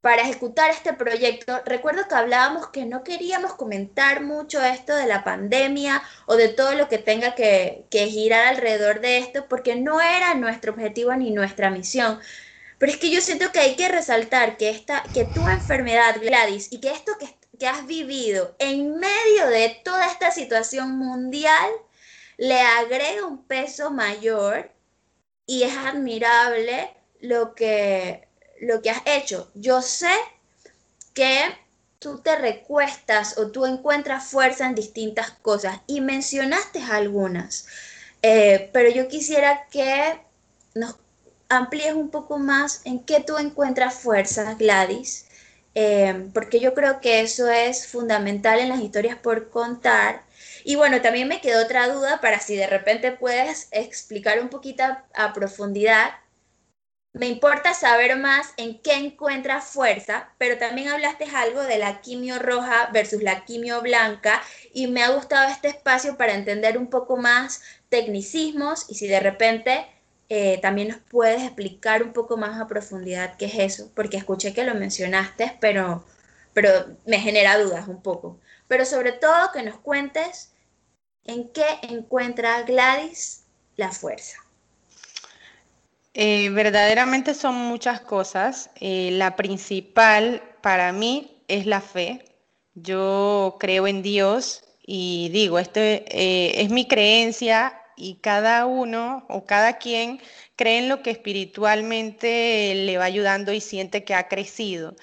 para 0.00 0.22
ejecutar 0.22 0.70
este 0.70 0.94
proyecto, 0.94 1.60
recuerdo 1.66 2.08
que 2.08 2.14
hablábamos 2.14 2.68
que 2.68 2.86
no 2.86 3.04
queríamos 3.04 3.54
comentar 3.54 4.22
mucho 4.22 4.62
esto 4.62 4.96
de 4.96 5.06
la 5.06 5.24
pandemia 5.24 6.02
o 6.26 6.36
de 6.36 6.48
todo 6.48 6.74
lo 6.74 6.88
que 6.88 6.98
tenga 6.98 7.34
que, 7.34 7.86
girar 7.90 8.46
alrededor 8.46 9.00
de 9.00 9.18
esto, 9.18 9.46
porque 9.48 9.76
no 9.76 10.00
era 10.00 10.34
nuestro 10.34 10.72
objetivo 10.72 11.14
ni 11.14 11.30
nuestra 11.32 11.70
misión. 11.70 12.18
Pero 12.78 12.92
es 12.92 12.98
que 12.98 13.10
yo 13.10 13.20
siento 13.20 13.52
que 13.52 13.60
hay 13.60 13.76
que 13.76 13.88
resaltar 13.88 14.56
que, 14.56 14.70
esta, 14.70 15.02
que 15.12 15.26
tu 15.26 15.46
enfermedad, 15.48 16.16
Gladys, 16.20 16.72
y 16.72 16.80
que 16.80 16.90
esto 16.90 17.12
que, 17.18 17.36
que 17.58 17.68
has 17.68 17.86
vivido 17.86 18.56
en 18.58 18.96
medio 18.98 19.48
de 19.48 19.80
toda 19.84 20.06
esta 20.06 20.30
situación 20.30 20.96
mundial, 20.96 21.70
le 22.38 22.60
agrega 22.60 23.26
un 23.26 23.44
peso 23.44 23.90
mayor 23.90 24.72
y 25.46 25.64
es 25.64 25.76
admirable 25.76 26.90
lo 27.20 27.54
que, 27.54 28.29
lo 28.60 28.82
que 28.82 28.90
has 28.90 29.02
hecho. 29.06 29.50
Yo 29.54 29.82
sé 29.82 30.12
que 31.14 31.40
tú 31.98 32.18
te 32.18 32.36
recuestas 32.36 33.36
o 33.38 33.50
tú 33.50 33.66
encuentras 33.66 34.24
fuerza 34.24 34.66
en 34.66 34.74
distintas 34.74 35.32
cosas 35.42 35.80
y 35.86 36.00
mencionaste 36.00 36.82
algunas, 36.82 37.66
eh, 38.22 38.70
pero 38.72 38.90
yo 38.90 39.08
quisiera 39.08 39.66
que 39.70 40.18
nos 40.74 40.96
amplíes 41.48 41.94
un 41.94 42.10
poco 42.10 42.38
más 42.38 42.80
en 42.84 43.00
qué 43.00 43.20
tú 43.20 43.36
encuentras 43.38 43.94
fuerza, 43.94 44.54
Gladys, 44.54 45.26
eh, 45.74 46.28
porque 46.32 46.60
yo 46.60 46.74
creo 46.74 47.00
que 47.00 47.20
eso 47.20 47.48
es 47.48 47.86
fundamental 47.86 48.60
en 48.60 48.70
las 48.70 48.80
historias 48.80 49.16
por 49.18 49.50
contar. 49.50 50.22
Y 50.64 50.76
bueno, 50.76 51.00
también 51.00 51.28
me 51.28 51.40
quedó 51.40 51.62
otra 51.62 51.88
duda 51.88 52.20
para 52.20 52.40
si 52.40 52.56
de 52.56 52.66
repente 52.66 53.12
puedes 53.12 53.68
explicar 53.72 54.40
un 54.40 54.48
poquito 54.48 54.84
a 55.14 55.32
profundidad 55.32 56.10
me 57.12 57.26
importa 57.26 57.74
saber 57.74 58.16
más 58.16 58.54
en 58.56 58.80
qué 58.80 58.94
encuentras 58.94 59.64
fuerza, 59.64 60.30
pero 60.38 60.58
también 60.58 60.88
hablaste 60.88 61.24
algo 61.34 61.62
de 61.62 61.78
la 61.78 62.00
quimio 62.00 62.38
roja 62.38 62.88
versus 62.92 63.22
la 63.22 63.44
quimio 63.44 63.82
blanca 63.82 64.40
y 64.72 64.86
me 64.86 65.02
ha 65.02 65.10
gustado 65.10 65.48
este 65.50 65.68
espacio 65.68 66.16
para 66.16 66.34
entender 66.34 66.78
un 66.78 66.88
poco 66.88 67.16
más 67.16 67.62
tecnicismos 67.88 68.86
y 68.88 68.94
si 68.94 69.08
de 69.08 69.18
repente 69.18 69.86
eh, 70.28 70.60
también 70.62 70.88
nos 70.88 70.98
puedes 70.98 71.42
explicar 71.42 72.04
un 72.04 72.12
poco 72.12 72.36
más 72.36 72.60
a 72.60 72.68
profundidad 72.68 73.36
qué 73.36 73.46
es 73.46 73.58
eso, 73.58 73.90
porque 73.96 74.16
escuché 74.16 74.54
que 74.54 74.64
lo 74.64 74.76
mencionaste, 74.76 75.56
pero, 75.60 76.04
pero 76.52 76.70
me 77.06 77.18
genera 77.18 77.58
dudas 77.58 77.88
un 77.88 78.00
poco. 78.02 78.38
Pero 78.68 78.84
sobre 78.84 79.10
todo 79.10 79.50
que 79.52 79.64
nos 79.64 79.78
cuentes 79.80 80.52
en 81.24 81.48
qué 81.48 81.66
encuentra 81.82 82.62
Gladys 82.62 83.42
la 83.76 83.90
fuerza. 83.90 84.36
Eh, 86.14 86.50
verdaderamente 86.50 87.34
son 87.34 87.54
muchas 87.54 88.00
cosas. 88.00 88.70
Eh, 88.80 89.10
la 89.12 89.36
principal 89.36 90.42
para 90.60 90.92
mí 90.92 91.42
es 91.48 91.66
la 91.66 91.80
fe. 91.80 92.24
Yo 92.74 93.56
creo 93.60 93.86
en 93.86 94.02
Dios 94.02 94.64
y 94.82 95.28
digo, 95.30 95.58
esto 95.58 95.80
eh, 95.80 96.52
es 96.56 96.70
mi 96.70 96.86
creencia 96.88 97.80
y 97.96 98.16
cada 98.16 98.66
uno 98.66 99.24
o 99.28 99.44
cada 99.44 99.78
quien 99.78 100.20
cree 100.56 100.78
en 100.78 100.88
lo 100.88 101.02
que 101.02 101.10
espiritualmente 101.10 102.74
le 102.74 102.98
va 102.98 103.04
ayudando 103.04 103.52
y 103.52 103.60
siente 103.60 104.04
que 104.04 104.14
ha 104.14 104.28
crecido. 104.28 104.96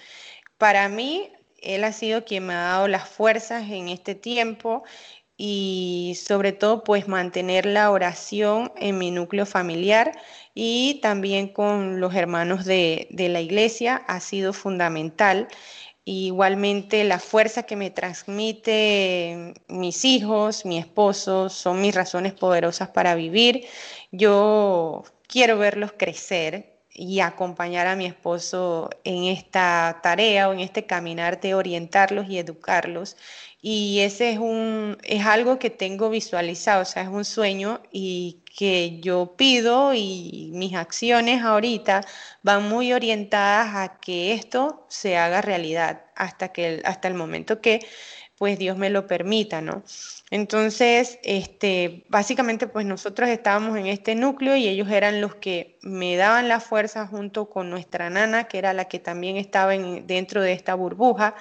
Para 0.57 0.89
mí, 0.89 1.31
Él 1.61 1.83
ha 1.83 1.93
sido 1.93 2.25
quien 2.25 2.47
me 2.47 2.53
ha 2.53 2.61
dado 2.61 2.87
las 2.87 3.07
fuerzas 3.09 3.69
en 3.71 3.89
este 3.89 4.15
tiempo 4.15 4.83
y 5.37 6.17
sobre 6.25 6.51
todo 6.51 6.83
pues 6.83 7.07
mantener 7.07 7.65
la 7.67 7.91
oración 7.91 8.71
en 8.77 8.97
mi 8.97 9.11
núcleo 9.11 9.45
familiar 9.45 10.11
y 10.59 10.95
también 11.03 11.49
con 11.49 11.99
los 12.01 12.15
hermanos 12.15 12.65
de, 12.65 13.07
la 13.11 13.41
iglesia 13.41 13.97
ha 14.07 14.19
sido 14.19 14.53
fundamental. 14.53 15.47
Igualmente 16.03 17.03
la 17.03 17.19
fuerza 17.19 17.63
que 17.63 17.75
me 17.75 17.91
transmite 17.91 19.53
mis 19.67 20.03
hijos, 20.03 20.65
mi 20.65 20.79
esposo, 20.79 21.49
son 21.49 21.79
mis 21.81 21.93
razones 21.93 22.33
poderosas 22.33 22.89
para 22.89 23.13
vivir. 23.13 23.67
Yo 24.11 25.03
quiero 25.27 25.59
verlos 25.59 25.91
crecer 25.95 26.79
y 26.89 27.19
acompañar 27.19 27.85
a 27.85 27.95
mi 27.95 28.07
esposo 28.07 28.89
en 29.03 29.25
esta 29.25 29.99
tarea 30.01 30.49
o 30.49 30.53
en 30.53 30.61
este 30.61 30.87
caminar 30.87 31.39
de 31.39 31.53
orientarlos 31.53 32.27
y 32.29 32.39
educarlos. 32.39 33.15
Y 33.69 33.99
ese 33.99 34.29
es, 34.31 34.39
un, 34.39 34.97
es 35.03 35.25
algo 35.25 35.59
que 35.59 35.69
tengo 35.69 36.09
visualizado, 36.09 36.83
o 36.83 36.85
sea, 36.85 37.03
es 37.03 37.09
un 37.09 37.25
sueño 37.25 37.81
y 37.91 38.41
que 38.57 39.01
yo 39.01 39.35
pido 39.35 39.93
y 39.93 40.51
mis 40.53 40.73
acciones 40.73 41.43
ahorita 41.43 41.99
van 42.43 42.69
muy 42.69 42.93
orientadas 42.93 43.75
a 43.75 43.99
que 43.99 44.31
esto 44.31 44.85
se 44.87 45.17
haga 45.17 45.41
realidad 45.41 46.05
hasta, 46.15 46.53
que, 46.53 46.81
hasta 46.85 47.09
el 47.09 47.15
momento 47.15 47.59
que 47.59 47.85
pues 48.37 48.59
Dios 48.59 48.77
me 48.77 48.89
lo 48.89 49.07
permita, 49.07 49.61
¿no? 49.61 49.83
Entonces, 50.29 51.19
este, 51.23 52.03
básicamente, 52.09 52.67
pues 52.67 52.85
nosotros 52.85 53.29
estábamos 53.29 53.77
en 53.77 53.87
este 53.87 54.13
núcleo 54.13 54.57
y 54.57 54.67
ellos 54.67 54.89
eran 54.89 55.21
los 55.21 55.35
que 55.35 55.77
me 55.81 56.17
daban 56.17 56.49
la 56.49 56.59
fuerza 56.59 57.07
junto 57.07 57.49
con 57.49 57.69
nuestra 57.69 58.09
nana, 58.09 58.43
que 58.43 58.57
era 58.57 58.73
la 58.73 58.85
que 58.85 58.99
también 58.99 59.37
estaba 59.37 59.71
dentro 59.71 60.41
de 60.41 60.51
esta 60.51 60.75
burbuja. 60.75 61.35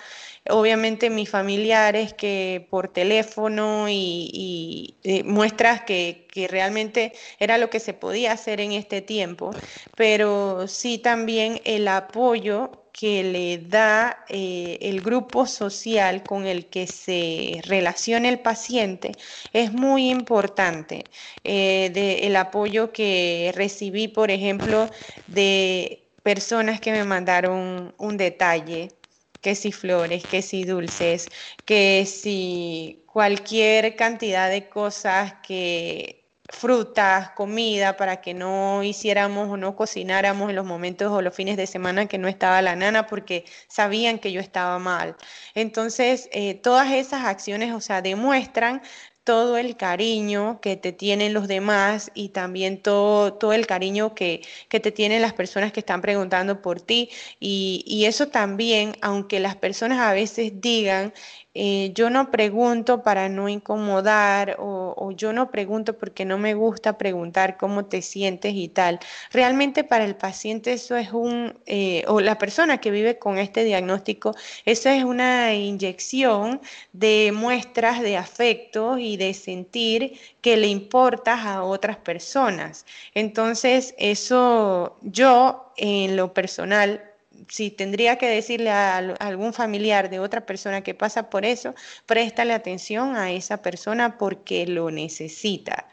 Obviamente 0.48 1.10
mis 1.10 1.28
familiares 1.28 2.14
que 2.14 2.66
por 2.70 2.88
teléfono 2.88 3.88
y, 3.88 4.96
eh, 5.02 5.24
muestras 5.24 5.82
que, 5.82 6.26
que 6.30 6.46
realmente 6.46 7.12
era 7.40 7.58
lo 7.58 7.68
que 7.70 7.80
se 7.80 7.92
podía 7.92 8.32
hacer 8.32 8.60
en 8.60 8.70
este 8.72 9.02
tiempo, 9.02 9.50
pero 9.96 10.68
sí 10.68 10.98
también 10.98 11.60
el 11.64 11.88
apoyo 11.88 12.85
que 12.98 13.22
le 13.24 13.58
da 13.58 14.24
eh, 14.28 14.78
el 14.80 15.02
grupo 15.02 15.46
social 15.46 16.24
con 16.24 16.46
el 16.46 16.66
que 16.70 16.86
se 16.86 17.60
relaciona 17.64 18.28
el 18.28 18.40
paciente 18.40 19.16
es 19.52 19.72
muy 19.72 20.08
importante. 20.10 21.10
Eh, 21.44 21.90
el 22.22 22.36
apoyo 22.36 22.92
que 22.92 23.52
recibí, 23.54 24.08
por 24.08 24.30
ejemplo, 24.30 24.90
de 25.26 26.08
personas 26.22 26.80
que 26.80 26.92
me 26.92 27.04
mandaron 27.04 27.94
un 27.98 28.16
detalle, 28.16 28.92
que 29.40 29.54
si 29.54 29.72
flores, 29.72 30.24
que 30.26 30.42
si 30.42 30.64
dulces, 30.64 31.30
que 31.64 32.04
si 32.06 33.04
cualquier 33.06 33.94
cantidad 33.96 34.50
de 34.50 34.68
cosas 34.68 35.34
que 35.46 36.15
frutas, 36.50 37.30
comida, 37.30 37.96
para 37.96 38.20
que 38.20 38.34
no 38.34 38.82
hiciéramos 38.82 39.48
o 39.48 39.56
no 39.56 39.76
cocináramos 39.76 40.50
en 40.50 40.56
los 40.56 40.66
momentos 40.66 41.10
o 41.12 41.22
los 41.22 41.34
fines 41.34 41.56
de 41.56 41.66
semana 41.66 42.06
que 42.06 42.18
no 42.18 42.28
estaba 42.28 42.62
la 42.62 42.76
nana 42.76 43.06
porque 43.06 43.44
sabían 43.68 44.18
que 44.18 44.32
yo 44.32 44.40
estaba 44.40 44.78
mal. 44.78 45.16
Entonces, 45.54 46.28
eh, 46.32 46.54
todas 46.54 46.92
esas 46.92 47.24
acciones, 47.24 47.72
o 47.74 47.80
sea, 47.80 48.02
demuestran 48.02 48.82
todo 49.26 49.58
el 49.58 49.76
cariño 49.76 50.60
que 50.60 50.76
te 50.76 50.92
tienen 50.92 51.34
los 51.34 51.48
demás 51.48 52.12
y 52.14 52.28
también 52.28 52.80
todo, 52.80 53.34
todo 53.34 53.52
el 53.52 53.66
cariño 53.66 54.14
que, 54.14 54.42
que 54.68 54.78
te 54.78 54.92
tienen 54.92 55.20
las 55.20 55.32
personas 55.32 55.72
que 55.72 55.80
están 55.80 56.00
preguntando 56.00 56.62
por 56.62 56.80
ti. 56.80 57.10
Y, 57.40 57.82
y 57.88 58.04
eso 58.04 58.28
también, 58.28 58.94
aunque 59.02 59.40
las 59.40 59.56
personas 59.56 59.98
a 59.98 60.12
veces 60.12 60.52
digan, 60.60 61.12
eh, 61.58 61.92
yo 61.94 62.10
no 62.10 62.30
pregunto 62.30 63.02
para 63.02 63.30
no 63.30 63.48
incomodar 63.48 64.56
o, 64.58 65.10
yo 65.12 65.32
no 65.32 65.50
pregunto 65.50 65.96
porque 65.96 66.26
no 66.26 66.36
me 66.36 66.52
gusta 66.52 66.98
preguntar 66.98 67.56
cómo 67.56 67.86
te 67.86 68.02
sientes 68.02 68.52
y 68.54 68.68
tal. 68.68 69.00
Realmente 69.32 69.82
para 69.82 70.04
el 70.04 70.16
paciente 70.16 70.74
eso 70.74 70.96
es 70.96 71.12
un, 71.12 71.58
eh, 71.64 72.04
o 72.08 72.20
la 72.20 72.36
persona 72.36 72.78
que 72.78 72.90
vive 72.90 73.18
con 73.18 73.38
este 73.38 73.64
diagnóstico, 73.64 74.34
eso 74.66 74.90
es 74.90 75.02
una 75.04 75.54
inyección 75.54 76.60
de 76.92 77.32
muestras 77.34 78.02
de 78.02 78.18
afecto 78.18 78.98
y 78.98 79.16
de 79.16 79.32
sentir 79.32 80.20
que 80.42 80.58
le 80.58 80.66
importas 80.66 81.46
a 81.46 81.62
otras 81.62 81.96
personas. 81.96 82.84
Entonces, 83.14 83.94
eso 83.98 84.98
yo 85.02 85.72
en 85.78 86.16
lo 86.16 86.34
personal 86.34 87.15
si 87.48 87.70
tendría 87.70 88.16
que 88.16 88.28
decirle 88.28 88.70
a, 88.70 88.98
algún 88.98 89.52
familiar 89.52 90.10
de 90.10 90.20
otra 90.20 90.46
persona 90.46 90.82
que 90.82 90.94
pasa 90.94 91.30
por 91.30 91.44
eso, 91.44 91.74
préstale 92.06 92.52
atención 92.52 93.16
a 93.16 93.32
esa 93.32 93.62
persona 93.62 94.18
porque 94.18 94.66
lo 94.66 94.90
necesita. 94.90 95.88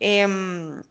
Em, 0.00 0.82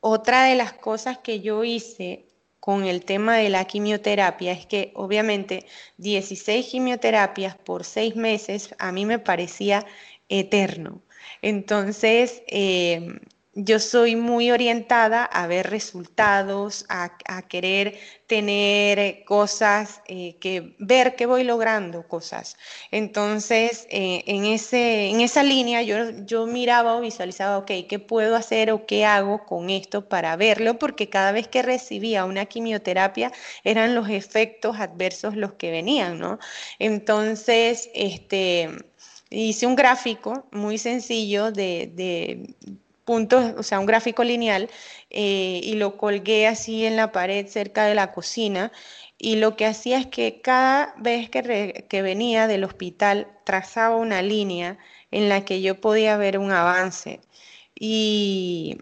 otra 0.00 0.44
de 0.44 0.54
las 0.54 0.72
cosas 0.72 1.18
que 1.18 1.40
yo 1.40 1.64
hice 1.64 2.26
con 2.60 2.84
el 2.84 3.04
tema 3.04 3.36
de 3.36 3.48
la 3.48 3.64
quimioterapia 3.64 4.52
es 4.52 4.66
que 4.66 4.92
obviamente 4.94 5.66
16 5.96 6.66
quimioterapias 6.66 7.56
por 7.56 7.84
seis 7.84 8.14
meses 8.16 8.74
a 8.78 8.92
mí 8.92 9.06
me 9.06 9.18
parecía 9.18 9.86
eterno. 10.28 11.00
Entonces, 11.42 12.42
em, 12.48 13.20
yo 13.60 13.80
soy 13.80 14.14
muy 14.14 14.52
orientada 14.52 15.24
a 15.24 15.48
ver 15.48 15.68
resultados, 15.68 16.86
a, 16.88 17.10
querer 17.48 17.98
tener 18.28 19.24
cosas, 19.24 20.00
eh, 20.06 20.36
que 20.40 20.76
ver 20.78 21.16
que 21.16 21.26
voy 21.26 21.42
logrando 21.42 22.06
cosas. 22.06 22.56
Entonces, 22.92 23.88
eh, 23.90 24.22
en, 24.26 24.44
ese, 24.44 25.08
en 25.08 25.20
esa 25.22 25.42
línea 25.42 25.82
yo, 25.82 26.10
yo 26.24 26.46
miraba 26.46 26.96
o 26.96 27.00
visualizaba, 27.00 27.58
ok, 27.58 27.70
¿qué 27.88 27.98
puedo 27.98 28.36
hacer 28.36 28.70
o 28.70 28.86
qué 28.86 29.04
hago 29.04 29.44
con 29.44 29.70
esto 29.70 30.08
para 30.08 30.36
verlo? 30.36 30.78
Porque 30.78 31.08
cada 31.08 31.32
vez 31.32 31.48
que 31.48 31.62
recibía 31.62 32.26
una 32.26 32.46
quimioterapia 32.46 33.32
eran 33.64 33.96
los 33.96 34.08
efectos 34.08 34.78
adversos 34.78 35.34
los 35.34 35.54
que 35.54 35.72
venían, 35.72 36.20
¿no? 36.20 36.38
Entonces, 36.78 37.90
este, 37.92 38.68
hice 39.30 39.66
un 39.66 39.74
gráfico 39.74 40.46
muy 40.52 40.78
sencillo 40.78 41.50
de 41.50 42.54
puntos, 43.08 43.54
o 43.56 43.62
sea, 43.62 43.80
un 43.80 43.86
gráfico 43.86 44.22
lineal, 44.22 44.68
eh, 45.08 45.60
y 45.64 45.76
lo 45.76 45.96
colgué 45.96 46.46
así 46.46 46.84
en 46.84 46.94
la 46.94 47.10
pared 47.10 47.46
cerca 47.46 47.86
de 47.86 47.94
la 47.94 48.12
cocina. 48.12 48.70
Y 49.16 49.36
lo 49.36 49.56
que 49.56 49.64
hacía 49.64 49.98
es 49.98 50.06
que 50.08 50.42
cada 50.42 50.94
vez 50.98 51.30
que, 51.30 52.02
venía 52.02 52.46
del 52.46 52.64
hospital 52.64 53.26
trazaba 53.44 53.96
una 53.96 54.20
línea 54.20 54.76
en 55.10 55.30
la 55.30 55.44
que 55.46 55.62
yo 55.62 55.80
podía 55.80 56.18
ver 56.18 56.38
un 56.38 56.52
avance. 56.52 57.20
Y 57.74 58.78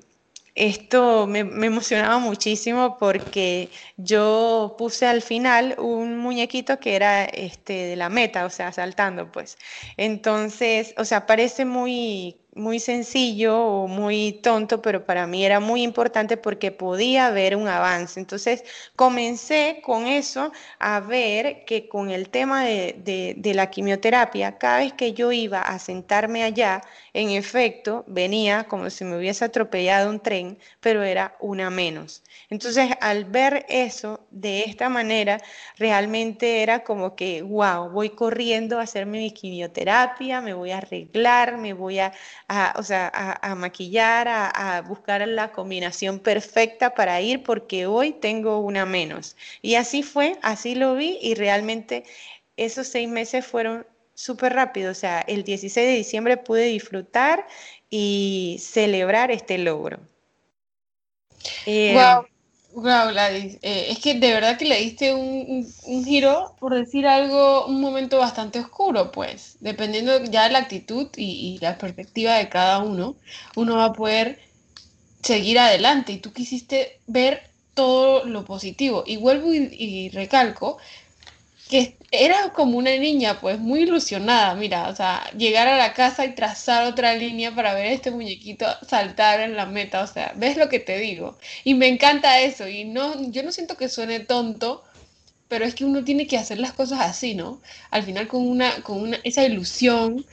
esto 0.57 1.27
me, 1.29 1.41
emocionaba 1.41 2.18
muchísimo 2.18 2.99
porque 2.99 3.68
yo 3.97 4.74
puse 4.79 5.07
al 5.07 5.22
final 5.22 5.77
un 5.79 6.18
muñequito 6.18 6.81
que 6.81 6.97
era 6.97 7.24
este, 7.27 7.74
de 7.74 7.97
la 7.97 8.09
meta, 8.09 8.45
o 8.47 8.51
sea, 8.51 8.72
saltando, 8.72 9.31
pues. 9.31 9.57
Entonces, 9.97 10.95
o 10.99 11.05
sea, 11.05 11.27
parece 11.27 11.64
muy 11.64 12.37
muy 12.57 12.81
sencillo 12.81 13.59
o 13.61 13.87
muy 13.87 14.33
tonto, 14.43 14.83
pero 14.83 15.05
para 15.05 15.27
mí 15.27 15.45
era 15.45 15.61
muy 15.61 15.83
importante 15.83 16.37
porque 16.37 16.73
podía 16.73 17.31
ver 17.31 17.55
un 17.55 17.69
avance. 17.69 18.19
Entonces 18.19 18.65
comencé 18.97 19.81
con 19.85 20.07
eso 20.07 20.53
a 20.79 21.01
ver 21.01 21.65
que 21.67 21.89
con 21.89 22.11
el 22.11 22.31
tema 22.31 22.65
de, 22.65 23.35
de, 23.37 23.55
la 23.55 23.71
quimioterapia, 23.71 24.59
cada 24.59 24.79
vez 24.79 24.93
que 24.95 25.13
yo 25.13 25.33
iba 25.33 25.61
a 25.61 25.79
sentarme 25.79 26.43
allá, 26.45 26.83
en 27.17 27.31
efecto, 27.31 28.05
venía 28.07 28.64
como 28.64 28.91
si 28.91 29.03
me 29.03 29.17
hubiese 29.17 29.47
atropellado 29.47 30.11
un 30.11 30.21
tren, 30.21 30.59
pero 30.81 31.03
era 31.03 31.35
una 31.41 31.71
menos. 31.71 32.23
Entonces, 32.51 32.91
al 33.01 33.25
ver 33.25 33.64
eso 33.71 34.21
de 34.31 34.64
esta 34.64 34.91
manera, 34.91 35.41
realmente 35.79 36.62
era 36.62 36.85
como 36.85 37.17
que, 37.17 37.41
wow, 37.41 37.89
voy 37.89 38.11
corriendo 38.11 38.79
a 38.79 38.83
hacerme 38.83 39.17
mi 39.17 39.31
quimioterapia, 39.31 40.43
me 40.43 40.53
voy 40.53 40.73
a 40.73 40.77
arreglar, 40.77 41.57
me 41.57 41.73
voy 41.73 42.01
a, 42.01 42.12
o 42.77 42.83
sea, 42.83 43.11
a, 43.41 43.55
maquillar, 43.55 44.29
a, 44.29 44.83
buscar 44.87 45.27
la 45.27 45.53
combinación 45.53 46.19
perfecta 46.19 46.95
para 46.95 47.19
ir 47.23 47.43
porque 47.43 47.87
hoy 47.87 48.12
tengo 48.12 48.59
una 48.61 48.85
menos. 48.85 49.37
Y 49.62 49.77
así 49.77 50.03
fue, 50.03 50.37
así 50.43 50.75
lo 50.75 50.95
vi 50.97 51.19
y 51.23 51.35
realmente 51.35 52.05
esos 52.59 52.89
seis 52.89 53.09
meses 53.09 53.47
fueron 53.47 53.87
súper 54.17 54.55
rápidos. 54.55 54.97
O 54.97 55.01
sea, 55.01 55.21
el 55.21 55.45
16 55.45 55.87
de 55.87 55.95
diciembre 55.95 56.37
pude 56.37 56.64
disfrutar 56.64 57.47
y 57.89 58.57
celebrar 58.59 59.31
este 59.31 59.59
logro. 59.59 60.01
wow. 61.67 62.27
Wow, 62.77 63.09
Gladys, 63.09 63.59
eh, 63.62 63.87
es 63.89 64.01
que 64.01 64.12
de 64.12 64.35
verdad 64.35 64.59
que 64.59 64.67
le 64.67 64.79
diste 64.79 65.14
un, 65.14 65.67
giro, 66.05 66.55
por 66.61 66.75
decir 66.75 67.07
algo, 67.07 67.64
un 67.64 67.81
momento 67.81 68.19
bastante 68.19 68.59
oscuro, 68.59 69.11
pues, 69.12 69.57
dependiendo 69.61 70.23
ya 70.25 70.45
de 70.45 70.51
la 70.51 70.59
actitud 70.59 71.09
y, 71.17 71.57
la 71.62 71.79
perspectiva 71.79 72.35
de 72.35 72.51
cada 72.51 72.81
uno, 72.81 73.17
uno 73.55 73.77
va 73.77 73.87
a 73.87 73.93
poder 73.95 74.41
seguir 75.23 75.59
adelante 75.59 76.12
y 76.12 76.19
tú 76.19 76.35
quisiste 76.35 77.01
ver 77.07 77.49
todo 77.73 78.27
lo 78.27 78.45
positivo. 78.45 79.05
Y 79.07 79.17
vuelvo 79.17 79.55
y 79.55 80.11
recalco 80.11 80.77
que 81.69 81.99
era 82.12 82.53
como 82.53 82.79
una 82.79 82.97
niña, 82.97 83.41
pues 83.41 83.59
muy 83.59 83.83
ilusionada, 83.83 84.55
mira, 84.55 84.89
o 84.89 84.95
sea, 84.97 85.31
llegar 85.37 85.67
a 85.69 85.77
la 85.77 85.93
casa 85.95 86.25
y 86.25 86.35
trazar 86.35 86.87
otra 86.87 87.14
línea 87.14 87.55
para 87.55 87.75
ver 87.75 87.87
a 87.87 87.91
este 87.93 88.11
muñequito 88.11 88.67
saltar 88.89 89.41
en 89.41 89.57
la 89.57 89.67
meta, 89.67 90.03
o 90.03 90.07
sea, 90.07 90.33
¿ves 90.37 90.57
lo 90.57 90.69
que 90.69 90.79
te 90.81 90.99
digo? 90.99 91.39
Y 91.64 91.75
me 91.75 91.89
encanta 91.89 92.41
eso, 92.41 92.69
y 92.69 92.85
no, 92.85 93.31
yo 93.31 93.43
no 93.43 93.53
siento 93.53 93.77
que 93.77 93.89
suene 93.89 94.21
tonto, 94.21 94.85
pero 95.49 95.64
es 95.64 95.75
que 95.75 95.85
uno 95.85 96.05
tiene 96.05 96.27
que 96.29 96.39
hacer 96.39 96.59
las 96.59 96.73
cosas 96.73 97.01
así, 97.01 97.35
¿no? 97.35 97.61
Al 97.91 98.05
final 98.05 98.29
con 98.29 98.49
una, 98.49 98.83
con 98.83 99.01
una, 99.03 99.19
esa 99.25 99.45
ilusión, 99.45 100.27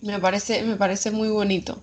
me 0.00 0.18
parece, 0.18 0.62
me 0.62 0.76
parece 0.76 1.10
muy 1.10 1.28
bonito. 1.28 1.82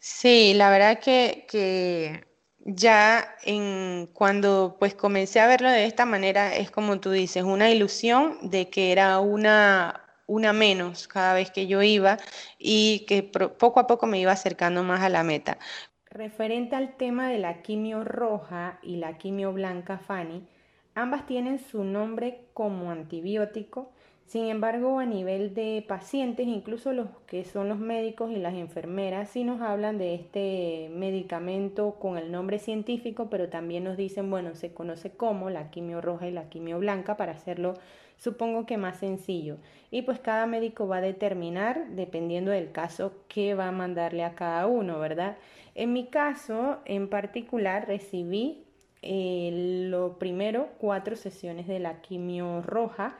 Sí, 0.00 0.54
la 0.54 0.70
verdad 0.70 0.98
que, 1.00 1.46
que 1.48 2.24
ya 2.64 3.34
en, 3.42 4.08
cuando 4.12 4.76
pues 4.78 4.94
comencé 4.94 5.40
a 5.40 5.46
verlo 5.46 5.70
de 5.70 5.86
esta 5.86 6.04
manera, 6.04 6.54
es 6.54 6.70
como 6.70 7.00
tú 7.00 7.10
dices, 7.10 7.42
una 7.42 7.70
ilusión 7.70 8.50
de 8.50 8.68
que 8.68 8.92
era 8.92 9.18
una, 9.20 10.04
una 10.26 10.52
menos 10.52 11.08
cada 11.08 11.34
vez 11.34 11.50
que 11.50 11.66
yo 11.66 11.82
iba 11.82 12.18
y 12.58 13.04
que 13.06 13.22
poco 13.22 13.80
a 13.80 13.86
poco 13.86 14.06
me 14.06 14.20
iba 14.20 14.32
acercando 14.32 14.82
más 14.82 15.02
a 15.02 15.08
la 15.08 15.24
meta. 15.24 15.58
Referente 16.06 16.76
al 16.76 16.96
tema 16.96 17.28
de 17.28 17.38
la 17.38 17.62
quimio 17.62 18.04
roja 18.04 18.78
y 18.82 18.96
la 18.96 19.16
quimio 19.16 19.52
blanca 19.52 19.98
Fanny, 19.98 20.46
ambas 20.94 21.26
tienen 21.26 21.60
su 21.60 21.84
nombre 21.84 22.48
como 22.52 22.90
antibiótico 22.90 23.92
sin 24.30 24.46
embargo, 24.46 25.00
a 25.00 25.06
nivel 25.06 25.54
de 25.54 25.84
pacientes, 25.88 26.46
incluso 26.46 26.92
los 26.92 27.08
que 27.26 27.42
son 27.42 27.68
los 27.68 27.80
médicos 27.80 28.30
y 28.30 28.36
las 28.36 28.54
enfermeras, 28.54 29.28
sí 29.30 29.42
nos 29.42 29.60
hablan 29.60 29.98
de 29.98 30.14
este 30.14 30.88
medicamento 30.94 31.96
con 31.96 32.16
el 32.16 32.30
nombre 32.30 32.60
científico, 32.60 33.28
pero 33.28 33.48
también 33.48 33.82
nos 33.82 33.96
dicen, 33.96 34.30
bueno, 34.30 34.54
se 34.54 34.72
conoce 34.72 35.10
como 35.10 35.50
la 35.50 35.72
quimio 35.72 36.00
roja 36.00 36.28
y 36.28 36.30
la 36.30 36.48
quimio 36.48 36.78
blanca 36.78 37.16
para 37.16 37.32
hacerlo, 37.32 37.74
supongo 38.18 38.66
que 38.66 38.76
más 38.76 38.98
sencillo. 38.98 39.56
Y 39.90 40.02
pues 40.02 40.20
cada 40.20 40.46
médico 40.46 40.86
va 40.86 40.98
a 40.98 41.00
determinar, 41.00 41.88
dependiendo 41.96 42.52
del 42.52 42.70
caso, 42.70 43.12
qué 43.26 43.54
va 43.54 43.66
a 43.66 43.72
mandarle 43.72 44.22
a 44.22 44.36
cada 44.36 44.68
uno, 44.68 45.00
¿verdad? 45.00 45.38
En 45.74 45.92
mi 45.92 46.06
caso, 46.06 46.78
en 46.84 47.08
particular, 47.08 47.88
recibí 47.88 48.62
eh, 49.02 49.88
lo 49.90 50.20
primero 50.20 50.68
cuatro 50.78 51.16
sesiones 51.16 51.66
de 51.66 51.80
la 51.80 52.00
quimio 52.00 52.62
roja 52.62 53.18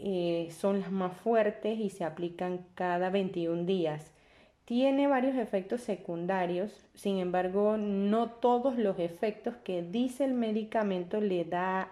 eh, 0.00 0.48
son 0.50 0.80
las 0.80 0.92
más 0.92 1.16
fuertes 1.16 1.78
y 1.78 1.90
se 1.90 2.04
aplican 2.04 2.66
cada 2.74 3.10
21 3.10 3.64
días. 3.64 4.12
Tiene 4.64 5.06
varios 5.06 5.36
efectos 5.36 5.80
secundarios, 5.80 6.86
sin 6.94 7.18
embargo, 7.18 7.76
no 7.78 8.30
todos 8.30 8.76
los 8.76 8.98
efectos 8.98 9.54
que 9.64 9.82
dice 9.82 10.24
el 10.24 10.34
medicamento 10.34 11.20
le 11.20 11.44
da 11.44 11.90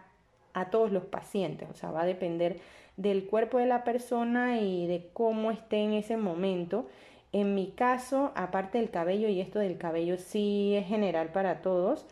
a 0.53 0.71
todos 0.71 0.93
los 0.93 1.05
pacientes, 1.05 1.69
o 1.71 1.75
sea, 1.75 1.91
va 1.91 2.03
a 2.03 2.07
depender 2.07 2.61
del 2.97 3.27
cuerpo 3.27 3.59
de 3.59 3.67
la 3.67 3.85
persona 3.85 4.61
y 4.61 4.87
de 4.87 5.09
cómo 5.13 5.51
esté 5.51 5.79
en 5.79 5.93
ese 5.95 6.17
momento. 6.17 6.87
En 7.33 7.55
mi 7.55 7.69
caso, 7.69 8.33
aparte 8.35 8.79
del 8.79 8.91
cabello, 8.91 9.29
y 9.29 9.41
esto 9.41 9.59
del 9.59 9.79
cabello 9.79 10.17
sí 10.17 10.75
es 10.75 10.87
general 10.87 11.31
para 11.33 11.61
todos, 11.63 12.07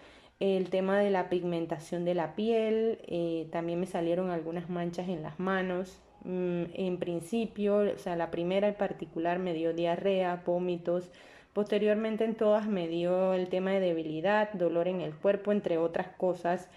el 0.45 0.69
tema 0.69 0.99
de 0.99 1.11
la 1.11 1.31
pigmentación 1.31 2.05
de 2.05 2.15
la 2.15 2.35
piel, 2.35 2.99
eh, 3.07 3.49
también 3.51 3.81
me 3.81 3.87
salieron 3.87 4.31
algunas 4.31 4.69
manchas 4.69 5.09
en 5.09 5.23
las 5.23 5.41
manos. 5.41 6.03
Mm, 6.25 6.65
en 6.75 6.99
principio, 6.99 7.79
o 7.79 7.99
sea, 7.99 8.15
la 8.17 8.31
primera 8.31 8.69
en 8.69 8.75
particular 8.75 9.39
me 9.39 9.55
dio 9.55 9.73
diarrea, 9.73 10.43
vómitos. 10.45 11.11
Posteriormente 11.55 12.25
en 12.25 12.35
todas 12.35 12.67
me 12.69 12.89
dio 12.89 13.33
el 13.33 13.49
tema 13.49 13.71
de 13.71 13.81
debilidad, 13.81 14.53
dolor 14.53 14.89
en 14.89 15.01
el 15.01 15.15
cuerpo, 15.15 15.51
entre 15.51 15.79
otras 15.79 16.09
cosas. 16.09 16.69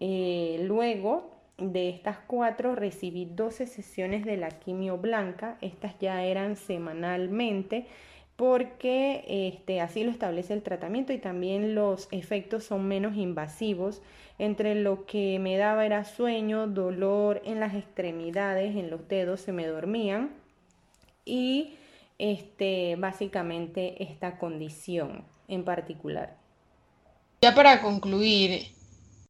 Eh, 0.00 0.62
luego 0.66 1.30
de 1.56 1.88
estas 1.88 2.18
cuatro 2.26 2.74
recibí 2.74 3.24
12 3.24 3.66
sesiones 3.66 4.26
de 4.26 4.36
la 4.36 4.50
quimio 4.50 4.98
blanca. 4.98 5.56
Estas 5.62 5.98
ya 6.00 6.22
eran 6.22 6.56
semanalmente 6.56 7.86
porque 8.36 9.24
este, 9.26 9.80
así 9.80 10.04
lo 10.04 10.10
establece 10.10 10.52
el 10.52 10.62
tratamiento 10.62 11.12
y 11.12 11.18
también 11.18 11.74
los 11.74 12.08
efectos 12.10 12.64
son 12.64 12.86
menos 12.86 13.16
invasivos. 13.16 14.02
Entre 14.38 14.74
lo 14.74 15.06
que 15.06 15.38
me 15.38 15.56
daba 15.56 15.86
era 15.86 16.04
sueño, 16.04 16.66
dolor 16.66 17.40
en 17.46 17.60
las 17.60 17.74
extremidades, 17.74 18.76
en 18.76 18.90
los 18.90 19.08
dedos 19.08 19.40
se 19.40 19.52
me 19.52 19.66
dormían 19.66 20.34
y 21.24 21.74
este, 22.18 22.96
básicamente 22.96 24.02
esta 24.02 24.38
condición 24.38 25.24
en 25.48 25.64
particular. 25.64 26.36
Ya 27.40 27.54
para 27.54 27.80
concluir, 27.80 28.66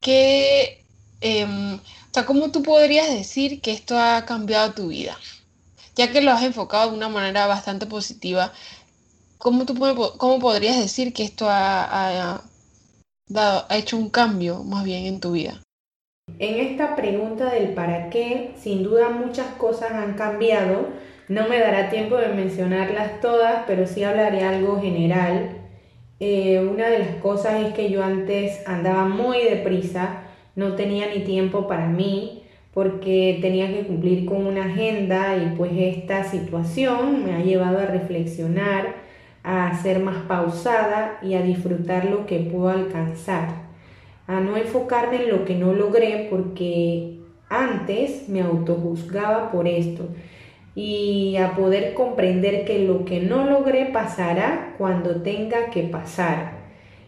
¿qué, 0.00 0.84
em, 1.20 1.74
o 1.74 1.80
sea, 2.12 2.26
¿cómo 2.26 2.50
tú 2.50 2.62
podrías 2.62 3.08
decir 3.08 3.60
que 3.60 3.72
esto 3.72 3.98
ha 3.98 4.24
cambiado 4.24 4.72
tu 4.72 4.88
vida? 4.88 5.16
Ya 5.94 6.12
que 6.12 6.20
lo 6.20 6.32
has 6.32 6.42
enfocado 6.42 6.90
de 6.90 6.96
una 6.96 7.08
manera 7.08 7.46
bastante 7.46 7.86
positiva, 7.86 8.52
¿cómo, 9.38 9.64
tú, 9.64 9.74
cómo 10.18 10.38
podrías 10.38 10.78
decir 10.78 11.12
que 11.12 11.24
esto 11.24 11.46
ha, 11.48 12.42
dado, 13.28 13.66
ha 13.68 13.76
hecho 13.76 13.96
un 13.96 14.10
cambio 14.10 14.62
más 14.64 14.84
bien 14.84 15.06
en 15.06 15.20
tu 15.20 15.32
vida? 15.32 15.60
En 16.38 16.66
esta 16.66 16.96
pregunta 16.96 17.52
del 17.52 17.74
para 17.74 18.10
qué, 18.10 18.52
sin 18.58 18.82
duda 18.82 19.10
muchas 19.10 19.46
cosas 19.54 19.92
han 19.92 20.14
cambiado. 20.14 20.88
No 21.28 21.48
me 21.48 21.58
dará 21.58 21.88
tiempo 21.90 22.16
de 22.16 22.28
mencionarlas 22.28 23.20
todas, 23.20 23.64
pero 23.66 23.86
sí 23.86 24.04
hablaré 24.04 24.42
algo 24.42 24.80
general. 24.80 25.56
Eh, 26.18 26.60
una 26.60 26.88
de 26.88 26.98
las 27.00 27.14
cosas 27.16 27.64
es 27.64 27.74
que 27.74 27.90
yo 27.90 28.02
antes 28.02 28.66
andaba 28.66 29.06
muy 29.06 29.42
deprisa, 29.44 30.22
no 30.54 30.74
tenía 30.74 31.06
ni 31.14 31.24
tiempo 31.24 31.66
para 31.68 31.86
mí 31.86 32.42
porque 32.76 33.38
tenía 33.40 33.68
que 33.68 33.86
cumplir 33.86 34.26
con 34.26 34.46
una 34.46 34.66
agenda 34.66 35.34
y 35.38 35.56
pues 35.56 35.72
esta 35.74 36.24
situación 36.24 37.24
me 37.24 37.34
ha 37.34 37.38
llevado 37.38 37.78
a 37.78 37.86
reflexionar 37.86 39.05
a 39.46 39.72
ser 39.80 40.00
más 40.00 40.16
pausada 40.26 41.20
y 41.22 41.34
a 41.34 41.42
disfrutar 41.42 42.06
lo 42.06 42.26
que 42.26 42.40
puedo 42.40 42.68
alcanzar, 42.68 43.48
a 44.26 44.40
no 44.40 44.56
enfocarme 44.56 45.22
en 45.22 45.30
lo 45.30 45.44
que 45.44 45.54
no 45.54 45.72
logré 45.72 46.26
porque 46.28 47.20
antes 47.48 48.28
me 48.28 48.42
autojuzgaba 48.42 49.52
por 49.52 49.68
esto 49.68 50.08
y 50.74 51.36
a 51.36 51.54
poder 51.54 51.94
comprender 51.94 52.64
que 52.64 52.80
lo 52.80 53.04
que 53.04 53.20
no 53.20 53.46
logré 53.46 53.86
pasará 53.86 54.74
cuando 54.78 55.22
tenga 55.22 55.70
que 55.70 55.84
pasar. 55.84 56.56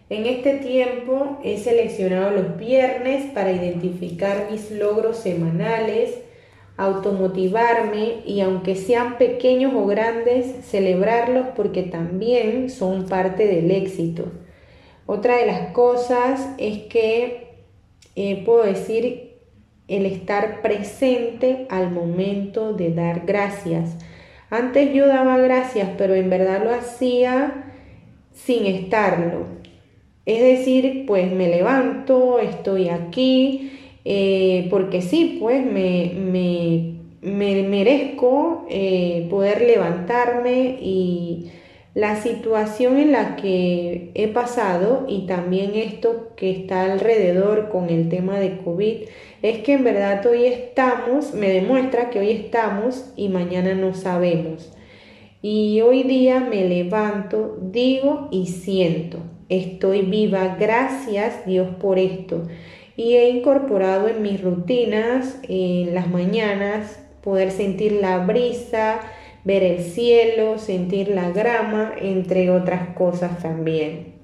En 0.09 0.25
este 0.25 0.59
tiempo 0.59 1.41
he 1.43 1.59
seleccionado 1.59 2.31
los 2.31 2.57
viernes 2.57 3.33
para 3.33 3.51
identificar 3.51 4.47
mis 4.49 4.71
logros 4.71 5.17
semanales, 5.17 6.21
automotivarme 6.79 8.23
y 8.25 8.41
aunque 8.41 8.77
sean 8.77 9.19
pequeños 9.19 9.75
o 9.75 9.85
grandes, 9.85 10.65
celebrarlos 10.65 11.49
porque 11.55 11.83
también 11.83 12.71
son 12.71 13.07
parte 13.07 13.47
del 13.47 13.71
éxito. 13.71 14.33
Otra 15.05 15.37
de 15.39 15.47
las 15.47 15.73
cosas 15.73 16.49
es 16.57 16.85
que 16.85 17.49
eh, 18.15 18.43
puedo 18.45 18.63
decir 18.63 19.33
el 19.89 20.07
estar 20.07 20.63
presente 20.63 21.67
al 21.69 21.91
momento 21.91 22.73
de 22.73 22.95
dar 22.95 23.27
gracias. 23.27 23.97
Antes 24.49 24.95
yo 24.95 25.09
daba 25.09 25.37
gracias, 25.39 25.91
pero 25.99 26.15
en 26.15 26.31
verdad 26.31 26.63
lo 26.63 26.73
hacía 26.73 27.73
sin 28.33 28.67
estarlo. 28.67 29.47
Es 30.27 30.41
decir, 30.41 31.07
pues 31.07 31.33
me 31.33 31.49
levanto, 31.49 32.39
estoy 32.39 32.91
aquí, 32.91 33.73
eh, 34.11 34.69
porque 34.71 35.03
sí, 35.03 35.37
pues 35.39 35.63
me, 35.67 36.95
merezco 37.21 38.65
eh, 38.71 39.27
poder 39.29 39.61
levantarme 39.61 40.79
y 40.81 41.51
la 41.93 42.17
situación 42.17 42.97
en 42.97 43.13
la 43.13 43.37
que 43.37 44.11
he 44.15 44.29
pasado 44.29 45.05
y 45.07 45.27
también 45.27 45.75
esto 45.75 46.31
que 46.37 46.51
está 46.51 46.91
alrededor 46.91 47.69
con 47.69 47.91
el 47.91 48.09
tema 48.09 48.41
de 48.41 48.57
COVID 48.57 48.97
es 49.43 49.59
que 49.59 49.75
en 49.75 49.85
verdad 49.85 50.25
hoy 50.25 50.47
estamos, 50.47 51.35
me 51.35 51.51
demuestra 51.51 52.09
que 52.09 52.21
hoy 52.21 52.31
estamos 52.31 53.13
y 53.15 53.29
mañana 53.29 53.75
no 53.75 53.93
sabemos. 53.93 54.73
Y 55.43 55.83
hoy 55.83 56.05
día 56.05 56.41
me 56.41 56.67
levanto, 56.67 57.59
digo 57.61 58.29
y 58.31 58.47
siento, 58.47 59.19
estoy 59.51 60.01
viva, 60.01 60.57
gracias 60.59 61.45
Dios 61.45 61.69
por 61.79 61.99
esto 61.99 62.47
y 62.99 63.15
he 63.15 63.31
incorporado 63.31 64.09
en 64.09 64.23
mis 64.23 64.43
rutinas 64.43 65.39
en 65.49 65.95
las 65.95 66.11
mañanas 66.11 66.99
poder 67.23 67.53
sentir 67.53 67.93
la 67.93 68.19
brisa, 68.19 68.99
ver 69.45 69.63
el 69.63 69.85
cielo, 69.85 70.59
sentir 70.59 71.07
la 71.07 71.31
grama, 71.31 71.93
entre 72.01 72.51
otras 72.51 72.97
cosas 72.97 73.39
también. 73.41 74.15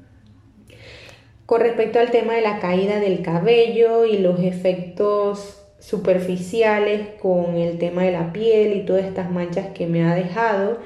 Con 1.46 1.60
respecto 1.60 2.00
al 2.00 2.10
tema 2.10 2.34
de 2.34 2.40
la 2.40 2.58
caída 2.58 2.98
del 2.98 3.22
cabello 3.22 4.06
y 4.06 4.18
los 4.18 4.40
efectos 4.40 5.64
superficiales 5.78 7.10
con 7.22 7.54
el 7.54 7.78
tema 7.78 8.02
de 8.02 8.10
la 8.10 8.32
piel 8.32 8.76
y 8.76 8.84
todas 8.84 9.04
estas 9.04 9.30
manchas 9.30 9.68
que 9.68 9.86
me 9.86 10.02
ha 10.02 10.16
dejado, 10.16 10.78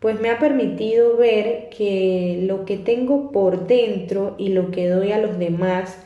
pues 0.00 0.20
me 0.20 0.28
ha 0.28 0.38
permitido 0.38 1.16
ver 1.16 1.70
que 1.70 2.40
lo 2.42 2.66
que 2.66 2.76
tengo 2.76 3.32
por 3.32 3.66
dentro 3.66 4.34
y 4.36 4.48
lo 4.48 4.70
que 4.70 4.86
doy 4.86 5.12
a 5.12 5.18
los 5.18 5.38
demás 5.38 5.96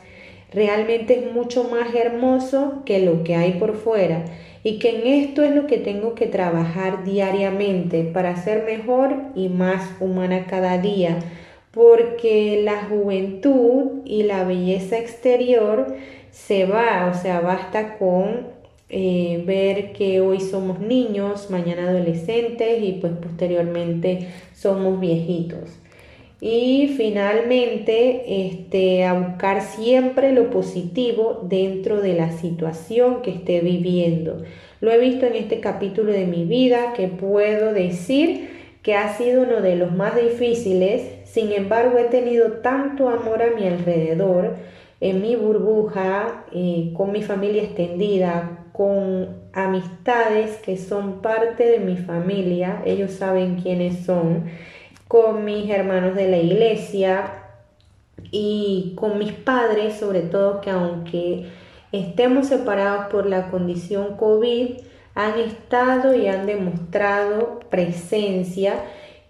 realmente 0.53 1.19
es 1.19 1.31
mucho 1.31 1.65
más 1.65 1.93
hermoso 1.93 2.83
que 2.85 2.99
lo 2.99 3.23
que 3.23 3.35
hay 3.35 3.53
por 3.53 3.75
fuera 3.75 4.25
y 4.63 4.79
que 4.79 4.89
en 4.89 5.07
esto 5.07 5.43
es 5.43 5.55
lo 5.55 5.67
que 5.67 5.77
tengo 5.77 6.15
que 6.15 6.27
trabajar 6.27 7.03
diariamente 7.03 8.03
para 8.03 8.35
ser 8.35 8.65
mejor 8.65 9.15
y 9.35 9.49
más 9.49 9.89
humana 9.99 10.45
cada 10.47 10.77
día, 10.77 11.19
porque 11.71 12.61
la 12.63 12.83
juventud 12.85 14.01
y 14.05 14.23
la 14.23 14.43
belleza 14.43 14.97
exterior 14.97 15.95
se 16.31 16.65
va, 16.65 17.09
o 17.11 17.13
sea, 17.13 17.39
basta 17.39 17.97
con 17.97 18.47
eh, 18.89 19.43
ver 19.45 19.91
que 19.91 20.21
hoy 20.21 20.39
somos 20.39 20.79
niños, 20.79 21.49
mañana 21.49 21.89
adolescentes 21.89 22.81
y 22.81 22.93
pues 22.93 23.13
posteriormente 23.13 24.27
somos 24.53 24.99
viejitos. 24.99 25.77
Y 26.39 26.93
finalmente, 26.97 28.47
este, 28.47 29.05
a 29.05 29.13
buscar 29.13 29.61
siempre 29.61 30.33
lo 30.33 30.51
positivo 30.51 31.41
dentro 31.43 31.99
de 31.99 32.13
la 32.13 32.31
situación 32.31 33.23
que 33.23 33.31
esté 33.31 33.61
viviendo. 33.61 34.43
Lo 34.79 34.91
he 34.91 34.99
visto 34.99 35.25
en 35.25 35.35
este 35.35 35.59
capítulo 35.59 36.11
de 36.11 36.27
mi 36.27 36.45
vida 36.45 36.93
que 36.95 37.07
puedo 37.07 37.73
decir 37.73 38.49
que 38.83 38.93
ha 38.93 39.17
sido 39.17 39.41
uno 39.41 39.61
de 39.61 39.75
los 39.75 39.93
más 39.93 40.15
difíciles. 40.15 41.01
Sin 41.25 41.51
embargo, 41.51 41.97
he 41.97 42.05
tenido 42.05 42.53
tanto 42.61 43.09
amor 43.09 43.41
a 43.41 43.55
mi 43.59 43.67
alrededor, 43.67 44.55
en 45.01 45.21
mi 45.23 45.35
burbuja, 45.35 46.45
eh, 46.53 46.91
con 46.95 47.11
mi 47.11 47.23
familia 47.23 47.63
extendida, 47.63 48.65
con 48.73 49.29
amistades 49.53 50.57
que 50.57 50.77
son 50.77 51.23
parte 51.23 51.65
de 51.65 51.79
mi 51.79 51.97
familia. 51.97 52.83
Ellos 52.85 53.11
saben 53.11 53.55
quiénes 53.55 54.05
son 54.05 54.45
con 55.07 55.45
mis 55.45 55.69
hermanos 55.69 56.15
de 56.15 56.29
la 56.29 56.37
iglesia 56.37 57.43
y 58.31 58.93
con 58.95 59.19
mis 59.19 59.31
padres, 59.31 59.95
sobre 59.97 60.21
todo 60.21 60.61
que 60.61 60.69
aunque 60.69 61.47
estemos 61.91 62.47
separados 62.47 63.07
por 63.07 63.25
la 63.25 63.49
condición 63.49 64.17
COVID, 64.17 64.77
han 65.15 65.39
estado 65.39 66.13
y 66.13 66.27
han 66.27 66.45
demostrado 66.45 67.59
presencia 67.69 68.83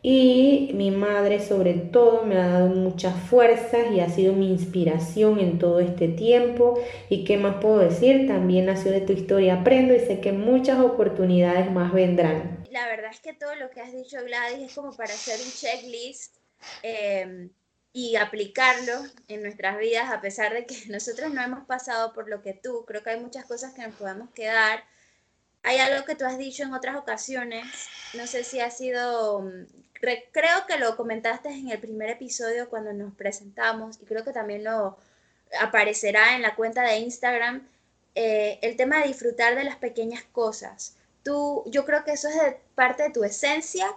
y 0.04 0.72
mi 0.74 0.92
madre 0.92 1.40
sobre 1.40 1.74
todo 1.74 2.24
me 2.24 2.38
ha 2.38 2.48
dado 2.48 2.68
muchas 2.68 3.16
fuerzas 3.16 3.92
y 3.94 4.00
ha 4.00 4.10
sido 4.10 4.34
mi 4.34 4.50
inspiración 4.50 5.40
en 5.40 5.60
todo 5.60 5.80
este 5.80 6.08
tiempo. 6.08 6.80
¿Y 7.10 7.24
qué 7.24 7.38
más 7.38 7.56
puedo 7.56 7.80
decir? 7.80 8.28
También 8.28 8.68
nació 8.68 8.92
de 8.92 9.02
tu 9.02 9.14
historia 9.14 9.62
aprendo 9.62 9.94
y 9.94 10.00
sé 10.00 10.20
que 10.20 10.32
muchas 10.32 10.80
oportunidades 10.80 11.72
más 11.72 11.94
vendrán 11.94 12.57
la 12.72 12.88
verdad 12.88 13.12
es 13.12 13.20
que 13.20 13.34
todo 13.34 13.56
lo 13.56 13.70
que 13.70 13.82
has 13.82 13.94
dicho, 13.94 14.24
Gladys, 14.24 14.70
es 14.70 14.74
como 14.76 14.96
para 14.96 15.14
hacer 15.14 15.40
un 15.40 15.52
checklist. 15.52 16.36
Em, 16.82 17.50
y 17.94 18.16
aplicarlo 18.16 18.94
en 19.28 19.42
nuestras 19.42 19.80
vidas, 19.80 20.12
a 20.12 20.22
pesar 20.22 20.54
de 20.54 20.66
que 20.68 20.76
nosotros 20.90 21.34
no 21.34 21.42
hemos 21.42 21.66
pasado 21.66 22.14
por 22.14 22.30
lo 22.30 22.42
que 22.44 22.54
tú, 22.54 22.86
creo 22.86 23.02
que 23.04 23.12
hay 23.12 23.20
muchas 23.20 23.46
cosas 23.46 23.74
que 23.74 23.82
nos 23.82 23.96
podemos 23.96 24.30
quedar. 24.32 24.84
Hay 25.64 25.80
algo 25.80 26.06
que 26.06 26.16
tú 26.16 26.26
has 26.26 26.38
dicho 26.38 26.64
en 26.64 26.74
otras 26.74 26.96
ocasiones, 26.96 27.66
no 28.14 28.28
sé 28.28 28.44
si 28.44 28.60
ha 28.60 28.70
sido, 28.70 29.42
mm, 29.42 29.66
creo 30.32 30.68
que 30.68 30.78
lo 30.78 30.96
comentaste 30.96 31.50
en 31.50 31.70
el 31.70 31.80
primer 31.80 32.12
episodio 32.12 32.70
cuando 32.70 32.94
nos 32.94 33.16
presentamos 33.16 34.00
y 34.02 34.06
creo 34.06 34.24
que 34.24 34.32
también 34.32 34.64
lo 34.64 34.98
aparecerá 35.60 36.36
en 36.36 36.44
la 36.44 36.56
cuenta 36.56 36.84
de 36.84 36.98
Instagram, 37.00 37.68
eh, 38.16 38.60
el 38.62 38.76
tema 38.76 39.00
de 39.00 39.08
disfrutar 39.08 39.56
de 39.56 39.64
las 39.64 39.78
pequeñas 39.78 40.24
cosas. 40.32 40.97
Yo 41.66 41.86
creo 41.86 42.04
que 42.04 42.12
eso 42.12 42.28
es 42.28 42.56
parte 42.76 43.04
de 43.04 43.10
tu 43.12 43.24
esencia 43.24 43.88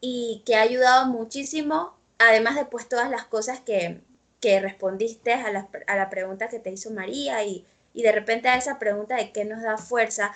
y 0.00 0.42
que 0.46 0.56
ha 0.56 0.62
ayudado 0.62 1.06
muchísimo 1.06 1.98
además 2.18 2.56
de 2.56 2.64
pues 2.64 2.88
todas 2.88 3.10
las 3.10 3.24
cosas 3.24 3.60
que, 3.60 4.00
respondiste 4.42 5.32
a 5.32 5.50
la, 5.50 5.68
a 5.86 5.96
la, 5.96 6.10
pregunta 6.10 6.48
que 6.48 6.58
te 6.58 6.70
hizo 6.70 6.90
María 6.90 7.44
y, 7.44 7.64
de 7.94 8.12
repente 8.12 8.48
a 8.48 8.56
esa 8.56 8.78
pregunta 8.78 9.16
de 9.16 9.32
qué 9.32 9.44
nos 9.44 9.62
da 9.62 9.76
fuerza. 9.76 10.32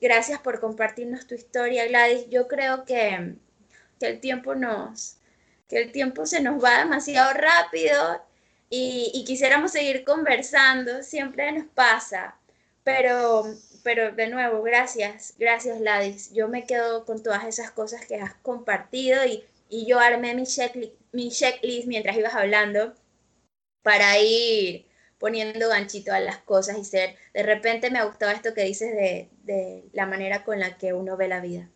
Gracias 0.00 0.40
por 0.40 0.60
compartirnos 0.60 1.26
tu 1.26 1.34
historia, 1.34 1.86
Gladys. 1.86 2.28
Yo 2.30 2.46
creo 2.46 2.84
que, 2.84 3.34
el 4.00 4.20
tiempo 4.20 4.54
nos, 4.54 5.16
que 5.68 5.78
el 5.78 5.92
tiempo 5.92 6.24
se 6.26 6.40
nos 6.40 6.62
va 6.62 6.78
demasiado 6.78 7.32
rápido 7.34 8.22
y, 8.70 9.10
y, 9.14 9.24
quisiéramos 9.24 9.72
seguir 9.72 10.04
conversando, 10.04 11.02
siempre 11.02 11.50
nos 11.50 11.66
pasa, 11.66 12.36
pero, 12.84 13.44
pero 13.82 14.12
de 14.12 14.28
nuevo, 14.28 14.62
gracias, 14.62 15.34
gracias 15.38 15.78
Gladys. 15.78 16.32
Yo 16.32 16.48
me 16.48 16.64
quedo 16.64 17.04
con 17.04 17.22
todas 17.22 17.44
esas 17.44 17.70
cosas 17.70 18.04
que 18.06 18.16
has 18.16 18.34
compartido 18.34 19.24
y 19.24 19.44
y 19.68 19.86
yo 19.86 19.98
armé 19.98 20.34
mi 20.34 20.44
checklist, 20.44 20.94
mi 21.12 21.30
checklist 21.30 21.86
mientras 21.86 22.16
ibas 22.16 22.34
hablando 22.34 22.94
para 23.82 24.18
ir 24.18 24.86
poniendo 25.18 25.68
ganchito 25.68 26.12
a 26.12 26.20
las 26.20 26.38
cosas 26.38 26.78
y 26.78 26.84
ser, 26.84 27.16
de 27.34 27.42
repente 27.42 27.90
me 27.90 28.04
gustaba 28.04 28.32
esto 28.32 28.54
que 28.54 28.64
dices 28.64 28.92
de, 28.92 29.28
de 29.42 29.84
la 29.92 30.06
manera 30.06 30.44
con 30.44 30.60
la 30.60 30.78
que 30.78 30.92
uno 30.92 31.16
ve 31.16 31.28
la 31.28 31.40
vida 31.40 31.68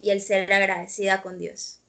y 0.00 0.10
el 0.10 0.20
ser 0.20 0.52
agradecida 0.52 1.22
con 1.22 1.38
Dios. 1.38 1.80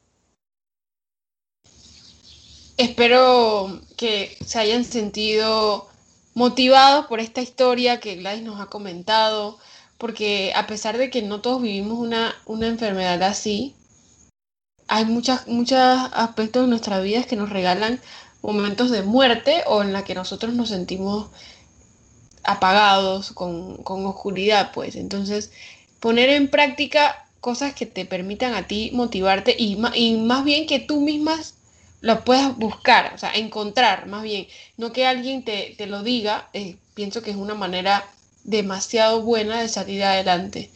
Espero 2.76 3.82
que 3.98 4.36
se 4.46 4.60
hayan 4.60 4.84
sentido 4.84 5.88
motivados 6.34 7.06
por 7.08 7.20
esta 7.20 7.42
historia 7.42 8.00
que 8.00 8.16
Gladys 8.16 8.44
nos 8.44 8.60
ha 8.60 8.68
comentado, 8.68 9.60
porque 9.98 10.54
a 10.56 10.68
pesar 10.68 10.98
de 10.98 11.10
que 11.10 11.22
no 11.22 11.42
todos 11.42 11.62
vivimos 11.62 12.00
una, 12.00 12.36
una 12.46 12.68
enfermedad 12.68 13.22
así, 13.24 13.76
hay 14.88 15.06
muchas, 15.06 15.48
muchos 15.48 15.80
aspectos 15.80 16.64
de 16.64 16.70
nuestra 16.70 17.00
vida 17.00 17.24
que 17.24 17.36
nos 17.36 17.50
regalan 17.50 18.00
momentos 18.42 18.92
de 18.92 19.04
muerte 19.04 19.64
o 19.68 19.82
en 19.82 19.94
la 19.94 20.04
que 20.04 20.16
nosotros 20.16 20.54
nos 20.54 20.70
sentimos 20.70 21.30
apagados, 22.44 23.32
con, 23.32 23.78
oscuridad, 23.86 24.72
pues. 24.74 24.96
Entonces, 24.96 25.52
poner 26.00 26.30
en 26.30 26.50
práctica 26.50 27.26
cosas 27.40 27.74
que 27.74 27.86
te 27.86 28.06
permitan 28.06 28.54
a 28.54 28.68
ti 28.68 28.92
motivarte 28.94 29.56
y, 29.58 29.78
y 29.96 30.18
más 30.18 30.44
bien 30.44 30.68
que 30.68 30.80
tú 30.80 31.00
mismas 31.02 31.56
lo 32.04 32.24
puedas 32.26 32.56
buscar, 32.58 33.14
o 33.16 33.18
sea, 33.18 33.34
encontrar, 33.34 34.08
más 34.08 34.24
bien, 34.24 34.48
no 34.76 34.92
que 34.92 35.06
alguien 35.06 35.46
te, 35.46 35.78
lo 35.88 36.04
diga, 36.04 36.50
eh, 36.52 36.76
pienso 36.96 37.22
que 37.22 37.32
es 37.32 37.38
una 37.38 37.56
manera 37.56 38.06
demasiado 38.44 39.22
buena 39.22 39.62
de 39.62 39.70
salir 39.70 40.04
adelante. 40.04 40.70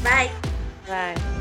Bye. 0.03 0.29
Bye. 0.87 1.34